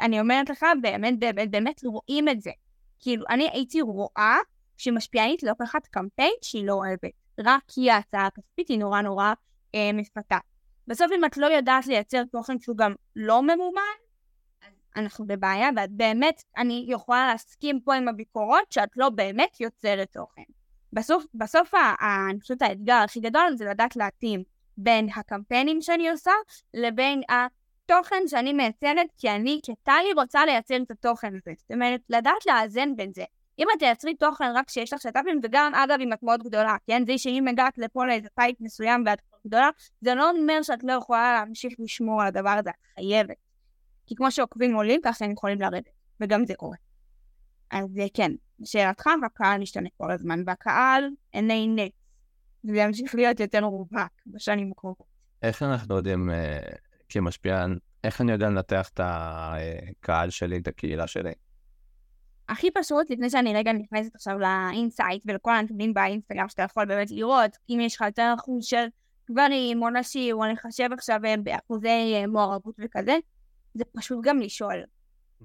אני 0.00 0.20
אומרת 0.20 0.50
לך, 0.50 0.66
באמת, 0.82 1.18
באמת, 1.18 1.50
באמת 1.50 1.84
רואים 1.84 2.28
את 2.28 2.40
זה. 2.40 2.50
כאילו, 2.98 3.24
אני 3.28 3.48
הייתי 3.52 3.80
רואה 3.80 4.38
שמשפיענית 4.76 5.42
לוקחת 5.42 5.86
קמפיין 5.86 6.34
שהיא 6.42 6.66
לא 6.66 6.72
אוהבת. 6.72 7.12
רק 7.40 7.62
כי 7.68 7.90
ההצעה 7.90 8.26
הכספית 8.26 8.68
היא 8.68 8.78
נורא 8.78 9.00
נורא 9.00 9.32
אה, 9.74 9.90
מפתה. 9.94 10.38
בסוף 10.86 11.12
אם 11.18 11.24
את 11.24 11.36
לא 11.36 11.46
יודעת 11.46 11.86
לייצר 11.86 12.24
תוכן 12.24 12.60
שהוא 12.60 12.76
גם 12.76 12.94
לא 13.16 13.42
ממומן, 13.42 13.82
אנחנו 14.96 15.26
בבעיה, 15.26 15.68
ואת 15.76 15.90
באמת, 15.90 16.42
אני 16.56 16.86
יכולה 16.88 17.26
להסכים 17.32 17.80
פה 17.80 17.94
עם 17.94 18.08
הביקורות 18.08 18.72
שאת 18.72 18.88
לא 18.96 19.10
באמת 19.10 19.60
יוצרת 19.60 20.12
תוכן. 20.12 20.42
בסוף, 20.92 21.24
בסוף 21.34 21.74
אני 22.30 22.40
חושבת 22.40 22.62
האתגר 22.62 22.94
הכי 22.94 23.20
גדול 23.20 23.56
זה 23.56 23.64
לדעת 23.64 23.96
להתאים 23.96 24.42
בין 24.76 25.08
הקמפיינים 25.16 25.80
שאני 25.82 26.10
עושה 26.10 26.32
לבין 26.74 27.22
התוכן 27.28 28.22
שאני 28.26 28.52
מייצרת, 28.52 29.06
כי 29.18 29.30
אני 29.30 29.60
כטלי 29.62 30.12
רוצה 30.16 30.46
לייצר 30.46 30.76
את 30.76 30.90
התוכן 30.90 31.34
הזה. 31.34 31.52
זאת 31.58 31.72
אומרת, 31.72 32.00
לדעת 32.08 32.46
לאזן 32.46 32.96
בין 32.96 33.12
זה. 33.14 33.24
אם 33.58 33.66
את 33.74 33.78
תייצרי 33.78 34.14
תוכן 34.14 34.52
רק 34.54 34.66
כשיש 34.66 34.92
לך 34.92 35.00
שת"פים, 35.00 35.40
וגם 35.42 35.72
אגב 35.74 35.98
אם 36.00 36.12
את 36.12 36.22
מאוד 36.22 36.42
גדולה, 36.42 36.76
כן? 36.86 37.02
זה 37.06 37.18
שאם 37.18 37.48
הגעת 37.48 37.78
לפה 37.78 38.06
לאיזה 38.06 38.28
פייק 38.34 38.56
מסוים 38.60 39.02
ואת 39.06 39.18
גדולה, 39.46 39.70
זה 40.00 40.14
לא 40.14 40.30
אומר 40.30 40.62
שאת 40.62 40.84
לא 40.84 40.92
יכולה 40.92 41.32
להמשיך 41.32 41.72
לשמור 41.78 42.22
על 42.22 42.28
הדבר 42.28 42.50
הזה, 42.50 42.70
את 42.70 42.94
חייבת. 42.94 43.36
כי 44.06 44.14
כמו 44.14 44.30
שעוקבים 44.30 44.74
עולים, 44.74 45.00
ככה 45.04 45.24
הם 45.24 45.30
יכולים 45.30 45.60
לרדת, 45.60 45.88
וגם 46.20 46.46
זה 46.46 46.54
קורה. 46.54 46.76
אז 47.70 48.00
כן, 48.14 48.32
לשאלתך, 48.60 49.06
הקהל 49.26 49.60
משתנה 49.60 49.88
כל 49.96 50.10
הזמן, 50.10 50.42
והקהל 50.46 51.08
עיני 51.32 51.66
נץ. 51.66 51.92
זה 52.64 52.76
ימשיך 52.76 53.14
להיות 53.14 53.40
יותר 53.40 53.68
מובהק 53.68 54.10
בשנים 54.26 54.72
הקרובות. 54.72 55.06
איך 55.42 55.62
אנחנו 55.62 55.96
יודעים, 55.96 56.30
אה, 56.30 56.60
כמשפיען, 57.08 57.78
איך 58.04 58.20
אני 58.20 58.32
יודע 58.32 58.46
לנתח 58.46 58.88
את 58.88 59.00
הקהל 59.02 60.30
שלי, 60.30 60.58
את 60.58 60.68
הקהילה 60.68 61.06
שלי? 61.06 61.32
הכי 62.48 62.70
פשוט, 62.70 63.10
לפני 63.10 63.30
שאני 63.30 63.54
רגע 63.54 63.72
נכנסת 63.72 64.14
עכשיו 64.14 64.38
ל 64.38 64.49
insight 64.49 65.22
ולכל 65.26 65.50
הנתונים 65.50 65.94
באינסטגרם 65.94 66.48
שאתה 66.48 66.62
יכול 66.62 66.84
באמת 66.84 67.10
לראות, 67.10 67.56
אם 67.70 67.78
יש 67.82 67.96
לך 67.96 68.00
יותר 68.00 68.34
אחוז 68.38 68.64
של 68.64 68.86
גברים 69.30 69.82
או 69.82 69.90
נשים, 69.90 70.36
או 70.36 70.44
לחשב 70.44 70.88
עכשיו 70.92 71.20
אה, 71.24 71.34
באחוזי 71.36 71.88
אה, 71.88 72.26
מעורבות 72.26 72.74
וכזה, 72.78 73.16
זה 73.74 73.84
פשוט 73.96 74.18
גם 74.24 74.40
לשאול. 74.40 74.82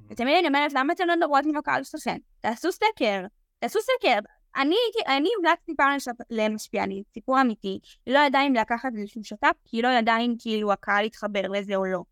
ותמיד 0.10 0.36
אני 0.40 0.48
אומרת, 0.48 0.74
למה 0.74 0.94
אתם 0.94 1.04
לא 1.08 1.16
מדברות 1.16 1.46
עם 1.46 1.58
הקהל 1.58 1.84
שלכם? 1.84 2.18
תעשו 2.40 2.72
סקר, 2.72 3.26
תעשו 3.60 3.80
סקר. 3.82 4.20
אני 4.60 4.76
אני 5.08 5.30
המלצתי 5.40 5.76
פעם 5.78 5.98
למשפיענית, 6.30 7.04
סיפור 7.14 7.42
אמיתי, 7.42 7.80
היא 8.06 8.14
לא 8.14 8.20
ידעה 8.20 8.48
אם 8.48 8.54
לקחת 8.54 8.90
איזשהו 8.98 9.24
שת"פ, 9.24 9.56
כי 9.66 9.78
היא 9.78 9.84
לא 9.84 9.88
ידעה 9.88 10.20
אם 10.20 10.36
כאילו 10.40 10.72
הקהל 10.72 11.06
יתחבר 11.06 11.42
לזה 11.42 11.76
או 11.76 11.86
לא. 11.86 12.04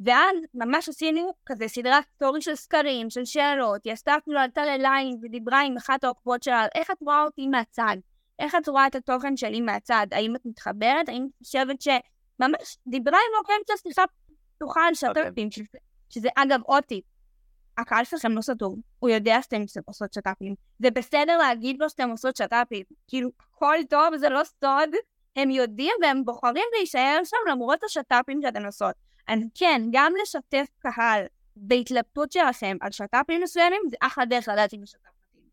ואז 0.00 0.36
ממש 0.54 0.88
עשינו 0.88 1.32
כזה 1.46 1.68
סדרת 1.68 2.04
סטורי 2.14 2.42
של 2.42 2.54
סקרים, 2.54 3.10
של 3.10 3.24
שאלות, 3.24 3.84
היא 3.84 3.92
עשתה 3.92 4.16
אפילו 4.16 4.38
עלתה 4.38 4.64
לליין 4.64 5.18
ודיברה 5.22 5.60
עם 5.60 5.76
אחת 5.76 6.04
העוקבות 6.04 6.42
שלה, 6.42 6.66
איך 6.74 6.90
את 6.90 6.96
רואה 7.00 7.22
אותי 7.22 7.46
מהצד? 7.46 7.96
איך 8.38 8.54
את 8.54 8.68
רואה 8.68 8.86
את 8.86 8.94
התוכן 8.94 9.36
שלי 9.36 9.60
מהצד? 9.60 10.06
האם 10.12 10.36
את 10.36 10.40
מתחברת? 10.44 11.08
האם 11.08 11.26
את 11.26 11.46
חושבת 11.46 11.82
שממש 11.82 12.78
דיברה 12.86 13.18
עם 13.18 13.38
עוקבים 13.38 13.60
של 13.66 13.88
שיחה 13.88 14.02
פתוחה 14.56 14.80
על 14.86 14.94
שת"פים, 14.94 15.48
אוקיי. 15.48 15.80
שזה 16.08 16.28
אגב 16.36 16.60
עוד 16.62 16.82
טיפ. 16.82 17.04
הקהל 17.78 18.04
שלכם 18.04 18.32
לא 18.32 18.40
סתום, 18.40 18.80
הוא 18.98 19.10
יודע 19.10 19.42
שאתם 19.42 19.62
עושות 19.84 20.12
שת"פים. 20.12 20.54
זה 20.78 20.90
בסדר 20.90 21.36
להגיד 21.36 21.76
לו 21.80 21.90
שאתם 21.90 22.10
עושות 22.10 22.36
שת"פים. 22.36 22.84
כאילו, 23.08 23.30
הכל 23.40 23.76
טוב, 23.90 24.16
זה 24.16 24.28
לא 24.28 24.44
סוד, 24.44 24.90
הם 25.36 25.50
יודעים 25.50 25.92
והם 26.02 26.24
בוחרים 26.24 26.64
להישאר 26.76 27.20
שם 27.24 27.50
למרות 27.50 27.84
השת"פים 27.84 28.42
שאתן 28.42 28.66
עושות. 28.66 28.94
אז 29.28 29.40
כן, 29.54 29.82
גם 29.92 30.12
לשתף 30.22 30.66
קהל 30.78 31.24
בהתלבטות 31.56 32.32
שלכם 32.32 32.76
על 32.80 32.90
שת"פים 32.92 33.42
מסוימים, 33.42 33.80
זה 33.90 33.96
אחלה 34.00 34.24
דרך 34.24 34.48
לדעת 34.48 34.74
אם 34.74 34.82
יש 34.82 34.90
שת"פ 34.90 35.08
מתאים. 35.32 35.48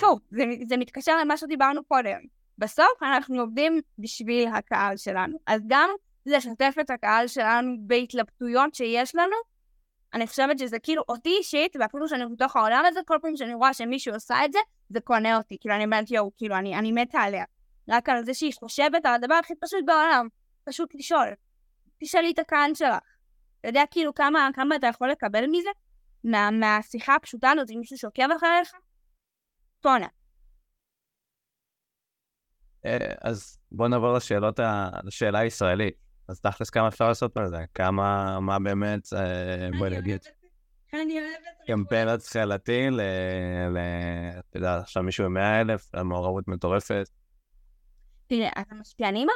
שוב, 0.00 0.20
זה, 0.30 0.44
זה 0.68 0.76
מתקשר 0.76 1.18
למה 1.20 1.36
שדיברנו 1.36 1.84
קודם. 1.84 2.18
בסוף 2.58 3.02
אנחנו 3.02 3.40
עובדים 3.40 3.80
בשביל 3.98 4.48
הקהל 4.48 4.96
שלנו. 4.96 5.38
אז 5.46 5.62
גם 5.66 5.90
לשתף 6.26 6.74
את 6.80 6.90
הקהל 6.90 7.26
שלנו 7.26 7.76
בהתלבטויות 7.80 8.74
שיש 8.74 9.14
לנו, 9.14 9.36
אני 10.14 10.26
חושבת 10.26 10.58
שזה 10.58 10.78
כאילו 10.78 11.02
אותי 11.08 11.30
אישית, 11.38 11.76
ואפילו 11.80 12.08
שאני 12.08 12.24
בתוך 12.32 12.56
העולם 12.56 12.84
הזה, 12.86 13.00
כל 13.06 13.18
פעם 13.22 13.36
שאני 13.36 13.54
רואה 13.54 13.74
שמישהו 13.74 14.14
עושה 14.14 14.44
את 14.44 14.52
זה, 14.52 14.58
זה 14.88 15.00
קונה 15.00 15.36
אותי. 15.36 15.56
כאילו 15.60 15.74
אני 15.74 15.84
אומרת, 15.84 16.10
יואו, 16.10 16.30
כאילו 16.36 16.56
אני, 16.56 16.78
אני 16.78 16.92
מתה 16.92 17.18
עליה. 17.18 17.44
רק 17.88 18.08
על 18.08 18.24
זה 18.24 18.34
שהיא 18.34 18.52
חושבת 18.58 19.06
על 19.06 19.14
הדבר 19.14 19.34
הכי 19.34 19.54
פשוט 19.60 19.80
בעולם, 19.86 20.28
פשוט 20.64 20.94
לשאול. 20.94 21.28
תשאלי 22.00 22.30
את 22.30 22.38
הקהל 22.38 22.74
שלך. 22.74 23.04
אתה 23.60 23.68
יודע 23.68 23.82
כאילו 23.90 24.14
כמה, 24.14 24.48
כמה 24.54 24.76
אתה 24.76 24.86
יכול 24.86 25.10
לקבל 25.10 25.46
מזה? 25.46 25.70
מה, 26.24 26.50
מהשיחה 26.50 27.14
הפשוטה 27.14 27.50
הזאת 27.50 27.70
עם 27.70 27.78
מישהו 27.78 27.98
שעוקב 27.98 28.30
אחריך? 28.36 28.72
טונה. 29.80 30.06
אה, 32.84 33.14
אז 33.20 33.58
בוא 33.72 33.88
נעבור 33.88 34.12
לשאלות, 34.16 34.60
לשאלה 35.04 35.38
הישראלית. 35.38 36.09
אז 36.30 36.40
תכלס 36.40 36.70
כמה 36.70 36.88
אפשר 36.88 37.08
לעשות 37.08 37.36
על 37.36 37.48
זה? 37.48 37.64
כמה, 37.74 38.40
מה 38.40 38.58
באמת, 38.58 39.12
אה, 39.12 39.68
בואי 39.78 39.90
נגיד. 39.90 40.20
אני 40.94 41.20
אוהבת 41.20 41.66
קמפיין 41.66 42.08
התחלתי 42.08 42.90
ל... 42.90 43.00
אתה 44.38 44.56
יודע, 44.58 44.76
עכשיו 44.76 45.02
מישהו 45.02 45.24
עם 45.24 45.34
100 45.34 45.60
אלף, 45.60 45.94
מעורבות 45.94 46.48
מטורפת. 46.48 47.08
תראה, 48.26 48.50
אז 48.56 48.64
המשפיענים 48.70 49.28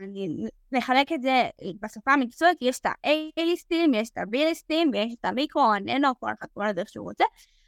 אני 0.00 0.46
נחלק 0.72 1.12
את 1.12 1.22
זה 1.22 1.48
בשפה 1.80 2.12
המקצועית, 2.12 2.58
יש 2.60 2.78
את 2.78 2.86
ה-A-ליסטים, 2.86 3.94
יש 3.94 4.10
את 4.10 4.18
ה-B-ליסטים, 4.18 4.90
ויש 4.92 5.14
את 5.20 5.24
המיקרו, 5.24 5.72
הננו, 5.72 6.08
כל 6.20 6.30
אחד 6.38 6.46
קורא 6.54 6.68
לזה 6.68 6.80
איך 6.80 6.88
שהוא 6.88 7.08
רוצה. 7.08 7.24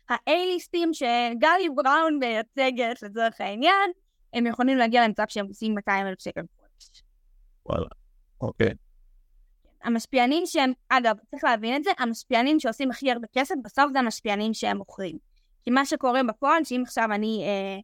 ה-A-ליסטים 0.09 0.89
שגלי 0.93 1.69
בראון 1.75 2.19
מייצגת 2.19 3.03
לצורך 3.03 3.41
העניין, 3.41 3.91
הם 4.33 4.47
יכולים 4.47 4.79
להגיע 4.79 5.05
למצב 5.05 5.25
שהם 5.29 5.47
עושים 5.47 5.75
200 5.75 6.07
אלף 6.07 6.21
שקל. 6.21 6.41
וואלה, 7.67 7.87
אוקיי. 8.41 8.75
המשפיענים 9.85 10.47
שהם, 10.47 10.73
אגב, 10.89 11.17
צריך 11.31 11.45
להבין 11.45 11.77
את 11.77 11.85
זה, 11.85 11.91
המשפיענים 11.99 12.61
שעושים 12.61 12.91
הכי 12.91 13.13
הרבה 13.13 13.27
כסף, 13.33 13.55
בסוף 13.65 13.93
זה 13.93 13.99
המשפיענים 13.99 14.55
שהם 14.55 14.77
מוכרים. 14.77 15.19
כי 15.65 15.71
מה 15.71 15.87
שקורה 15.87 16.23
בפועל, 16.23 16.65
שאם 16.65 16.83
עכשיו 16.87 17.09
אני 17.13 17.45
אה, 17.45 17.79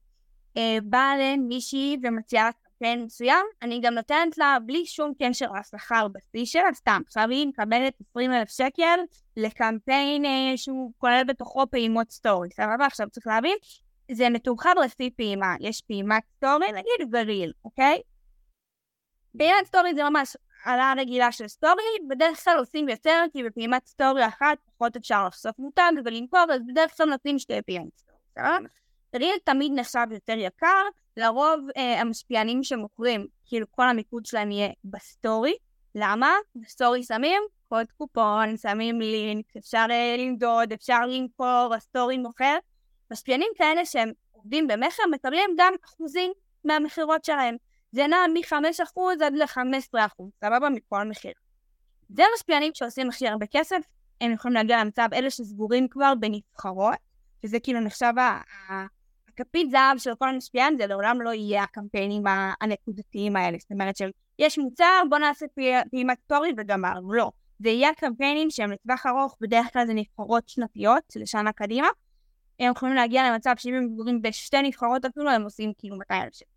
אה, 0.56 0.78
באה 0.82 1.12
למישהי 1.18 1.96
ומציעה 2.02 2.50
קמפיין 2.52 3.04
מסוים, 3.04 3.46
אני 3.62 3.80
גם 3.80 3.94
נותנת 3.94 4.38
לה 4.38 4.58
בלי 4.66 4.86
שום 4.86 5.12
קשר 5.22 5.46
לשכר 5.60 6.06
בסיס 6.08 6.44
שלה, 6.44 6.74
סתם. 6.74 7.02
עכשיו 7.06 7.28
היא 7.30 7.46
מקבלת 7.46 7.94
20 8.10 8.32
אלף 8.32 8.50
שקל 8.50 9.00
לקמפיין 9.36 10.24
אה, 10.24 10.52
שהוא 10.56 10.92
כולל 10.98 11.24
בתוכו 11.28 11.66
פעימות 11.70 12.10
סטורי, 12.10 12.48
סבבה? 12.50 12.86
עכשיו 12.86 13.10
צריך 13.10 13.26
להבין, 13.26 13.56
זה 14.12 14.30
מתומחר 14.30 14.72
לפי 14.84 15.10
פעימה. 15.16 15.54
יש 15.60 15.80
פעימת 15.80 16.22
סטורי, 16.36 16.72
נגיד 16.72 17.14
וריל, 17.14 17.52
אוקיי? 17.64 18.00
פעימת 19.38 19.66
סטורי 19.66 19.94
זה 19.94 20.04
ממש 20.04 20.36
העלאה 20.64 20.94
רגילה 20.96 21.32
של 21.32 21.48
סטורי, 21.48 22.08
בדרך 22.08 22.44
כלל 22.44 22.58
עושים 22.58 22.88
יותר, 22.88 23.24
כי 23.32 23.44
בפעימת 23.44 23.86
סטורי 23.86 24.26
אחת 24.26 24.58
פחות 24.66 24.96
אפשר 24.96 25.26
לחשוף 25.26 25.58
מותג 25.58 25.92
ולמכור, 26.04 26.44
אז 26.54 26.60
בדרך 26.68 26.96
כלל 26.96 27.06
נותנים 27.06 27.38
שתי 27.38 27.62
פעימות 27.62 27.92
סטורי, 27.98 28.18
סבבה? 28.34 28.68
ריל 29.14 29.38
תמיד 29.44 29.72
נחשב 29.74 30.06
יותר 30.10 30.34
יקר, 30.36 30.82
לרוב 31.16 31.60
אה, 31.76 32.00
המשפיענים 32.00 32.64
שמוכרים, 32.64 33.26
כאילו 33.46 33.66
כל 33.70 33.88
המיקוד 33.88 34.26
שלהם 34.26 34.50
יהיה 34.50 34.68
בסטורי. 34.84 35.54
למה? 35.94 36.32
בסטורי 36.56 37.02
שמים 37.02 37.42
קוד 37.68 37.86
קופון, 37.98 38.56
שמים 38.56 39.00
לינק, 39.00 39.56
אפשר 39.56 39.86
אה, 39.90 40.16
למדוד, 40.18 40.72
אפשר 40.72 41.06
למכור, 41.06 41.74
הסטורי 41.76 42.18
מוכר. 42.18 42.56
משפיענים 43.12 43.48
כאלה 43.58 43.84
שהם 43.84 44.12
עובדים 44.32 44.66
במכר 44.66 45.02
מקבלים 45.10 45.50
גם 45.58 45.72
אחוזים 45.84 46.32
מהמכירות 46.64 47.24
שלהם. 47.24 47.56
זה 47.92 48.06
נע 48.06 48.16
מ-5% 48.34 49.24
עד 49.24 49.34
ל-15%, 49.34 50.24
סבבה? 50.44 50.68
מכל 50.68 51.08
מחיר. 51.08 51.32
זה 52.08 52.22
משפיענים 52.34 52.70
שעושים 52.74 53.08
הכי 53.08 53.28
הרבה 53.28 53.46
כסף, 53.50 53.80
הם 54.20 54.32
יכולים 54.32 54.54
להגיע 54.54 54.84
למצב 54.84 55.08
אלה 55.12 55.30
שסגורים 55.30 55.88
כבר 55.88 56.12
בנבחרות, 56.20 56.94
שזה 57.42 57.60
כאילו 57.60 57.80
נחשב 57.80 58.12
הכפית 59.28 59.70
זהב 59.70 59.98
של 59.98 60.14
כל 60.14 60.28
המשפיען 60.28 60.76
זה 60.78 60.86
לעולם 60.86 61.20
לא 61.20 61.30
יהיה 61.30 61.62
הקמפיינים 61.62 62.22
הנקודתיים 62.60 63.36
האלה. 63.36 63.58
זאת 63.60 63.72
אומרת 63.72 63.96
שיש 63.96 64.58
מוצר, 64.58 65.02
בוא 65.10 65.18
נעשה 65.18 65.46
פעימת 65.90 66.18
סטורי 66.24 66.52
וגמרנו. 66.56 67.12
לא. 67.12 67.32
זה 67.58 67.68
יהיה 67.68 67.94
קמפיינים 67.94 68.50
שהם 68.50 68.72
לטווח 68.72 69.06
ארוך, 69.06 69.36
בדרך 69.40 69.72
כלל 69.72 69.86
זה 69.86 69.94
נבחרות 69.94 70.48
שנתיות 70.48 71.04
לשנה 71.16 71.52
קדימה. 71.52 71.88
הם 72.60 72.70
יכולים 72.70 72.94
להגיע 72.94 73.30
למצב 73.30 73.54
שאם 73.56 73.74
הם 73.74 73.94
גדולים 73.94 74.22
בשתי 74.22 74.62
נבחרות 74.62 75.04
אפילו, 75.04 75.30
הם 75.30 75.42
עושים 75.42 75.72
כאילו 75.78 75.96
200 75.96 76.22
אלף 76.22 76.34
שקל. 76.34 76.51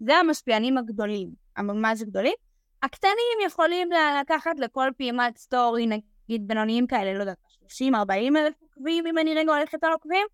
זה 0.00 0.16
המשפיענים 0.16 0.78
הגדולים, 0.78 1.28
הממש 1.56 2.02
גדולים. 2.02 2.34
הקטנים 2.82 3.38
יכולים 3.46 3.88
לקחת 4.20 4.58
לכל 4.58 4.90
פעימת 4.96 5.36
סטורי, 5.36 5.86
נגיד 5.86 6.48
בינוניים 6.48 6.86
כאלה, 6.86 7.14
לא 7.14 7.20
יודעת, 7.20 7.38
30-40 7.80 7.92
אלף 8.36 8.54
עוקבים, 8.62 9.06
אם 9.06 9.18
אני 9.18 9.34
רגע 9.34 9.52
הולכת 9.52 9.84
על 9.84 9.92
עוקבים. 9.92 10.26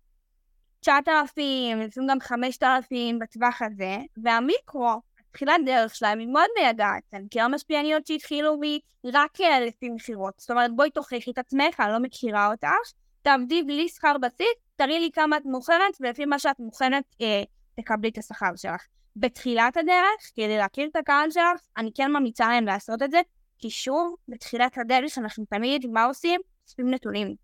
9,000, 0.79 1.79
לפעמים 1.79 2.09
גם 2.09 2.19
5,000 2.19 3.19
בטווח 3.19 3.61
הזה, 3.61 3.97
והמיקרו, 4.23 5.01
תחילת 5.31 5.55
דרך 5.65 5.95
שלהם 5.95 6.19
היא 6.19 6.27
מאוד 6.27 6.49
מייגעת, 6.59 7.03
אני 7.13 7.23
מכירה 7.23 7.47
משפיעניות 7.47 8.07
שהתחילו 8.07 8.59
מרק 9.03 9.39
לפי 9.67 9.89
מכירות, 9.89 10.33
זאת 10.37 10.51
אומרת 10.51 10.75
בואי 10.75 10.89
תוכיחי 10.89 11.31
את 11.31 11.37
עצמך, 11.37 11.79
אני 11.79 11.91
לא 11.91 11.99
מכירה 11.99 12.51
אותך, 12.51 12.91
תעבדי 13.21 13.63
בלי 13.63 13.89
שכר 13.89 14.17
בסיס, 14.21 14.53
תראי 14.75 14.99
לי 14.99 15.09
כמה 15.13 15.37
את 15.37 15.45
מוכרת, 15.45 15.97
ולפי 15.99 16.25
מה 16.25 16.39
שאת 16.39 16.59
מוכרת 16.59 17.03
אה, 17.21 17.43
תקבלי 17.75 18.09
את 18.09 18.17
השכר 18.17 18.55
שלך. 18.55 18.85
בתחילת 19.15 19.77
הדרך, 19.77 20.31
כדי 20.35 20.57
להכיר 20.57 20.87
את 20.87 20.95
הקהל 20.95 21.31
שלך, 21.31 21.61
אני 21.77 21.91
כן 21.95 22.11
ממליצה 22.11 22.47
להם 22.47 22.65
לעשות 22.65 23.01
את 23.01 23.11
זה, 23.11 23.21
כי 23.57 23.69
שוב, 23.69 24.15
בתחילת 24.27 24.77
הדרך 24.77 25.17
אנחנו 25.17 25.45
תמיד, 25.49 25.85
מה 25.87 26.03
עושים? 26.03 26.41
אוספים 26.65 26.89
נתונים. 26.89 27.35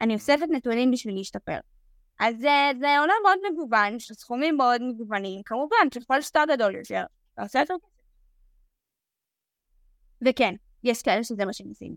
אני 0.00 0.14
אוספת 0.14 0.46
נתונים 0.50 0.90
בשביל 0.90 1.14
להשתפר. 1.14 1.58
אז 2.20 2.36
זה 2.80 2.98
עולם 3.00 3.14
מאוד 3.22 3.38
מגוון, 3.52 3.98
של 3.98 4.14
סכומים 4.14 4.56
מאוד 4.56 4.82
מגוונים, 4.82 5.42
כמובן 5.44 5.76
ככל 5.94 6.22
שאתה 6.22 6.42
גדול 6.48 6.74
יותר, 6.74 7.04
אתה 7.34 7.42
עושה 7.42 7.58
יותר 7.58 7.74
כסף. 7.74 8.04
וכן, 10.26 10.54
יש 10.84 11.02
כאלה 11.02 11.24
שזה 11.24 11.44
מה 11.44 11.52
שהם 11.52 11.68
עושים. 11.68 11.94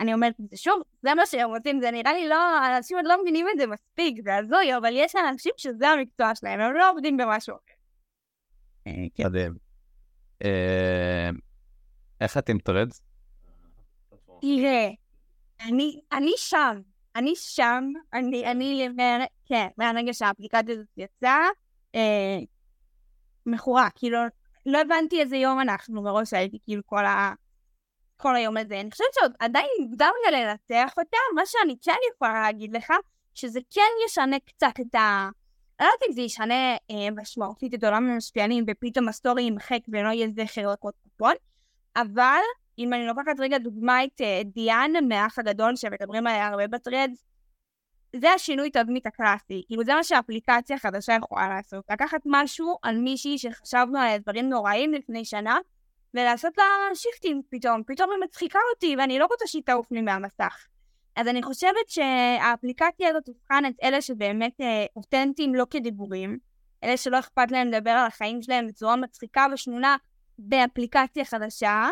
אני 0.00 0.14
אומרת 0.14 0.34
את 0.40 0.50
זה 0.50 0.56
שוב, 0.56 0.82
זה 1.02 1.14
מה 1.14 1.26
שהם 1.26 1.50
רוצים, 1.50 1.80
זה 1.80 1.90
נראה 1.90 2.12
לי 2.12 2.28
לא, 2.28 2.66
אנשים 2.76 2.96
עוד 2.96 3.06
לא 3.06 3.22
מבינים 3.22 3.46
את 3.52 3.58
זה 3.58 3.66
מספיק, 3.66 4.24
זה 4.24 4.36
הזוי, 4.36 4.76
אבל 4.76 4.92
יש 4.92 5.16
אנשים 5.16 5.52
שזה 5.56 5.88
המקצוע 5.88 6.34
שלהם, 6.34 6.60
הם 6.60 6.74
לא 6.74 6.90
עובדים 6.90 7.16
במשהו 7.16 7.54
אחר. 7.54 7.79
אה, 8.86 8.92
כן. 9.14 9.26
מדהים. 9.26 9.54
אה, 10.44 11.30
איך 12.20 12.38
את 12.38 12.48
עם 12.48 12.58
טרדס? 12.58 13.02
תראה, 14.40 14.88
אני 16.12 16.32
שם, 16.36 16.80
אני 17.16 17.36
שם, 17.36 17.84
אני, 18.12 18.46
אני, 18.50 18.88
כן, 19.46 19.66
מהרגע 19.78 20.14
שהאפליקציה 20.14 20.74
הזאת 20.74 20.88
יצאה, 20.96 21.46
אה, 21.94 22.38
מכורה, 23.46 23.88
כאילו, 23.94 24.18
לא 24.66 24.80
הבנתי 24.80 25.20
איזה 25.20 25.36
יום 25.36 25.60
אנחנו 25.60 26.02
מראש 26.02 26.32
הייתי 26.32 26.58
כאילו 26.64 26.82
כל, 26.86 27.06
ה, 27.06 27.32
כל 28.16 28.36
היום 28.36 28.56
הזה. 28.56 28.80
אני 28.80 28.90
חושבת 28.90 29.14
שעוד 29.14 29.32
עדיין 29.38 29.66
מוקדם 29.80 30.10
לי 30.24 30.44
לנתח 30.44 30.92
אותה, 30.98 31.16
מה 31.34 31.42
שאני 31.46 31.76
כן 31.82 31.96
יכולה 32.14 32.42
להגיד 32.42 32.76
לך, 32.76 32.92
שזה 33.34 33.60
כן 33.70 33.90
ישנה 34.06 34.36
קצת 34.38 34.80
את 34.80 34.94
ה... 34.94 35.28
אני 35.80 35.86
לא 35.86 35.92
יודעת 35.92 36.08
אם 36.08 36.14
זה 36.14 36.20
ישנה 36.20 36.74
אה, 36.90 37.10
משמעותית 37.16 37.74
את 37.74 37.84
עולם 37.84 38.10
המשפיענים 38.10 38.64
ופתאום 38.68 39.08
הסטורי 39.08 39.42
יימחק 39.42 39.78
ולא 39.88 40.08
יהיה 40.08 40.28
זכר 40.28 40.72
לקוד 40.72 40.94
קופון, 41.02 41.34
אבל 41.96 42.40
אם 42.78 42.92
אני 42.92 43.06
לוקחת 43.06 43.40
רגע 43.40 43.58
דוגמא 43.58 44.04
את 44.04 44.20
אה, 44.20 44.40
דיאן 44.44 44.90
מהאח 45.08 45.38
הגדול 45.38 45.76
שמדברים 45.76 46.26
עליה 46.26 46.46
הרבה 46.48 46.66
ב 46.66 46.72
Threads, 46.72 47.24
זה 48.16 48.30
השינוי 48.30 48.70
תדמית 48.70 49.06
הקלאסי, 49.06 49.62
כאילו 49.66 49.84
זה 49.84 49.94
מה 49.94 50.04
שהאפליקציה 50.04 50.76
החדשה 50.76 51.12
יכולה 51.12 51.48
לעשות, 51.48 51.84
לקחת 51.90 52.20
משהו 52.24 52.76
על 52.82 52.96
מישהי 52.96 53.38
שחשבנו 53.38 53.98
על 53.98 54.18
דברים 54.18 54.48
נוראים 54.48 54.92
לפני 54.92 55.24
שנה, 55.24 55.58
ולעשות 56.14 56.58
לה 56.58 56.64
שיפטים 56.94 57.42
פתאום, 57.50 57.82
פתאום 57.86 58.10
היא 58.10 58.18
מצחיקה 58.24 58.58
אותי 58.74 58.96
ואני 58.98 59.18
לא 59.18 59.26
רוצה 59.30 59.46
שהיא 59.46 59.62
תעוף 59.66 59.92
לי 59.92 60.00
מהמסך. 60.00 60.66
אז 61.16 61.28
אני 61.28 61.42
חושבת 61.42 61.88
שהאפליקציה 61.88 63.08
הזאת 63.08 63.24
תבחן 63.24 63.64
את 63.66 63.74
אלה 63.82 64.02
שבאמת 64.02 64.60
אה, 64.60 64.86
אותנטיים 64.96 65.54
לא 65.54 65.66
כדיבורים, 65.70 66.38
אלה 66.84 66.96
שלא 66.96 67.18
אכפת 67.18 67.50
להם 67.50 67.68
לדבר 67.68 67.90
על 67.90 68.06
החיים 68.06 68.42
שלהם 68.42 68.66
בצורה 68.66 68.96
מצחיקה 68.96 69.46
ושנונה 69.52 69.96
באפליקציה 70.38 71.24
חדשה. 71.24 71.88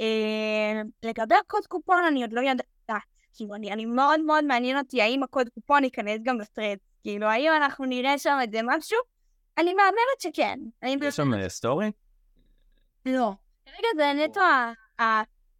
אה, 0.00 0.82
לגבי 1.02 1.34
הקוד 1.34 1.66
קופון 1.66 2.04
אני 2.08 2.22
עוד 2.22 2.32
לא 2.32 2.40
יודעת, 2.40 3.02
כאילו, 3.34 3.54
אני, 3.54 3.72
אני 3.72 3.86
מאוד 3.86 4.20
מאוד 4.20 4.44
מעניין 4.44 4.78
אותי 4.78 5.02
האם 5.02 5.22
הקוד 5.22 5.48
קופון 5.48 5.84
ייכנס 5.84 6.20
גם 6.22 6.40
לטרד. 6.40 6.76
כאילו, 7.02 7.26
האם 7.26 7.52
אנחנו 7.56 7.84
נראה 7.84 8.18
שם 8.18 8.38
את 8.44 8.52
זה 8.52 8.60
משהו? 8.64 8.98
אני 9.58 9.74
מהמרת 9.74 10.20
שכן. 10.20 10.58
יש 11.02 11.16
שם 11.16 11.34
אה, 11.34 11.48
סטורי? 11.48 11.90
לא. 13.06 13.32
כרגע 13.66 13.88
זה 13.96 14.12
נטו 14.24 14.40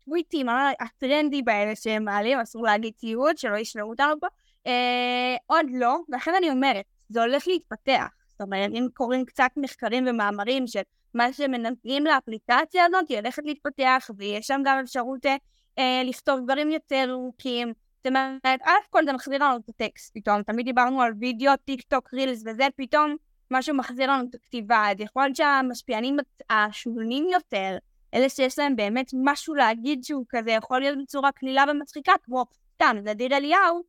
הטוויטים 0.08 0.46
הטרנדים 0.80 1.48
האלה 1.48 1.76
שהם 1.76 2.04
מעלים, 2.04 2.38
אסור 2.38 2.62
להגיד 2.62 2.92
ציוץ, 2.96 3.38
שלא 3.38 3.56
ישמעו 3.56 3.90
אותנו 3.90 4.20
פה. 4.20 4.26
אה, 4.66 5.36
עוד 5.46 5.66
לא, 5.70 5.98
ולכן 6.08 6.34
אני 6.38 6.50
אומרת, 6.50 6.84
זה 7.08 7.22
הולך 7.22 7.48
להתפתח. 7.48 8.06
זאת 8.28 8.40
אומרת, 8.40 8.70
אם 8.72 8.86
קוראים 8.94 9.24
קצת 9.24 9.50
מחקרים 9.56 10.04
ומאמרים 10.08 10.66
של 10.66 10.80
מה 11.14 11.32
שמגיע 11.32 12.04
לאפליקציה 12.04 12.84
הזאת, 12.84 13.08
היא 13.08 13.18
הולכת 13.18 13.42
להתפתח, 13.44 14.10
ויש 14.16 14.46
שם 14.46 14.60
גם 14.64 14.78
אפשרות 14.78 15.26
אה, 15.26 15.36
אה, 15.78 16.02
לכתוב 16.04 16.40
דברים 16.44 16.70
יותר 16.70 17.06
ארוכים. 17.10 17.72
זאת 17.96 18.06
אומרת, 18.06 18.62
א' 18.62 18.70
כל 18.90 19.04
זה 19.04 19.12
מחזיר 19.12 19.44
לנו 19.44 19.56
את 19.56 19.68
הטקסט 19.68 20.14
פתאום, 20.14 20.42
תמיד 20.42 20.66
דיברנו 20.66 21.02
על 21.02 21.12
וידאו, 21.20 21.52
טיק 21.64 21.82
טוק, 21.82 22.14
רילס 22.14 22.42
וזה, 22.46 22.66
פתאום 22.76 23.16
משהו 23.50 23.74
מחזיר 23.74 24.10
לנו 24.10 24.28
את 24.30 24.34
הכתיבה, 24.34 24.90
אז 24.90 24.96
יכול 25.00 25.22
להיות 25.22 25.36
שהמשפיענים 25.36 26.16
השולנים 26.50 27.26
יותר, 27.32 27.76
אלה 28.14 28.28
שיש 28.28 28.58
להם 28.58 28.76
באמת 28.76 29.10
משהו 29.24 29.54
להגיד 29.54 30.04
שהוא 30.04 30.24
כזה 30.28 30.50
יכול 30.50 30.80
להיות 30.80 30.98
בצורה 31.02 31.32
קלילה 31.32 31.64
ומצחיקה, 31.68 32.12
כמו 32.22 32.44
סתם, 32.74 32.96
נדיר 33.04 33.36
אליהו, 33.36 33.82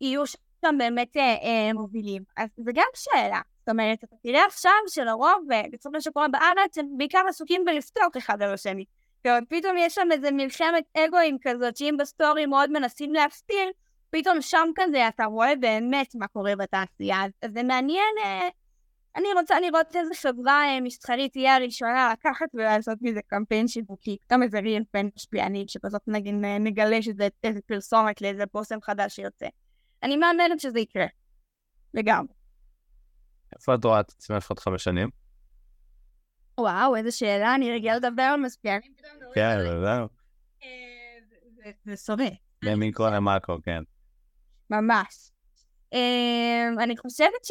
יהיו 0.00 0.26
שם 0.26 0.78
באמת 0.78 1.16
אה, 1.16 1.22
אה, 1.22 1.72
מובילים. 1.74 2.22
אז 2.36 2.48
זה 2.56 2.70
גם 2.74 2.88
שאלה. 2.94 3.40
זאת 3.58 3.68
אומרת, 3.68 4.04
אתה 4.04 4.16
תראה 4.22 4.44
עכשיו 4.46 4.72
שלרוב, 4.88 5.46
בצורה 5.72 6.00
שקורה 6.00 6.28
בארץ, 6.28 6.78
הם 6.78 6.86
בעיקר 6.96 7.22
עסוקים 7.28 7.64
בלפתוח 7.64 8.16
אחד 8.18 8.42
על 8.42 8.54
השני. 8.54 8.84
פתאום 9.48 9.76
יש 9.78 9.94
שם 9.94 10.08
איזה 10.12 10.30
מלחמת 10.30 10.84
אגואים 10.96 11.36
כזאת, 11.42 11.76
שאם 11.76 11.96
בסטורי 11.98 12.46
מאוד 12.46 12.70
מנסים 12.70 13.14
להסתיר, 13.14 13.70
פתאום 14.10 14.40
שם 14.40 14.68
כזה 14.74 15.08
אתה 15.08 15.24
רואה 15.24 15.56
באמת 15.56 16.14
מה 16.14 16.26
קורה 16.28 16.56
בתעשייה. 16.56 17.24
אז 17.42 17.50
זה 17.54 17.62
מעניין, 17.62 18.14
אה, 18.24 18.48
אני 19.16 19.26
רוצה 19.40 19.60
לראות 19.60 19.96
איזה 19.96 20.14
חברה 20.14 20.64
אה, 20.64 20.80
מסחרית 20.80 21.32
תהיה 21.32 21.56
הראשונה 21.56 22.12
לקחת 22.12 22.46
ולעשות 22.54 22.98
מזה 23.00 23.20
קמפיין 23.26 23.68
שיווקי. 23.68 24.16
פתאום 24.26 24.42
איזה 24.42 24.60
ריאל 24.60 24.82
פן 24.90 25.06
משפיענית, 25.16 25.68
שבזאת 25.70 26.02
נגיד 26.06 26.34
נגלה 26.60 27.02
שזה 27.02 27.28
איזה 27.44 27.60
פרסומת 27.66 28.20
לאיזה 28.22 28.46
פוסם 28.46 28.80
חדש 28.82 29.16
שיוצא. 29.16 29.46
אני 30.02 30.16
מאמנת 30.16 30.60
שזה 30.60 30.80
יקרה. 30.80 31.06
לגמרי. 31.94 32.32
איפה 33.56 33.74
את 33.74 33.84
רואה 33.84 34.00
את 34.00 34.10
עצמך 34.10 34.50
עוד 34.50 34.58
חמש 34.58 34.84
שנים? 34.84 35.08
וואו, 36.60 36.96
איזה 36.96 37.10
שאלה, 37.10 37.54
אני 37.54 37.72
רגילה 37.72 37.96
לדבר 37.96 38.22
על 38.22 38.40
משפיענים. 38.40 38.92
כן, 39.34 39.58
זהו. 39.84 40.08
אה, 40.62 40.68
זה- 41.84 41.96
סובה. 41.96 42.24
למיקרו 42.62 43.06
למאקרו, 43.06 43.56
כן. 43.62 43.82
ממש. 44.70 45.30
אמ, 45.92 46.76
אני 46.80 46.96
חושבת 46.96 47.44
ש... 47.44 47.50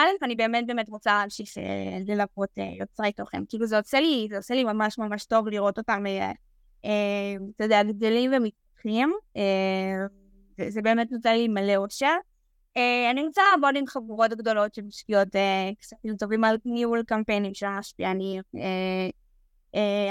א', 0.00 0.24
אני 0.24 0.34
באמת 0.36 0.66
באמת 0.66 0.88
רוצה 0.88 1.12
להמשיך 1.18 1.58
אה, 1.58 1.98
ללוות 2.06 2.48
אה, 2.58 2.64
יוצרי 2.80 3.12
תוכן. 3.12 3.42
כאילו 3.48 3.66
זה 3.66 3.78
עושה 3.78 4.00
לי, 4.00 4.26
זה 4.30 4.36
עושה 4.36 4.54
לי 4.54 4.64
ממש 4.64 4.98
ממש 4.98 5.24
טוב 5.24 5.48
לראות 5.48 5.78
אותם, 5.78 6.04
אה, 6.06 6.32
אתה 7.56 7.64
יודע, 7.64 7.82
גדלים 7.82 8.30
ומתפתחים. 8.36 9.12
זה- 10.70 10.82
באמת 10.82 11.12
נותן 11.12 11.32
לי 11.32 11.48
מלא 11.48 11.76
אושר. 11.76 12.14
אני 13.10 13.22
רוצה 13.26 13.42
לעבוד 13.52 13.76
עם 13.76 13.86
חבורות 13.86 14.30
גדולות 14.30 14.74
שמשקיעות 14.74 15.28
כספים 15.80 16.16
טובים 16.16 16.44
על 16.44 16.56
ניהול 16.64 17.02
קמפיינים 17.06 17.54
של 17.54 17.66
המשפיענים. 17.66 18.42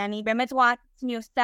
אני 0.06 0.22
באמת 0.24 0.54
רואה 0.54 0.74
את 0.74 0.78
עצמי 0.96 1.16
עושה... 1.16 1.42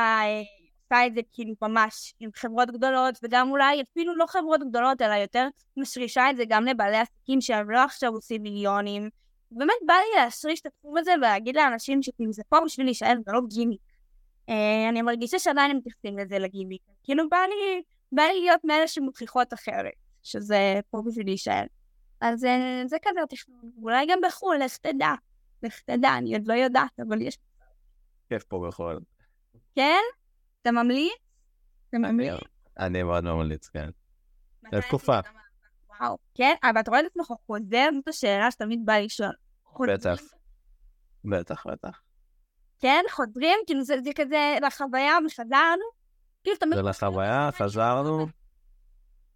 עושה 0.91 1.07
את 1.07 1.13
זה 1.15 1.21
כאילו 1.33 1.53
ממש 1.61 2.13
עם 2.19 2.29
חברות 2.36 2.71
גדולות, 2.71 3.19
וגם 3.23 3.51
אולי 3.51 3.81
אפילו 3.81 4.15
לא 4.15 4.25
חברות 4.25 4.61
גדולות, 4.69 5.01
אלא 5.01 5.13
יותר 5.13 5.47
משרישה 5.77 6.29
את 6.29 6.38
זה 6.38 6.43
גם 6.47 6.65
לבעלי 6.65 6.97
עסקים 6.97 7.41
שהם 7.41 7.71
לא 7.71 7.83
עכשיו 7.83 8.13
עושים 8.13 8.43
מיליונים. 8.43 9.09
באמת 9.51 9.73
בא 9.86 9.93
לי 9.93 10.21
להשריש 10.21 10.61
את 10.61 10.65
התחום 10.65 10.97
הזה 10.97 11.11
ולהגיד 11.17 11.55
לאנשים 11.55 12.01
שכאילו 12.01 12.33
זה 12.33 12.43
פה 12.49 12.57
בשביל 12.65 12.86
להישאר, 12.86 13.13
זה 13.25 13.31
לא 13.31 13.39
גימיק. 13.49 13.81
אה, 14.49 14.89
אני 14.89 15.01
מרגישה 15.01 15.39
שעדיין 15.39 15.71
הם 15.71 15.77
מתייחסים 15.77 16.17
לזה 16.17 16.39
לגימיק. 16.39 16.81
כאילו 17.03 17.29
בא 17.29 17.38
לי, 17.38 17.81
בא 18.11 18.23
לי 18.23 18.41
להיות 18.41 18.61
מאלה 18.63 18.88
שמוכיחות 18.88 19.53
אחרת, 19.53 19.93
שזה 20.23 20.79
פה 20.89 21.01
בשביל 21.05 21.25
להישאר. 21.25 21.63
אז 22.21 22.45
אה, 22.45 22.83
זה 22.86 22.97
כזה 23.01 23.19
התכנון. 23.23 23.71
אולי 23.81 24.05
גם 24.09 24.19
בחו"ל, 24.27 24.57
לך 24.57 24.77
תדע. 24.77 25.13
לך 25.63 25.81
תדע, 25.81 26.17
אני 26.17 26.33
עוד 26.33 26.47
לא 26.47 26.53
יודעת, 26.53 26.99
אבל 27.07 27.21
יש... 27.21 27.38
כיף 28.29 28.43
פה 28.43 28.65
בכל. 28.67 28.97
כן? 29.75 30.01
אתה 30.66 30.72
ממליץ? 30.72 31.13
אתה 31.89 31.97
ממליץ? 31.97 32.34
אני 32.80 33.03
מאוד 33.03 33.24
ממליץ, 33.24 33.68
כן. 33.68 33.89
מתי 34.63 34.78
תקופה. 34.88 35.20
וואו, 35.99 36.18
כן? 36.36 36.53
אבל 36.63 36.80
אתה 36.80 36.91
רואה 36.91 37.01
את 37.01 37.05
עצמך 37.05 37.26
חוזר? 37.45 37.89
זאת 37.95 38.07
השאלה 38.07 38.51
שתמיד 38.51 38.80
בא 38.86 38.97
לשאול. 38.97 39.32
בטח. 39.88 40.22
בטח, 41.26 41.68
בטח. 41.68 42.01
כן, 42.80 43.03
חוזרים? 43.11 43.59
כאילו 43.66 43.84
זה 43.84 43.95
זה 44.03 44.09
כזה 44.16 44.57
לחוויה 44.68 45.18
וחזרנו? 45.26 45.86
כאילו 46.43 46.57
תמיד... 46.57 46.76
זה 46.76 46.82
לחוויה, 46.82 47.49
חזרנו. 47.51 48.28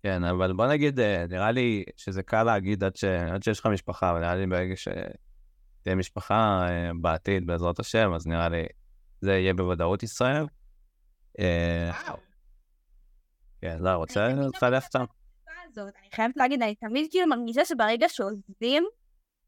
כן, 0.03 0.23
אבל 0.23 0.53
בוא 0.53 0.67
נגיד, 0.67 0.99
אה, 0.99 1.25
נראה 1.29 1.51
לי 1.51 1.83
שזה 1.97 2.23
קל 2.23 2.43
להגיד 2.43 2.83
עד, 2.83 2.95
ש... 2.95 3.03
עד 3.03 3.43
שיש 3.43 3.59
לך 3.59 3.65
משפחה, 3.65 4.11
אבל 4.11 4.19
נראה 4.19 4.35
לי 4.35 4.47
ברגע 4.47 4.75
שתהיה 4.75 5.95
משפחה 5.95 6.67
אה, 6.69 6.91
בעתיד, 7.01 7.47
בעזרת 7.47 7.79
השם, 7.79 8.13
אז 8.13 8.27
נראה 8.27 8.49
לי 8.49 8.65
זה 9.21 9.31
יהיה 9.31 9.53
בוודאות 9.53 10.03
ישראל. 10.03 10.45
אה, 11.39 11.91
כן, 13.61 13.77
לא, 13.79 13.89
רוצה 13.89 14.27
לצלף 14.27 14.85
אותם? 14.85 15.05
הזאת. 15.71 15.93
אני 16.01 16.09
חייבת 16.13 16.37
להגיד, 16.37 16.61
אני 16.61 16.75
תמיד 16.75 17.07
כאילו 17.11 17.27
מרגישה 17.27 17.65
שברגע 17.65 18.09
שעוזבים, 18.09 18.83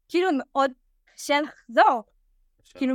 כאילו 0.08 0.28
מאוד 0.32 0.70
קשה 1.14 1.40
לחזור. 1.40 2.02
כאילו. 2.74 2.94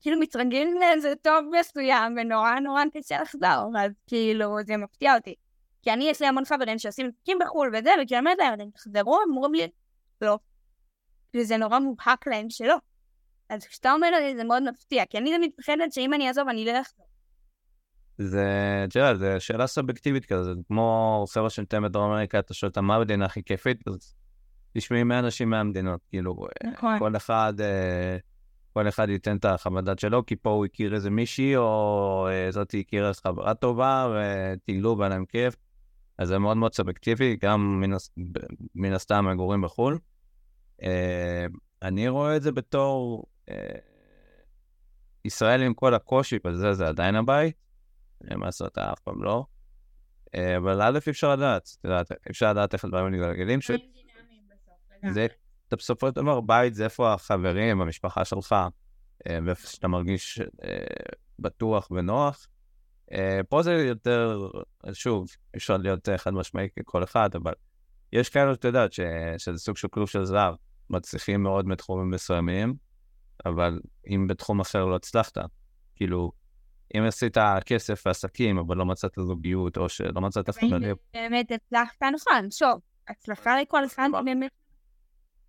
כאילו 0.00 0.20
מתרגלים 0.20 0.80
לאיזה 0.80 1.14
טוב 1.22 1.44
מסוים, 1.60 2.16
ונורא 2.16 2.54
נורא 2.54 2.82
קשה 2.94 3.22
לחזור, 3.22 3.72
אז 3.78 3.92
כאילו, 4.06 4.56
זה 4.66 4.76
מפתיע 4.76 5.14
אותי. 5.14 5.34
כי 5.82 5.92
אני, 5.92 6.04
יש 6.04 6.20
לי 6.20 6.26
המון 6.26 6.44
חברים 6.44 6.78
שעושים 6.78 7.06
עסקים 7.08 7.38
בחו"ל 7.40 7.68
וזה, 7.68 7.90
וכאילו, 8.02 8.18
אומרת 8.18 8.38
להם, 8.38 8.60
הם 8.60 8.70
תחזרו, 8.70 9.18
הם 9.22 9.36
אומרים 9.36 9.54
לי, 9.54 9.68
לא. 10.20 10.38
כאילו, 11.30 11.44
זה 11.44 11.56
נורא 11.56 11.78
מובהק 11.78 12.26
להם 12.26 12.50
שלא. 12.50 12.76
אז 13.48 13.66
כשאתה 13.66 13.92
אומר 13.92 14.10
לי, 14.10 14.36
זה 14.36 14.44
מאוד 14.44 14.62
מפתיע, 14.62 15.06
כי 15.06 15.18
אני 15.18 15.36
תמיד 15.36 15.50
מפחדת 15.58 15.92
שאם 15.92 16.14
אני 16.14 16.28
אעזוב, 16.28 16.48
אני 16.48 16.64
לא 16.64 16.80
אחזור. 16.80 17.06
זה, 18.26 18.46
את 18.88 18.96
יודעת, 18.96 19.18
זו 19.18 19.26
שאלה 19.38 19.66
סובייקטיבית 19.66 20.24
כזה, 20.24 20.44
זה 20.44 20.60
כמו 20.68 21.24
חבר'ה 21.32 21.50
שנמצאים 21.50 21.82
בדרום 21.82 22.10
אמריקה, 22.10 22.38
אתה 22.38 22.54
שואל 22.54 22.68
אותם 22.68 22.84
מה 22.84 22.96
המדינה 22.96 23.24
הכי 23.24 23.42
כיפית, 23.42 23.88
אז 23.88 24.14
תשמעי 24.72 25.02
100 25.02 25.18
אנשים 25.18 25.50
מהמדינות, 25.50 26.00
כאילו, 26.10 26.46
נכון. 26.72 26.98
כל 26.98 27.16
אחד, 27.16 27.54
אה, 27.60 28.16
כל 28.72 28.88
אחד 28.88 29.08
ייתן 29.08 29.36
את 29.36 29.44
החוות 29.44 29.84
דעת 29.84 29.98
שלו, 29.98 30.26
כי 30.26 30.36
פה 30.36 30.50
הוא 30.50 30.64
הכיר 30.64 30.94
איזה 30.94 31.10
מישהי, 31.10 31.56
או 31.56 32.28
אה, 32.30 32.50
זאתי 32.50 32.80
הכירה 32.80 33.08
איזו 33.08 33.20
חברה 33.22 33.54
טובה, 33.54 34.08
וטיילו 34.14 34.98
והיה 34.98 35.08
להם 35.08 35.24
כיף, 35.24 35.56
אז 36.18 36.28
זה 36.28 36.38
מאוד 36.38 36.56
מאוד 36.56 36.74
סובייקטיבי, 36.74 37.36
גם 37.42 37.80
מן, 37.80 37.96
מן 38.74 38.92
הסתם 38.92 39.24
מגורים 39.24 39.62
בחו"ל. 39.62 39.98
אה, 40.82 41.46
אני 41.82 42.08
רואה 42.08 42.36
את 42.36 42.42
זה 42.42 42.52
בתור 42.52 43.24
ישראל 45.24 45.62
עם 45.62 45.74
כל 45.74 45.94
הקושי 45.94 46.38
בזה, 46.44 46.74
זה 46.74 46.88
עדיין 46.88 47.14
הבית. 47.16 47.54
אין 48.30 48.38
מה 48.38 48.46
לעשות, 48.46 48.78
אף 48.78 49.00
פעם 49.00 49.22
לא. 49.22 49.44
אה, 50.34 50.56
אבל 50.56 50.82
א', 50.82 50.98
אי 51.06 51.10
אפשר 51.10 51.32
לדעת, 51.32 51.76
את 51.80 51.84
יודעת, 51.84 52.12
אפשר 52.30 52.50
לדעת 52.50 52.74
איך 52.74 52.84
הדברים 52.84 53.12
מתגלגלים, 53.12 53.60
שזה, 53.60 55.26
אתה 55.68 55.76
בסופו 55.76 56.08
של 56.08 56.14
דבר, 56.14 56.40
בית 56.40 56.74
זה 56.74 56.84
איפה 56.84 57.12
החברים, 57.12 57.80
המשפחה 57.80 58.24
שלך, 58.24 58.54
אה, 59.28 59.38
ואיפה 59.46 59.68
שאתה 59.68 59.88
מרגיש 59.88 60.40
אה, 60.64 60.78
בטוח 61.38 61.90
ונוח. 61.90 62.46
אה, 63.12 63.40
פה 63.48 63.62
זה 63.62 63.72
יותר, 63.72 64.48
שוב, 64.92 65.28
אפשר 65.56 65.76
להיות 65.76 66.08
אה, 66.08 66.18
חד 66.18 66.34
משמעי 66.34 66.68
ככל 66.78 67.04
אחד, 67.04 67.30
אבל 67.34 67.52
יש 68.12 68.28
כאלה 68.28 68.54
שאתה 68.54 68.68
יודעת 68.68 68.92
ש- 68.92 69.00
שזה 69.38 69.58
סוג 69.58 69.76
של 69.76 69.88
כלוב 69.88 70.08
של 70.08 70.24
זהב, 70.24 70.54
מצליחים 70.90 71.42
מאוד 71.42 71.68
בתחומים 71.68 72.10
מסוימים, 72.10 72.74
אבל 73.46 73.80
אם 74.06 74.26
בתחום 74.26 74.60
אחר 74.60 74.84
לא 74.84 74.96
הצלחת, 74.96 75.38
כאילו, 75.96 76.32
אם 76.98 77.02
עשית 77.02 77.36
כסף 77.66 78.02
ועסקים, 78.06 78.58
אבל 78.58 78.76
לא 78.76 78.86
מצאת 78.86 79.12
זוגיות, 79.18 79.76
או 79.76 79.88
שלא 79.88 80.20
מצאת 80.20 80.50
חברים, 80.50 80.96
באמת 81.14 81.50
הצלחת 81.50 82.02
נכון, 82.02 82.50
שוב, 82.50 82.80
הצלחה 83.08 83.60
לכל 83.60 83.84
אחד. 83.84 84.08
באמת. 84.24 84.50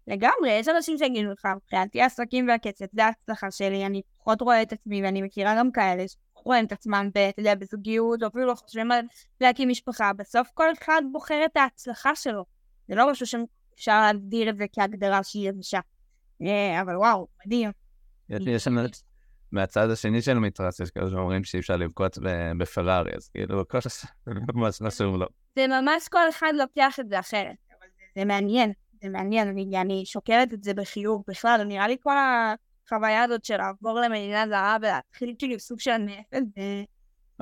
לגמרי, 0.08 0.52
יש 0.52 0.68
אנשים 0.68 0.98
שיגידו 0.98 1.32
לך, 1.32 1.48
מבחינתי 1.56 2.02
העסקים 2.02 2.48
והכסף, 2.48 2.86
זה 2.94 3.06
ההצלחה 3.06 3.52
שלי, 3.52 3.86
אני 3.86 4.02
פחות 4.18 4.42
רואה 4.42 4.62
את 4.62 4.74
עצמי, 4.74 5.04
ואני 5.04 5.22
מכירה 5.22 5.56
גם 5.60 5.72
כאלה 5.72 6.04
שרואים 6.08 6.66
את 6.66 6.72
עצמם, 6.72 7.10
אתה 7.12 7.20
יודע, 7.38 7.56
בזוגיות, 7.56 8.24
או 8.24 8.28
אפילו 8.28 8.46
לא 8.46 8.56
חושבים 8.56 8.92
על 8.92 9.06
להקים 9.42 9.70
משפחה, 9.70 10.14
בסוף 10.14 10.48
כל 10.54 10.74
אחד 10.74 11.02
בוחר 11.12 11.42
את 11.46 11.58
ההצלחה 11.58 12.16
שלו. 12.16 12.46
זה 12.88 12.96
לא 12.96 13.12
משהו 13.12 13.26
שאפשר 13.26 14.02
להגדיר 14.02 14.50
את 14.50 14.58
זה 14.58 14.66
כהגדרה 14.74 15.24
שהיא 15.24 15.50
יבשה. 15.50 15.80
אה, 16.42 16.82
אבל 16.82 16.98
וואו, 16.98 17.28
מדהים. 17.46 17.72
יש 18.30 18.68
מהצד 19.54 19.90
השני 19.90 20.22
של 20.22 20.38
המתרס, 20.38 20.80
יש 20.80 20.92
כאלה 20.92 21.10
שאומרים 21.10 21.44
שאי 21.44 21.60
אפשר 21.60 21.76
לבכות 21.76 22.18
בפרארי, 22.58 23.12
אז 23.16 23.30
כאילו, 23.30 23.68
כל 23.68 23.78
ממש 24.54 24.82
חשוב 24.88 25.16
לו. 25.16 25.28
זה 25.56 25.68
ממש 25.68 26.08
כל 26.08 26.30
אחד 26.30 26.54
לוקח 26.58 27.00
את 27.00 27.10
זה 27.10 27.20
אחרת. 27.20 27.56
זה, 28.16 28.26
מעניין, 28.26 28.72
זה 29.04 29.10
מעניין, 29.10 29.48
אני, 29.48 29.82
אני 29.82 30.06
שוקלת 30.06 30.54
את 30.54 30.64
זה 30.64 30.74
בחיוב 30.74 31.24
בכלל, 31.28 31.64
נראה 31.64 31.88
לי 31.88 31.98
כל 32.04 32.16
החוויה 32.18 33.24
הזאת 33.24 33.46
של 33.46 33.58
לעבור 33.58 34.00
למדינה 34.00 34.48
זרה 34.48 34.78
ולהתחיל 34.82 35.36
כאילו 35.40 35.60
סוג 35.60 35.80
של 35.80 35.98
מאפס, 35.98 36.44
זה... 36.56 36.84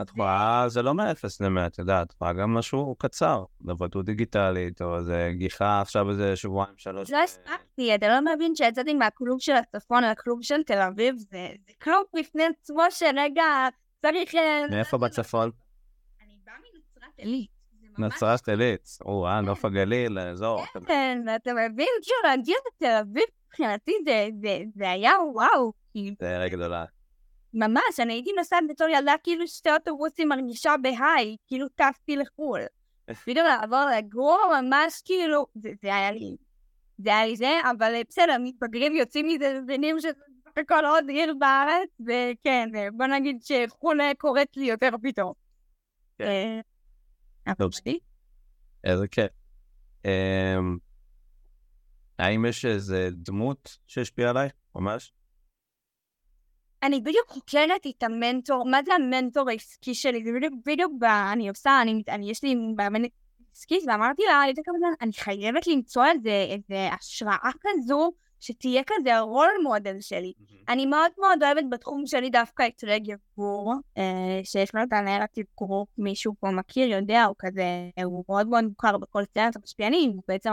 את 0.02 0.10
יכולה, 0.10 0.66
זה 0.68 0.82
לא 0.82 0.94
מאפס 0.94 1.42
למאה, 1.42 1.66
את 1.66 1.80
יודעת, 1.80 2.08
את 2.08 2.14
יכולה 2.14 2.34
גם 2.34 2.54
משהו 2.54 2.96
קצר, 3.00 3.44
לבטות 3.66 4.06
דיגיטלית, 4.06 4.82
או 4.82 4.98
איזה 4.98 5.32
גיחה 5.34 5.82
עכשיו 5.82 6.10
איזה 6.10 6.36
שבועיים, 6.36 6.74
שלוש. 6.78 7.12
לא 7.12 7.18
הספקתי, 7.18 7.96
אתה 7.96 8.08
לא 8.08 8.36
מבין 8.36 8.56
שיצאתי 8.56 8.94
מהכלוב 8.94 9.40
של 9.40 9.54
הצפון 9.56 10.04
לכלוב 10.04 10.40
של 10.42 10.64
תל 10.64 10.82
אביב, 10.82 11.16
זה, 11.18 11.48
כלוב 11.82 12.04
בפני 12.20 12.44
עצמו 12.44 12.84
שרגע 12.90 13.44
צריך... 14.02 14.36
אה, 14.36 14.66
מאיפה 14.72 14.98
בצפון? 14.98 15.52
אני 16.22 16.36
באה 16.46 16.56
מנצרת 16.74 17.18
עילית. 17.18 17.62
נצרת 17.98 18.50
עילית, 18.50 18.88
או-אה, 19.06 19.42
נוף 19.42 19.66
הגליל, 19.66 20.20
אזור. 20.20 20.66
כן, 20.88 21.24
אתה 21.36 21.52
מבין? 21.54 21.88
כאילו 22.02 22.18
להגיע 22.24 22.56
לתל 22.68 22.98
אביב, 23.02 23.24
מבחינתי 23.48 23.92
זה, 24.76 24.90
היה 24.90 25.12
וואו, 25.34 25.74
זה 26.20 26.40
עיר 26.40 26.48
גדולה. 26.48 26.86
ממש, 27.54 28.00
אני 28.00 28.14
הייתי 28.14 28.32
נוסעת 28.38 28.64
בתור 28.70 28.88
ילדה 28.88 29.14
כאילו 29.24 29.48
שתי 29.48 29.72
אוטובוסים 29.72 30.30
מרגישה 30.30 30.76
בהיי, 30.82 31.36
כאילו 31.48 31.68
טסתי 31.76 32.16
לחו"ל. 32.16 32.62
פתאום 33.26 33.46
לעבור 33.46 33.86
לגור 33.98 34.40
ממש 34.62 35.02
כאילו, 35.06 35.46
זה, 35.56 35.70
זה 35.82 35.96
היה 35.96 36.12
לי, 36.12 36.36
זה 36.98 37.10
היה 37.10 37.26
לי 37.26 37.36
זה, 37.36 37.52
אבל 37.72 37.96
אה, 37.96 38.02
בסדר, 38.10 38.36
מתבגרים 38.40 38.96
יוצאים 38.96 39.28
מזה, 39.28 39.60
מבינים 39.64 40.00
שזה 40.00 40.12
הכל 40.58 40.86
עוד 40.86 41.10
עיר 41.10 41.34
בארץ, 41.40 41.90
וכן, 42.00 42.70
אה, 42.76 42.88
בוא 42.94 43.06
נגיד 43.06 43.38
שחו"ל 43.44 44.02
אה, 44.02 44.12
קוראת 44.18 44.58
לי 44.58 44.66
יותר 44.66 44.90
פתאום. 45.04 45.34
כן. 46.18 46.60
איזה 48.84 49.08
כיף. 49.08 49.32
אמ, 50.06 50.78
האם 52.20 52.46
יש 52.46 52.66
איזה 52.66 53.10
דמות 53.12 53.78
שהשפיעה 53.88 54.30
עלייך, 54.30 54.54
ממש? 54.76 55.14
אני 56.84 57.00
בדיוק 57.00 57.28
חוקרת 57.28 57.88
את 57.88 58.04
המנטור, 58.04 58.66
מה 58.66 58.80
זה 58.86 58.94
המנטור 58.94 59.50
העסקי 59.50 59.94
שלי? 59.94 60.24
זה 60.24 60.32
בדיוק, 60.36 60.54
בדיוק 60.66 60.94
ב... 61.00 61.04
אני 61.04 61.50
עושה, 61.50 61.82
אני, 61.82 62.04
אני 62.10 62.32
יש 62.32 62.44
לי 62.44 62.56
מאמנת 62.56 63.12
עסקית, 63.56 63.84
ואמרתי 63.88 64.22
לה, 64.28 64.48
לפני 64.50 64.64
כמה 64.64 64.78
זמן, 64.80 64.94
אני 65.02 65.14
חייבת 65.14 65.68
למצוא 65.68 66.06
איזה, 66.06 66.46
איזה 66.50 66.90
השראה 67.00 67.52
כזו, 67.62 68.12
שתהיה 68.40 68.82
כזה 68.88 69.16
ה 69.16 69.23
role 69.23 69.50
model 69.64 70.02
שלי. 70.02 70.34
אני 70.70 70.86
מאוד 70.86 71.12
מאוד 71.18 71.44
אוהבת 71.44 71.64
בתחום 71.72 72.06
שלי 72.06 72.30
דווקא 72.30 72.68
את 72.68 72.84
רגב 72.84 73.18
גור, 73.38 73.74
אה, 73.98 74.40
שיש 74.44 74.76
לו 74.76 74.84
את 74.84 74.94
ה 74.94 74.99
Narrative 74.99 75.46
Group, 75.60 75.90
מישהו 75.98 76.34
פה 76.40 76.52
מכיר, 76.52 76.90
יודע, 76.90 77.24
הוא 77.24 77.36
כזה, 77.40 77.64
הוא 78.04 78.24
מאוד 78.30 78.48
מאוד 78.48 78.64
מוכר 78.64 78.98
בכל 78.98 79.24
סצנת 79.24 79.56
המשפיענים, 79.56 80.12
הוא 80.12 80.24
בעצם 80.28 80.52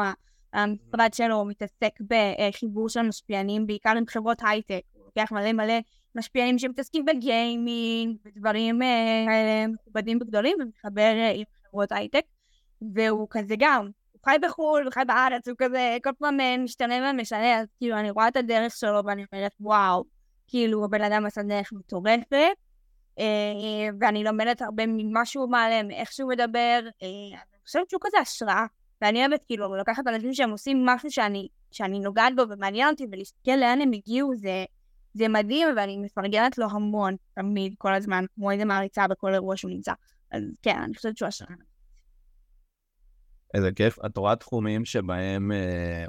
המשרד 0.52 1.14
שלו 1.14 1.44
מתעסק 1.44 1.92
בחיבור 2.08 2.88
של 2.88 3.02
משפיענים, 3.02 3.66
בעיקר 3.66 3.94
עם 3.96 4.04
חברות 4.08 4.38
הייטק, 4.44 4.80
הוא 4.92 5.04
לוקח 5.04 5.32
מלא 5.32 5.52
מלא 5.52 5.74
משפיענים 6.14 6.58
שמתעסקים 6.58 7.04
בגיימינג, 7.04 8.16
ודברים 8.24 8.80
כאלה 9.26 9.66
מכובדים 9.66 10.18
וגדולים, 10.20 10.56
ומתחבר 10.60 11.12
עם 11.34 11.44
חברות 11.70 11.92
הייטק, 11.92 12.22
והוא 12.94 13.26
כזה 13.30 13.54
גם, 13.58 13.90
הוא 14.12 14.20
חי 14.24 14.36
בחו"ל, 14.42 14.84
הוא 14.84 14.92
חי 14.92 15.00
בארץ, 15.06 15.48
הוא 15.48 15.56
כזה 15.58 15.96
כל 16.04 16.10
פעם 16.18 16.38
משתנה 16.64 17.10
ומשנה, 17.10 17.60
אז 17.60 17.66
כאילו 17.78 17.98
אני 17.98 18.10
רואה 18.10 18.28
את 18.28 18.36
הדרך 18.36 18.76
שלו 18.76 19.04
ואני 19.04 19.24
אומרת, 19.32 19.52
וואו, 19.60 20.04
כאילו 20.48 20.84
הבן 20.84 21.02
אדם 21.02 21.26
עשה 21.26 21.42
דרך 21.42 21.72
מטורפת, 21.72 22.56
ואני 24.00 24.24
לומדת 24.24 24.62
הרבה 24.62 24.86
ממה 24.86 25.24
שהוא 25.24 25.50
מעלה, 25.50 25.82
מאיך 25.82 26.12
שהוא 26.12 26.30
מדבר, 26.30 26.80
אני 27.02 27.32
חושבת 27.64 27.90
שהוא 27.90 28.00
כזה 28.04 28.18
השראה, 28.18 28.66
ואני 29.02 29.26
אוהבת 29.26 29.44
כאילו 29.44 29.76
לקחת 29.76 30.06
אנשים 30.06 30.34
שהם 30.34 30.50
עושים 30.50 30.86
משהו 30.86 31.10
שאני, 31.10 31.48
שאני 31.70 31.98
נוגעת 31.98 32.36
בו 32.36 32.42
ומעניין 32.48 32.88
אותי, 32.88 33.06
ולהסתכל 33.12 33.56
לאן 33.56 33.80
הם 33.80 33.90
הגיעו, 33.92 34.36
זה, 34.36 34.64
זה 35.14 35.28
מדהים, 35.28 35.68
ואני 35.76 35.96
מפרגנת 35.96 36.58
לו 36.58 36.66
המון, 36.70 37.16
תמיד, 37.34 37.74
כל 37.78 37.94
הזמן, 37.94 38.24
כמו 38.34 38.50
איזה 38.50 38.64
מעריצה 38.64 39.08
בכל 39.08 39.34
אירוע 39.34 39.56
שהוא 39.56 39.70
נמצא. 39.70 39.92
אז 40.30 40.42
כן, 40.62 40.78
אני 40.84 40.94
חושבת 40.94 41.16
שהוא 41.16 41.26
השראה. 41.26 41.54
איזה 43.54 43.72
כיף. 43.72 43.98
את 44.06 44.16
רואה 44.16 44.36
תחומים 44.36 44.84
שבהם 44.84 45.52
אה, 45.52 46.04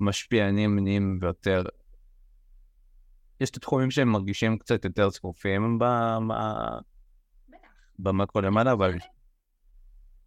משפיענים 0.00 0.78
נהיים 0.78 1.18
ויותר... 1.22 1.62
יש 3.40 3.50
את 3.50 3.56
התחומים 3.56 3.90
שהם 3.90 4.08
מרגישים 4.08 4.58
קצת 4.58 4.84
יותר 4.84 5.10
צפופים 5.10 5.78
במקרו 7.98 8.40
למעלה, 8.40 8.72
אבל 8.72 8.94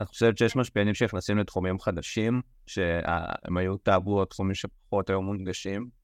את 0.02 0.08
חושבת 0.08 0.38
שיש 0.38 0.56
משפיענים 0.56 0.94
שנכנסים 0.94 1.38
לתחומים 1.38 1.80
חדשים, 1.80 2.42
שהם 2.68 3.58
היו 3.58 3.78
טאבו, 3.78 4.26
תחומים 4.26 4.56
שפחות 4.56 5.10
היו 5.10 5.22
מונגשים? 5.22 6.01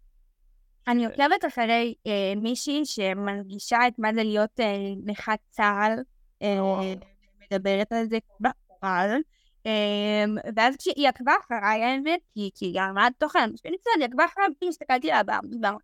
אני 0.87 1.05
עוקבת 1.05 1.45
אחרי 1.47 1.95
אה, 2.07 2.33
מישהי 2.35 2.85
שמרגישה 2.85 3.87
את 3.87 3.93
מה 3.97 4.13
זה 4.13 4.23
להיות 4.23 4.59
אה, 4.59 4.75
נכת 5.05 5.39
צה"ל, 5.49 5.99
אה, 6.41 6.59
מדברת 7.51 7.91
על 7.91 8.05
זה 8.09 8.17
בפורל, 8.39 9.21
Um, 9.67 10.39
ואז 10.55 10.75
כשהיא 10.77 11.07
עקבה 11.07 11.33
אחריי, 11.45 11.83
האמת, 11.83 12.19
כי 12.35 12.51
היא 12.61 12.73
גם 12.75 12.89
עמד 12.89 13.11
תוכן, 13.17 13.49
היא 13.63 14.05
עקבה 14.05 14.25
אחריי, 14.25 14.47
הסתכלתי 14.69 15.11
עליה 15.11 15.23
בעמוד, 15.23 15.81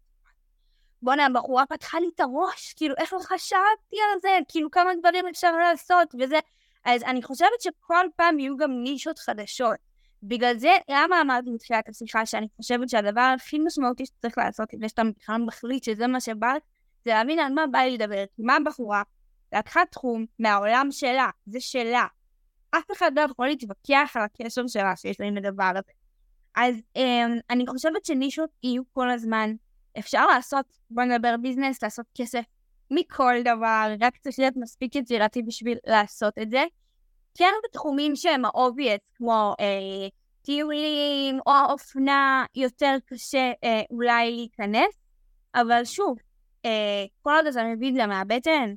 בואנה, 1.01 1.25
הבחורה 1.25 1.65
פתחה 1.65 1.99
לי 1.99 2.09
את 2.15 2.19
הראש, 2.19 2.73
כאילו, 2.73 2.95
איך 2.97 3.13
לא 3.13 3.19
חשבתי 3.19 3.97
על 4.13 4.19
זה, 4.21 4.29
כאילו, 4.47 4.71
כמה 4.71 4.91
דברים 4.99 5.27
אפשר 5.27 5.51
לעשות, 5.51 6.15
וזה, 6.19 6.39
אז 6.85 7.03
אני 7.03 7.23
חושבת 7.23 7.61
שכל 7.61 8.05
פעם 8.15 8.39
יהיו 8.39 8.57
גם 8.57 8.71
נישות 8.83 9.19
חדשות. 9.19 9.77
בגלל 10.23 10.57
זה, 10.57 10.71
למה 10.89 11.21
אמרתי 11.21 11.49
מתחילת 11.49 11.89
השיחה 11.89 12.25
שאני 12.25 12.47
חושבת 12.57 12.89
שהדבר 12.89 13.33
הכי 13.35 13.59
משמעותי 13.59 14.05
שצריך 14.05 14.37
לעשות 14.37 14.73
לפני 14.73 14.89
שאתה 14.89 15.01
בכלל 15.19 15.37
מחליט 15.37 15.83
שזה 15.83 16.07
מה 16.07 16.21
שבא, 16.21 16.53
זה 17.05 17.11
להבין 17.11 17.39
על 17.39 17.53
מה 17.53 17.67
בא 17.71 17.79
לי 17.79 17.97
לדבר. 17.97 18.23
מה 18.37 18.55
הבחורה 18.55 19.03
לקחה 19.53 19.81
תחום 19.91 20.25
מהעולם 20.39 20.87
שלה, 20.91 21.29
זה 21.45 21.59
שלה, 21.59 22.05
אף 22.77 22.91
אחד 22.91 23.11
לא 23.15 23.21
יכול 23.21 23.47
להתווכח 23.47 24.11
על 24.15 24.21
הקשר 24.21 24.67
שלה 24.67 24.95
שיש 24.95 25.19
לה 25.19 25.25
עם 25.25 25.37
הדבר 25.37 25.71
הזה. 25.75 25.91
אז 26.55 26.75
um, 26.97 27.01
אני 27.49 27.67
חושבת 27.67 28.05
שנישות 28.05 28.49
יהיו 28.63 28.81
כל 28.93 29.09
הזמן. 29.09 29.53
אפשר 29.99 30.27
לעשות, 30.27 30.65
בוא 30.89 31.03
נדבר 31.03 31.35
ביזנס, 31.41 31.83
לעשות 31.83 32.05
כסף 32.15 32.43
מכל 32.91 33.33
דבר, 33.41 33.87
רק 34.01 34.17
צריך 34.17 34.39
להיות 34.39 34.53
מספיק 34.57 34.95
יצירתי 34.95 35.41
בשביל 35.41 35.77
לעשות 35.87 36.37
את 36.41 36.49
זה. 36.49 36.63
כן 37.37 37.53
בתחומים 37.63 38.15
שהם 38.15 38.45
ה 38.45 38.51
obvious, 38.51 39.01
כמו 39.17 39.55
אה, 39.59 40.07
טיולים 40.41 41.39
או 41.45 41.51
האופנה, 41.51 42.45
יותר 42.55 42.95
קשה 43.05 43.51
אה, 43.63 43.81
אולי 43.91 44.31
להיכנס, 44.31 44.93
אבל 45.55 45.85
שוב, 45.85 46.17
אה, 46.65 47.05
כל 47.21 47.33
עוד 47.35 47.45
אתה 47.45 47.63
מביא 47.63 47.84
את 47.84 47.95
זה 47.95 48.05
מהבטן, 48.07 48.73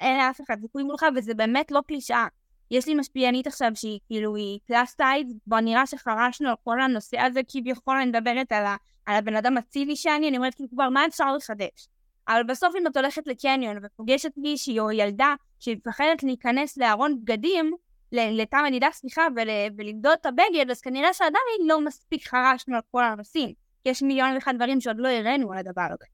אין 0.00 0.18
לאף 0.18 0.40
אחד 0.40 0.56
סיכוי 0.60 0.82
מולך, 0.82 1.06
וזה 1.16 1.34
באמת 1.34 1.70
לא 1.70 1.80
קלישאה. 1.86 2.26
יש 2.70 2.86
לי 2.86 2.94
משפיענית 2.94 3.46
עכשיו 3.46 3.70
שהיא 3.74 4.00
כאילו, 4.06 4.36
היא 4.36 4.58
plus 4.66 4.95
size, 4.95 5.32
בוא 5.46 5.60
נראה 5.60 5.86
שחרשנו 5.86 6.48
על 6.48 6.54
כל 6.64 6.80
הנושא 6.80 7.20
הזה, 7.20 7.40
כביכול 7.48 7.96
אני 7.96 8.06
מדברת 8.06 8.52
על, 8.52 8.66
ה, 8.66 8.76
על 9.06 9.16
הבן 9.16 9.36
אדם 9.36 9.56
הצילי 9.56 9.96
שאני, 9.96 10.28
אני 10.28 10.36
אומרת 10.36 10.54
כאילו 10.54 10.70
כבר 10.70 10.88
מה 10.88 11.06
אפשר 11.06 11.36
לחדש? 11.36 11.88
אבל 12.28 12.42
בסוף 12.42 12.74
אם 12.76 12.86
את 12.86 12.96
הולכת 12.96 13.26
לקניון 13.26 13.76
ופוגשת 13.82 14.32
מישהי 14.36 14.80
או 14.80 14.90
ילדה 14.90 15.34
שמפחדת 15.60 16.22
להיכנס 16.22 16.76
לארון 16.76 17.20
בגדים, 17.20 17.72
לתא 18.12 18.56
מדידה, 18.66 18.88
סליחה, 18.92 19.26
ול, 19.36 19.48
ולמדוד 19.78 20.18
את 20.20 20.26
הבגד, 20.26 20.70
אז 20.70 20.80
כנראה 20.80 21.12
שעדיין 21.12 21.66
לא 21.66 21.84
מספיק 21.84 22.28
חרשנו 22.28 22.76
על 22.76 22.82
כל 22.90 23.04
הנושאים. 23.04 23.52
יש 23.84 24.02
מיליון 24.02 24.34
ואחד 24.34 24.54
דברים 24.56 24.80
שעוד 24.80 24.96
לא 24.98 25.08
הראינו 25.08 25.52
על 25.52 25.58
הדבר 25.58 25.86
הזה. 25.92 26.04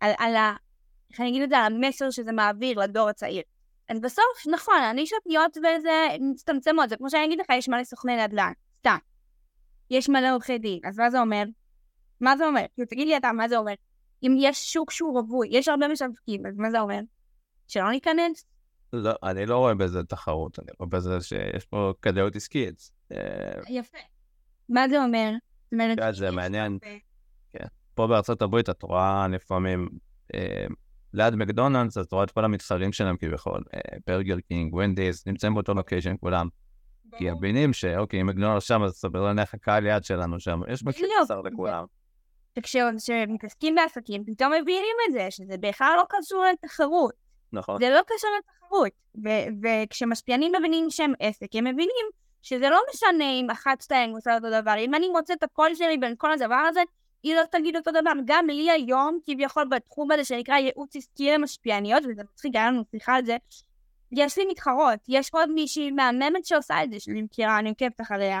על, 0.00 0.12
על 0.18 0.36
ה... 0.36 0.54
איך 1.10 1.20
אני 1.20 1.28
אגיד 1.28 1.42
את 1.42 1.48
זה? 1.48 1.58
על 1.58 1.72
המסר 1.74 2.10
שזה 2.10 2.32
מעביר 2.32 2.78
לדור 2.78 3.08
הצעיר. 3.08 3.42
אז 3.88 4.00
בסוף, 4.00 4.46
נכון, 4.52 4.82
הנישות 4.82 5.18
נהיות 5.26 5.56
וזה 5.56 6.06
מצטמצמות, 6.20 6.88
זה 6.88 6.96
כמו 6.96 7.10
שאני 7.10 7.24
אגיד 7.24 7.40
לך, 7.40 7.46
יש 7.50 7.68
מלא 7.68 7.84
סוכני 7.84 8.16
נדל"ן, 8.16 8.52
סתם. 8.78 8.96
יש 9.90 10.08
מלא 10.08 10.32
עורכי 10.32 10.58
דין, 10.58 10.80
אז 10.84 10.98
מה 10.98 11.10
זה 11.10 11.20
אומר? 11.20 11.42
מה 12.20 12.36
זה 12.36 12.46
אומר? 12.46 12.64
כאילו, 12.74 12.88
תגיד 12.88 13.08
לי 13.08 13.16
אתה, 13.16 13.32
מה 13.32 13.48
זה 13.48 13.56
אומר? 13.56 13.72
אם 14.22 14.36
יש 14.38 14.72
שוק 14.72 14.90
שהוא 14.90 15.18
רווי, 15.18 15.48
יש 15.50 15.68
הרבה 15.68 15.88
משווקים, 15.88 16.46
אז 16.46 16.56
מה 16.56 16.70
זה 16.70 16.80
אומר? 16.80 17.00
שלא 17.68 17.90
ניכנס? 17.90 18.44
לא, 18.92 19.12
אני 19.22 19.46
לא 19.46 19.58
רואה 19.58 19.74
בזה 19.74 20.04
תחרות, 20.04 20.58
אני 20.58 20.68
רואה 20.78 20.88
בזה 20.90 21.20
שיש 21.20 21.64
פה 21.64 21.92
כדאיות 22.02 22.36
עסקית. 22.36 22.90
אה, 23.12 23.18
יפה. 23.68 23.98
מה 24.68 24.88
זה 24.88 25.04
אומר? 25.04 25.30
זה 26.12 26.30
מעניין. 26.30 26.78
כן. 26.82 27.66
פה 27.94 28.06
בארצות 28.06 28.42
הברית 28.42 28.70
את 28.70 28.82
רואה 28.82 29.28
לפעמים 29.28 29.88
אה, 30.34 30.66
ליד 31.12 31.34
מקדונלדס, 31.34 31.98
אתה 31.98 32.16
רואה 32.16 32.24
את 32.24 32.30
כל 32.30 32.44
המתחרים 32.44 32.92
שלהם 32.92 33.16
כביכול, 33.16 33.62
ברגר 34.06 34.40
קינג, 34.40 34.74
Wendy's, 34.74 35.26
נמצאים 35.26 35.54
באותו 35.54 35.74
לוקיישן 35.74 36.14
כולם. 36.20 36.48
כי 37.18 37.30
מבינים 37.30 37.72
שאוקיי, 37.72 38.20
אם 38.20 38.26
מקדונלדס 38.26 38.64
שם, 38.64 38.82
אז 38.82 38.92
סביר 38.92 39.22
להניח 39.22 39.54
הקהל 39.54 39.86
יעד 39.86 40.04
שלנו 40.04 40.40
שם, 40.40 40.60
יש 40.68 40.84
מחיר 40.84 41.08
קצר 41.24 41.40
לכולם. 41.40 41.84
וכשמתעסקים 42.58 43.74
בעסקים, 43.74 44.24
פתאום 44.24 44.52
מבינים 44.52 44.96
את 45.08 45.12
זה, 45.12 45.26
שזה 45.30 45.56
בכלל 45.60 45.94
לא 45.96 46.04
קשור 46.08 46.44
לתחרות. 46.52 47.14
נכון. 47.52 47.80
זה 47.80 47.90
לא 47.90 48.00
קשור 48.06 48.30
לתחרות. 48.38 48.92
וכשמשפיענים 49.62 50.52
מבינים 50.58 50.90
שהם 50.90 51.12
עסק, 51.20 51.48
הם 51.54 51.64
מבינים 51.64 52.06
שזה 52.42 52.68
לא 52.70 52.80
משנה 52.94 53.30
אם 53.30 53.50
אחת 53.50 53.80
שתיים 53.80 54.10
עושה 54.10 54.34
אותו 54.34 54.60
דבר. 54.60 54.74
אם 54.78 54.94
אני 54.94 55.08
מוצא 55.08 55.34
את 55.34 55.42
הקול 55.42 55.74
שלי 55.74 55.98
בין 55.98 56.14
כל 56.18 56.32
הדבר 56.32 56.54
הזה, 56.68 56.80
היא 57.22 57.34
לא 57.34 57.42
תגיד 57.50 57.76
אותו 57.76 57.90
דבר. 57.90 58.10
גם 58.24 58.46
לי 58.46 58.70
היום, 58.70 59.18
כביכול 59.26 59.64
בתחום 59.70 60.10
הזה 60.10 60.24
שנקרא 60.24 60.54
ייעוץ 60.54 60.96
עסקי 60.96 61.30
למשפיעניות, 61.32 62.02
וזה 62.08 62.22
מצחיק, 62.32 62.54
היה 62.54 62.66
לנו 62.66 62.82
שיחה 62.90 63.14
על 63.14 63.24
זה, 63.24 63.36
יש 64.12 64.38
לי 64.38 64.44
מתחרות, 64.50 64.98
יש 65.08 65.30
עוד 65.32 65.50
מישהי 65.50 65.90
מהממת 65.90 66.44
שעושה 66.44 66.84
את 66.84 66.90
זה, 66.90 67.00
שאני 67.00 67.22
מכירה, 67.22 67.58
אני 67.58 67.68
עוקבת 67.68 68.00
אחריה. 68.00 68.40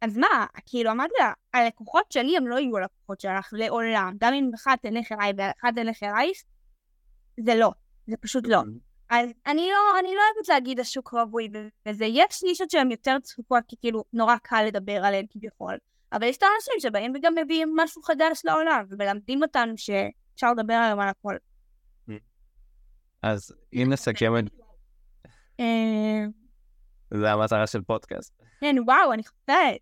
אז 0.00 0.18
מה, 0.18 0.46
כאילו 0.66 0.90
אמרתי 0.90 1.14
לה, 1.18 1.32
הלקוחות 1.54 2.12
שלי 2.12 2.36
הם 2.36 2.46
לא 2.46 2.56
יהיו 2.56 2.76
הלקוחות 2.76 3.20
שלך 3.20 3.48
לעולם, 3.52 4.14
גם 4.18 4.34
אם 4.34 4.50
אחת 4.54 4.82
תלך 4.82 5.12
אליי 5.12 5.32
ואחת 5.36 5.74
תלך 5.74 6.02
אלייך, 6.02 6.38
זה 7.40 7.54
לא, 7.54 7.70
זה 8.06 8.16
פשוט 8.16 8.46
לא. 8.46 8.62
אז 9.10 9.30
אני 9.46 9.68
לא, 9.70 9.98
אני 10.00 10.08
לא 10.14 10.20
אוהבת 10.34 10.48
להגיד 10.48 10.80
השוק 10.80 11.12
רווי 11.12 11.48
וזה, 11.88 12.04
יש 12.04 12.42
נישות 12.44 12.70
שהן 12.70 12.90
יותר 12.90 13.16
צפופות, 13.22 13.64
כי 13.68 13.76
כאילו 13.80 14.04
נורא 14.12 14.36
קל 14.42 14.64
לדבר 14.66 15.04
עליהן 15.04 15.26
כביכול. 15.30 15.74
אבל 16.12 16.26
יש 16.26 16.36
את 16.36 16.42
האנשים 16.42 16.74
שבאים 16.80 17.12
וגם 17.16 17.34
מביאים 17.44 17.74
משהו 17.76 18.02
חדש 18.02 18.40
לעולם, 18.44 18.84
ומלמדים 18.90 19.42
אותנו 19.42 19.72
שאפשר 19.76 20.52
לדבר 20.52 20.74
עליהם 20.74 21.00
על 21.00 21.08
הכל. 21.08 21.36
אז 23.22 23.54
אם 23.72 23.86
נסכם 23.92 24.38
את... 24.38 24.44
אה, 25.60 26.24
זה 27.10 27.32
המטרה 27.32 27.66
של 27.66 27.82
פודקאסט. 27.82 28.32
כן, 28.60 28.76
וואו, 28.86 29.12
אני 29.12 29.22
חושבת. 29.24 29.80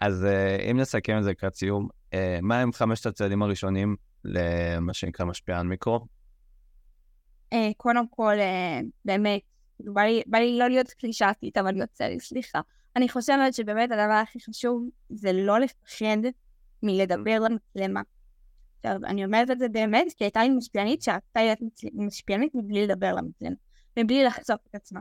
אז 0.00 0.24
אה, 0.24 0.56
אם 0.70 0.80
נסכם 0.80 1.18
את 1.18 1.24
זה 1.24 1.30
לקראת 1.30 1.54
סיום, 1.54 1.88
אה, 2.14 2.38
מה 2.42 2.60
הם 2.60 2.72
חמשת 2.72 3.06
הצעדים 3.06 3.42
הראשונים 3.42 3.96
למה 4.24 4.94
שנקרא 4.94 5.26
משפיען 5.26 5.66
מיקרו? 5.66 6.06
קודם 7.76 8.08
כל, 8.08 8.34
באמת, 9.04 9.40
בא 10.26 10.38
לי 10.38 10.58
לא 10.58 10.68
להיות 10.68 10.90
קלישתית, 10.90 11.56
אבל 11.56 11.76
יוצא 11.76 12.04
לי, 12.04 12.20
סליחה. 12.20 12.60
אני 12.96 13.08
חושבת 13.08 13.54
שבאמת 13.54 13.90
הדבר 13.90 14.12
הכי 14.12 14.38
חשוב 14.40 14.88
זה 15.08 15.32
לא 15.32 15.58
לפחד 15.58 16.20
מלדבר 16.82 17.38
למצלמה. 17.38 18.00
עכשיו, 18.76 19.00
אני 19.04 19.24
אומרת 19.24 19.50
את 19.50 19.58
זה 19.58 19.68
באמת, 19.68 20.06
כי 20.16 20.24
הייתה 20.24 20.42
לי 20.42 20.48
משפיענית 20.48 21.02
שהייתה 21.02 21.40
להיות 21.42 21.58
משפיענית 21.94 22.54
מבלי 22.54 22.86
לדבר 22.86 23.14
למצלמה, 23.14 23.56
מבלי 23.98 24.24
לחשוף 24.24 24.58
את 24.70 24.74
עצמה. 24.74 25.00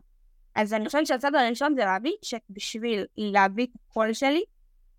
אז 0.56 0.74
אני 0.74 0.86
חושבת 0.86 1.08
שהצד 1.08 1.36
הראשון 1.36 1.76
זה 1.76 1.86
להבין 1.86 2.14
שבשביל 2.22 3.06
להביא 3.18 3.66
את 3.66 3.70
הקול 3.76 4.14
שלי, 4.14 4.43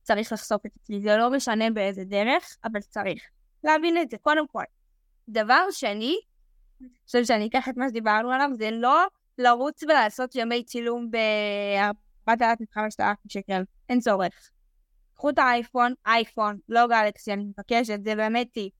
צריך 0.02 0.32
לחשוף 0.32 0.66
את 0.66 0.70
עצמי. 0.76 1.00
זה 1.00 1.16
לא 1.16 1.30
משנה 1.30 1.70
באיזה 1.70 2.04
דרך, 2.04 2.56
אבל 2.64 2.80
צריך. 2.80 3.22
להבין 3.64 3.98
את 3.98 4.10
זה, 4.10 4.18
קודם 4.18 4.46
כל. 4.46 4.62
דבר 5.28 5.64
שני, 5.70 6.16
אני 6.80 6.88
חושבת 7.06 7.26
שאני 7.26 7.46
אקח 7.46 7.68
את 7.68 7.76
מה 7.76 7.88
שדיברנו 7.88 8.30
עליו, 8.32 8.50
זה 8.58 8.70
לא 8.70 9.04
לרוץ 9.38 9.82
ולעשות 9.82 10.34
ימי 10.34 10.64
צילום 10.64 11.10
ב-4,000-5,000 11.10 13.02
שקל. 13.28 13.62
אין 13.88 14.00
צורך. 14.00 14.50
קחו 15.14 15.30
את 15.30 15.38
האייפון, 15.38 15.94
אייפון, 16.06 16.58
לא 16.68 16.86
גלקסי, 16.86 17.32
אני 17.32 17.44
מבקשת, 17.44 18.04
זה 18.04 18.14
באמת 18.14 18.48
טיפ. 18.52 18.72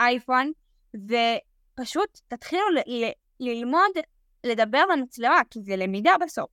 אייפון, 0.00 0.52
ופשוט 0.94 2.20
תתחילו 2.28 2.62
ל- 2.70 3.04
ל- 3.04 3.12
ללמוד 3.40 3.90
לדבר 4.44 4.82
במצלמה, 4.92 5.40
כי 5.50 5.62
זה 5.62 5.76
למידה 5.76 6.12
בסוף. 6.20 6.50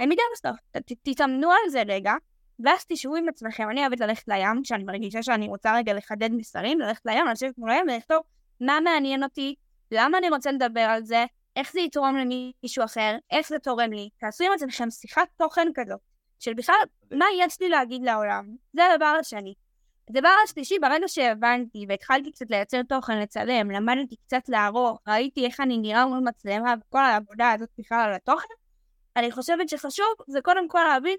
למידה 0.00 0.22
בסוף. 0.34 0.56
ת- 0.76 0.92
תתאמנו 1.02 1.50
על 1.50 1.70
זה 1.70 1.82
רגע, 1.86 2.12
ואז 2.64 2.84
תשבו 2.88 3.16
עם 3.16 3.28
עצמכם. 3.28 3.70
אני 3.70 3.80
אוהבת 3.80 4.00
ללכת 4.00 4.28
לים, 4.28 4.62
כשאני 4.64 4.84
מרגישה 4.84 5.22
שאני 5.22 5.48
רוצה 5.48 5.76
רגע 5.76 5.92
לחדד 5.92 6.30
מסרים, 6.32 6.80
ללכת 6.80 7.06
לים, 7.06 7.26
לשבת 7.26 7.58
מול 7.58 7.70
הים 7.70 7.86
ולכתוב 7.88 8.18
מה 8.60 8.78
מעניין 8.84 9.22
אותי, 9.22 9.54
למה 9.90 10.18
אני 10.18 10.28
רוצה 10.28 10.52
לדבר 10.52 10.80
על 10.80 11.04
זה, 11.04 11.24
איך 11.56 11.72
זה 11.72 11.80
יתרום 11.80 12.16
למישהו 12.16 12.84
אחר, 12.84 13.16
איך 13.30 13.48
זה 13.48 13.58
תורם 13.58 13.92
לי. 13.92 14.08
תעשו 14.20 14.44
עם 14.44 14.52
עצמכם 14.52 14.90
שיחת 14.90 15.28
תוכן 15.36 15.68
כזו, 15.74 15.94
של 16.38 16.54
בכלל, 16.54 16.74
מה 17.10 17.24
יש 17.38 17.60
לי 17.60 17.68
להגיד 17.68 18.02
לעולם. 18.02 18.46
זה 18.72 18.86
הדבר 18.86 19.16
השני. 19.20 19.54
הדבר 20.10 20.32
השלישי, 20.44 20.78
ברגע 20.78 21.08
שהבנתי 21.08 21.86
והתחלתי 21.88 22.32
קצת 22.32 22.50
לייצר 22.50 22.82
תוכן, 22.82 23.20
לצלם, 23.20 23.70
למדתי 23.70 24.16
קצת 24.26 24.48
לערוך, 24.48 24.98
ראיתי 25.08 25.46
איך 25.46 25.60
אני 25.60 25.78
נראה 25.78 26.06
מול 26.06 26.18
מצלמה 26.18 26.74
וכל 26.80 27.04
העבודה 27.04 27.52
הזאת 27.52 27.68
בכלל 27.78 28.00
על 28.08 28.12
התוכן, 28.12 28.54
אני 29.16 29.32
חושבת 29.32 29.68
שחשוב 29.68 30.06
זה 30.26 30.40
קודם 30.40 30.68
כל 30.68 30.84
להבין, 30.88 31.16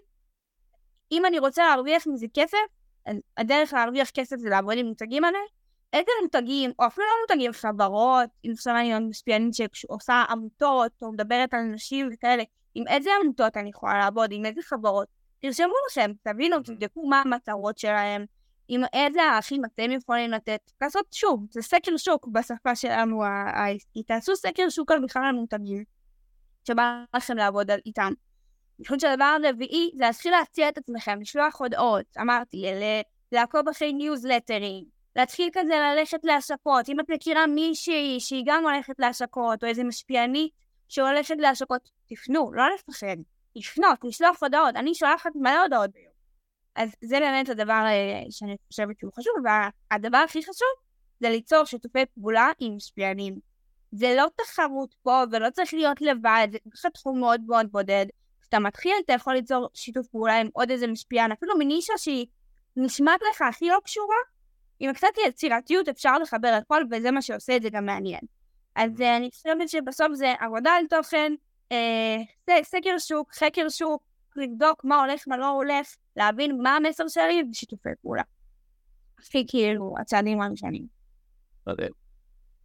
אם 1.12 1.26
אני 1.26 1.40
רוצה 1.40 1.68
להרוויח 1.68 2.08
מזה 2.08 2.26
כסף, 2.34 2.58
הדרך 3.38 3.74
להרוויח 3.74 4.10
כסף 4.10 4.38
זה 4.38 4.50
לעבוד 4.50 4.78
עם 4.78 4.86
מותגים 4.86 5.24
האלה, 5.24 5.40
איזה 5.94 6.12
מותגים, 6.22 6.72
או 6.80 6.88
אפילו 6.88 7.06
לא 7.08 7.14
מותגים, 7.22 7.52
חברות, 7.54 8.30
אם 8.46 8.52
עכשיו 8.52 8.76
אני 8.76 9.00
משפיענית 9.00 9.54
שעושה 9.74 10.24
עמותות, 10.30 10.92
או 11.02 11.12
מדברת 11.12 11.54
על 11.54 11.62
נשים 11.62 12.10
וכאלה, 12.14 12.44
עם 12.76 12.88
איזה 12.88 13.10
עמותות 13.24 13.58
אני 13.58 13.70
יכולה 13.70 13.98
לעבוד, 13.98 14.30
עם 14.32 14.46
איזה 14.46 14.62
חברות, 14.62 15.08
תרשמו 15.42 15.74
לכם, 15.90 16.12
תבינו, 16.24 16.60
תבדקו 16.60 17.08
מה 17.08 17.22
המטרות 17.22 17.78
שלהם, 17.78 18.26
עם 18.68 18.82
איזה 18.94 19.22
ערכים 19.22 19.66
אתם 19.66 19.92
יכולים 19.92 20.32
לתת, 20.32 20.72
לעשות 20.82 21.06
שוב, 21.12 21.46
זה 21.52 21.62
סקר 21.62 21.98
שוק 21.98 22.28
בשפה 22.28 22.76
שלנו 22.76 23.24
העסקית, 23.26 24.08
תעשו 24.08 24.36
סקר 24.36 24.70
שוק 24.70 24.92
על 24.92 25.00
בכלל 25.04 25.24
המותגים, 25.24 25.84
שבא 26.68 27.04
לכם 27.16 27.38
לעבוד 27.38 27.72
איתם. 27.86 28.14
אני 28.80 28.88
חושבת 28.88 29.00
שהדבר 29.00 29.38
הרביעי 29.46 29.92
זה 29.98 30.04
להתחיל 30.06 30.32
להציע 30.32 30.70
את 30.70 30.78
עצמכם, 30.78 31.22
לשלוח 31.22 31.62
הודעות, 31.62 32.06
אמרתי, 32.22 32.66
לעקוב 33.32 33.70
אחרי 33.70 33.94
ניוזלטרים, 33.94 35.01
להתחיל 35.16 35.50
כזה 35.54 35.74
ללכת 35.74 36.20
להשקות, 36.24 36.90
אם 36.90 37.00
את 37.00 37.06
מכירה 37.10 37.48
מישהי 37.48 38.20
שהיא 38.20 38.44
גם 38.46 38.64
הולכת 38.64 39.00
להשקות, 39.00 39.64
או 39.64 39.70
איזה 39.70 39.84
משפיענית 39.84 40.52
שהולכת 40.88 41.36
להשקות, 41.40 41.90
תפנו, 42.10 42.54
לא 42.54 42.64
לפחד, 42.76 43.18
לפנות, 43.56 44.00
לשלוח 44.04 44.44
הודעות, 44.44 44.76
אני 44.76 44.96
שולחת 44.96 45.32
מלא 45.36 45.62
הודעות 45.62 45.92
ביום. 45.92 46.12
אז 46.76 46.90
זה 47.02 47.20
באמת 47.20 47.50
הדבר 47.50 47.84
אה, 47.86 48.24
שאני 48.30 48.56
חושבת 48.68 49.00
שהוא 49.00 49.12
חשוב, 49.14 49.34
והדבר 49.92 50.18
הכי 50.18 50.42
חשוב 50.42 50.70
זה 51.20 51.30
ליצור 51.30 51.66
שיתופי 51.66 52.00
פעולה 52.06 52.50
עם 52.60 52.76
משפיענים. 52.76 53.40
זה 53.92 54.14
לא 54.18 54.28
תחרות 54.36 54.96
פה, 55.04 55.24
ולא 55.32 55.50
צריך 55.50 55.74
להיות 55.74 56.02
לבד, 56.02 56.48
זה 56.52 56.58
פשוט 56.72 56.94
תחום 56.94 57.20
מאוד 57.20 57.42
מאוד 57.48 57.72
בודד. 57.72 58.06
כשאתה 58.42 58.60
מתחיל, 58.60 58.94
אתה 59.06 59.14
יכול 59.14 59.34
ליצור 59.34 59.68
שיתוף 59.74 60.08
פעולה 60.08 60.40
עם 60.40 60.48
עוד 60.54 60.72
איזה 60.72 60.88
משפיען, 60.88 61.32
אפילו 61.32 61.58
מנישה 61.60 61.94
שהיא 61.98 62.26
נשמעת 62.76 63.20
לך 63.32 63.42
הכי 63.42 63.70
לא 63.70 63.78
קשורה, 63.84 64.16
עם 64.84 64.94
קצת 64.94 65.08
יצירתיות 65.28 65.88
אפשר 65.88 66.18
לחבר 66.18 66.60
הכל, 66.62 66.84
וזה 66.92 67.12
מה 67.12 67.22
שעושה 67.22 67.56
את 67.56 67.62
זה 67.62 67.70
גם 67.70 67.86
מעניין. 67.86 68.22
אז 68.76 68.92
uh, 69.00 69.04
אני 69.18 69.30
חושבת 69.32 69.70
שבסוף 69.70 70.08
זה 70.14 70.34
עבודה 70.40 70.72
על 70.72 70.86
תוכן, 70.90 71.34
uh, 71.70 72.52
סקר 72.64 72.98
שוק, 73.00 73.34
חקר 73.34 73.70
שוק, 73.70 74.04
לבדוק 74.36 74.86
מה 74.86 75.00
הולך, 75.00 75.24
מה 75.28 75.38
לא 75.38 75.50
הולך, 75.50 75.96
להבין 76.16 76.62
מה 76.62 76.76
המסר 76.76 77.08
שלי 77.08 77.44
ושיתופי 77.52 77.90
פעולה. 78.02 78.24
הכי 79.20 79.46
כאילו 79.48 79.96
הצעדים 80.00 80.42
הראשונים. 80.42 80.86
מדהים. 81.68 81.92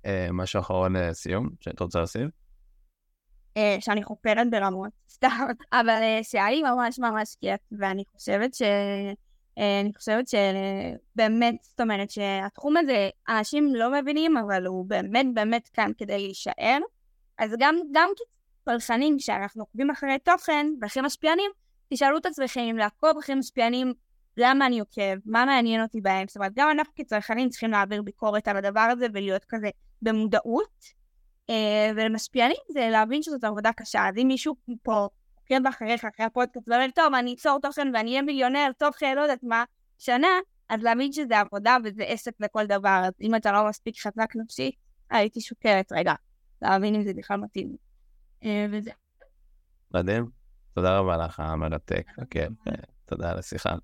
אה, 0.07 0.29
משהו 0.33 0.61
אחרון 0.61 0.97
לסיום, 0.97 1.49
שאת 1.61 1.81
רוצה 1.81 1.99
להוסיף? 1.99 2.31
שאני 3.81 4.03
חופרת 4.03 4.51
ברמות, 4.51 4.91
סתם, 5.11 5.47
אבל 5.73 6.01
שהיה 6.23 6.51
לי 6.51 6.63
ממש 6.63 6.99
ממש 6.99 7.37
כיף, 7.41 7.61
ואני 7.79 8.05
חושבת 8.13 8.55
ש... 8.55 8.63
אני 9.57 9.93
חושבת 9.97 10.25
שבאמת, 10.29 11.55
זאת 11.63 11.81
אומרת 11.81 12.11
שהתחום 12.11 12.77
הזה, 12.77 13.09
אנשים 13.29 13.75
לא 13.75 13.93
מבינים, 13.93 14.37
אבל 14.37 14.67
הוא 14.67 14.85
באמת 14.89 15.27
באמת 15.35 15.69
כאן 15.69 15.91
כדי 15.99 16.19
להישאר. 16.19 16.79
אז 17.39 17.55
גם, 17.59 17.77
גם 17.93 18.09
כצרכנים, 18.63 19.17
כשאנחנו 19.19 19.63
עוקבים 19.63 19.91
אחרי 19.91 20.19
תוכן 20.19 20.67
ואחרי 20.81 21.03
משפיענים, 21.03 21.51
תשאלו 21.93 22.19
את 22.19 22.27
עצמכם 22.27 22.61
אם 22.61 22.77
לעקוב 22.77 23.19
אחרי 23.19 23.35
משפיענים, 23.35 23.93
למה 24.37 24.67
אני 24.67 24.81
עוקב, 24.81 25.17
מה 25.25 25.45
מעניין 25.45 25.83
אותי 25.83 26.01
בהם. 26.01 26.29
זאת 26.29 26.37
אומרת, 26.37 26.53
גם 26.57 26.71
אנחנו 26.71 26.93
כצרכנים 26.97 27.49
צריכים 27.49 27.71
להעביר 27.71 28.03
ביקורת 28.03 28.49
על 28.49 28.57
הדבר 28.57 28.81
הזה 28.81 29.07
ולהיות 29.13 29.45
כזה 29.49 29.71
במודעות. 30.03 30.85
ולמשפיענים 31.97 32.57
זה 32.69 32.89
להבין 32.91 33.23
שזאת 33.23 33.45
עבודה 33.45 33.73
קשה. 33.73 34.09
אז 34.09 34.19
אם 34.19 34.29
מישהו 34.29 34.55
פה 34.83 35.09
עוקב 35.51 35.67
אחריך, 35.67 36.05
אחרי 36.05 36.27
הפודקאסט, 36.27 36.69
ואומר, 36.69 36.87
טוב, 36.95 37.15
אני 37.15 37.35
אצור 37.35 37.59
תוכן 37.63 37.89
ואני 37.95 38.11
אהיה 38.11 38.23
מיליונר, 38.23 38.71
תוך 38.79 39.03
לא 39.17 39.21
יודעת 39.21 39.43
מה, 39.43 39.65
שנה, 39.99 40.29
אז 40.69 40.83
להבין 40.83 41.13
שזה 41.13 41.41
עבודה 41.41 41.77
וזה 41.85 42.03
עסק 42.03 42.33
לכל 42.41 42.67
דבר. 42.67 43.03
אז 43.05 43.13
אם 43.21 43.35
אתה 43.35 43.53
לא 43.53 43.69
מספיק 43.69 44.01
חזק 44.01 44.37
נפשי, 44.37 44.71
הייתי 45.11 45.41
שוקלת 45.41 45.93
רגע, 45.93 46.15
להבין 46.63 46.95
אם 46.95 47.03
זה 47.03 47.13
בכלל 47.15 47.37
מתאים. 47.41 47.77
וזה. 48.73 48.91
מדהים. 49.95 50.27
תודה 50.75 50.99
רבה 50.99 51.17
לך, 51.17 51.43
מרתק. 51.57 52.07
כן, 52.31 52.53
תודה 53.07 53.31
על 53.31 53.39
השיחה. 53.39 53.75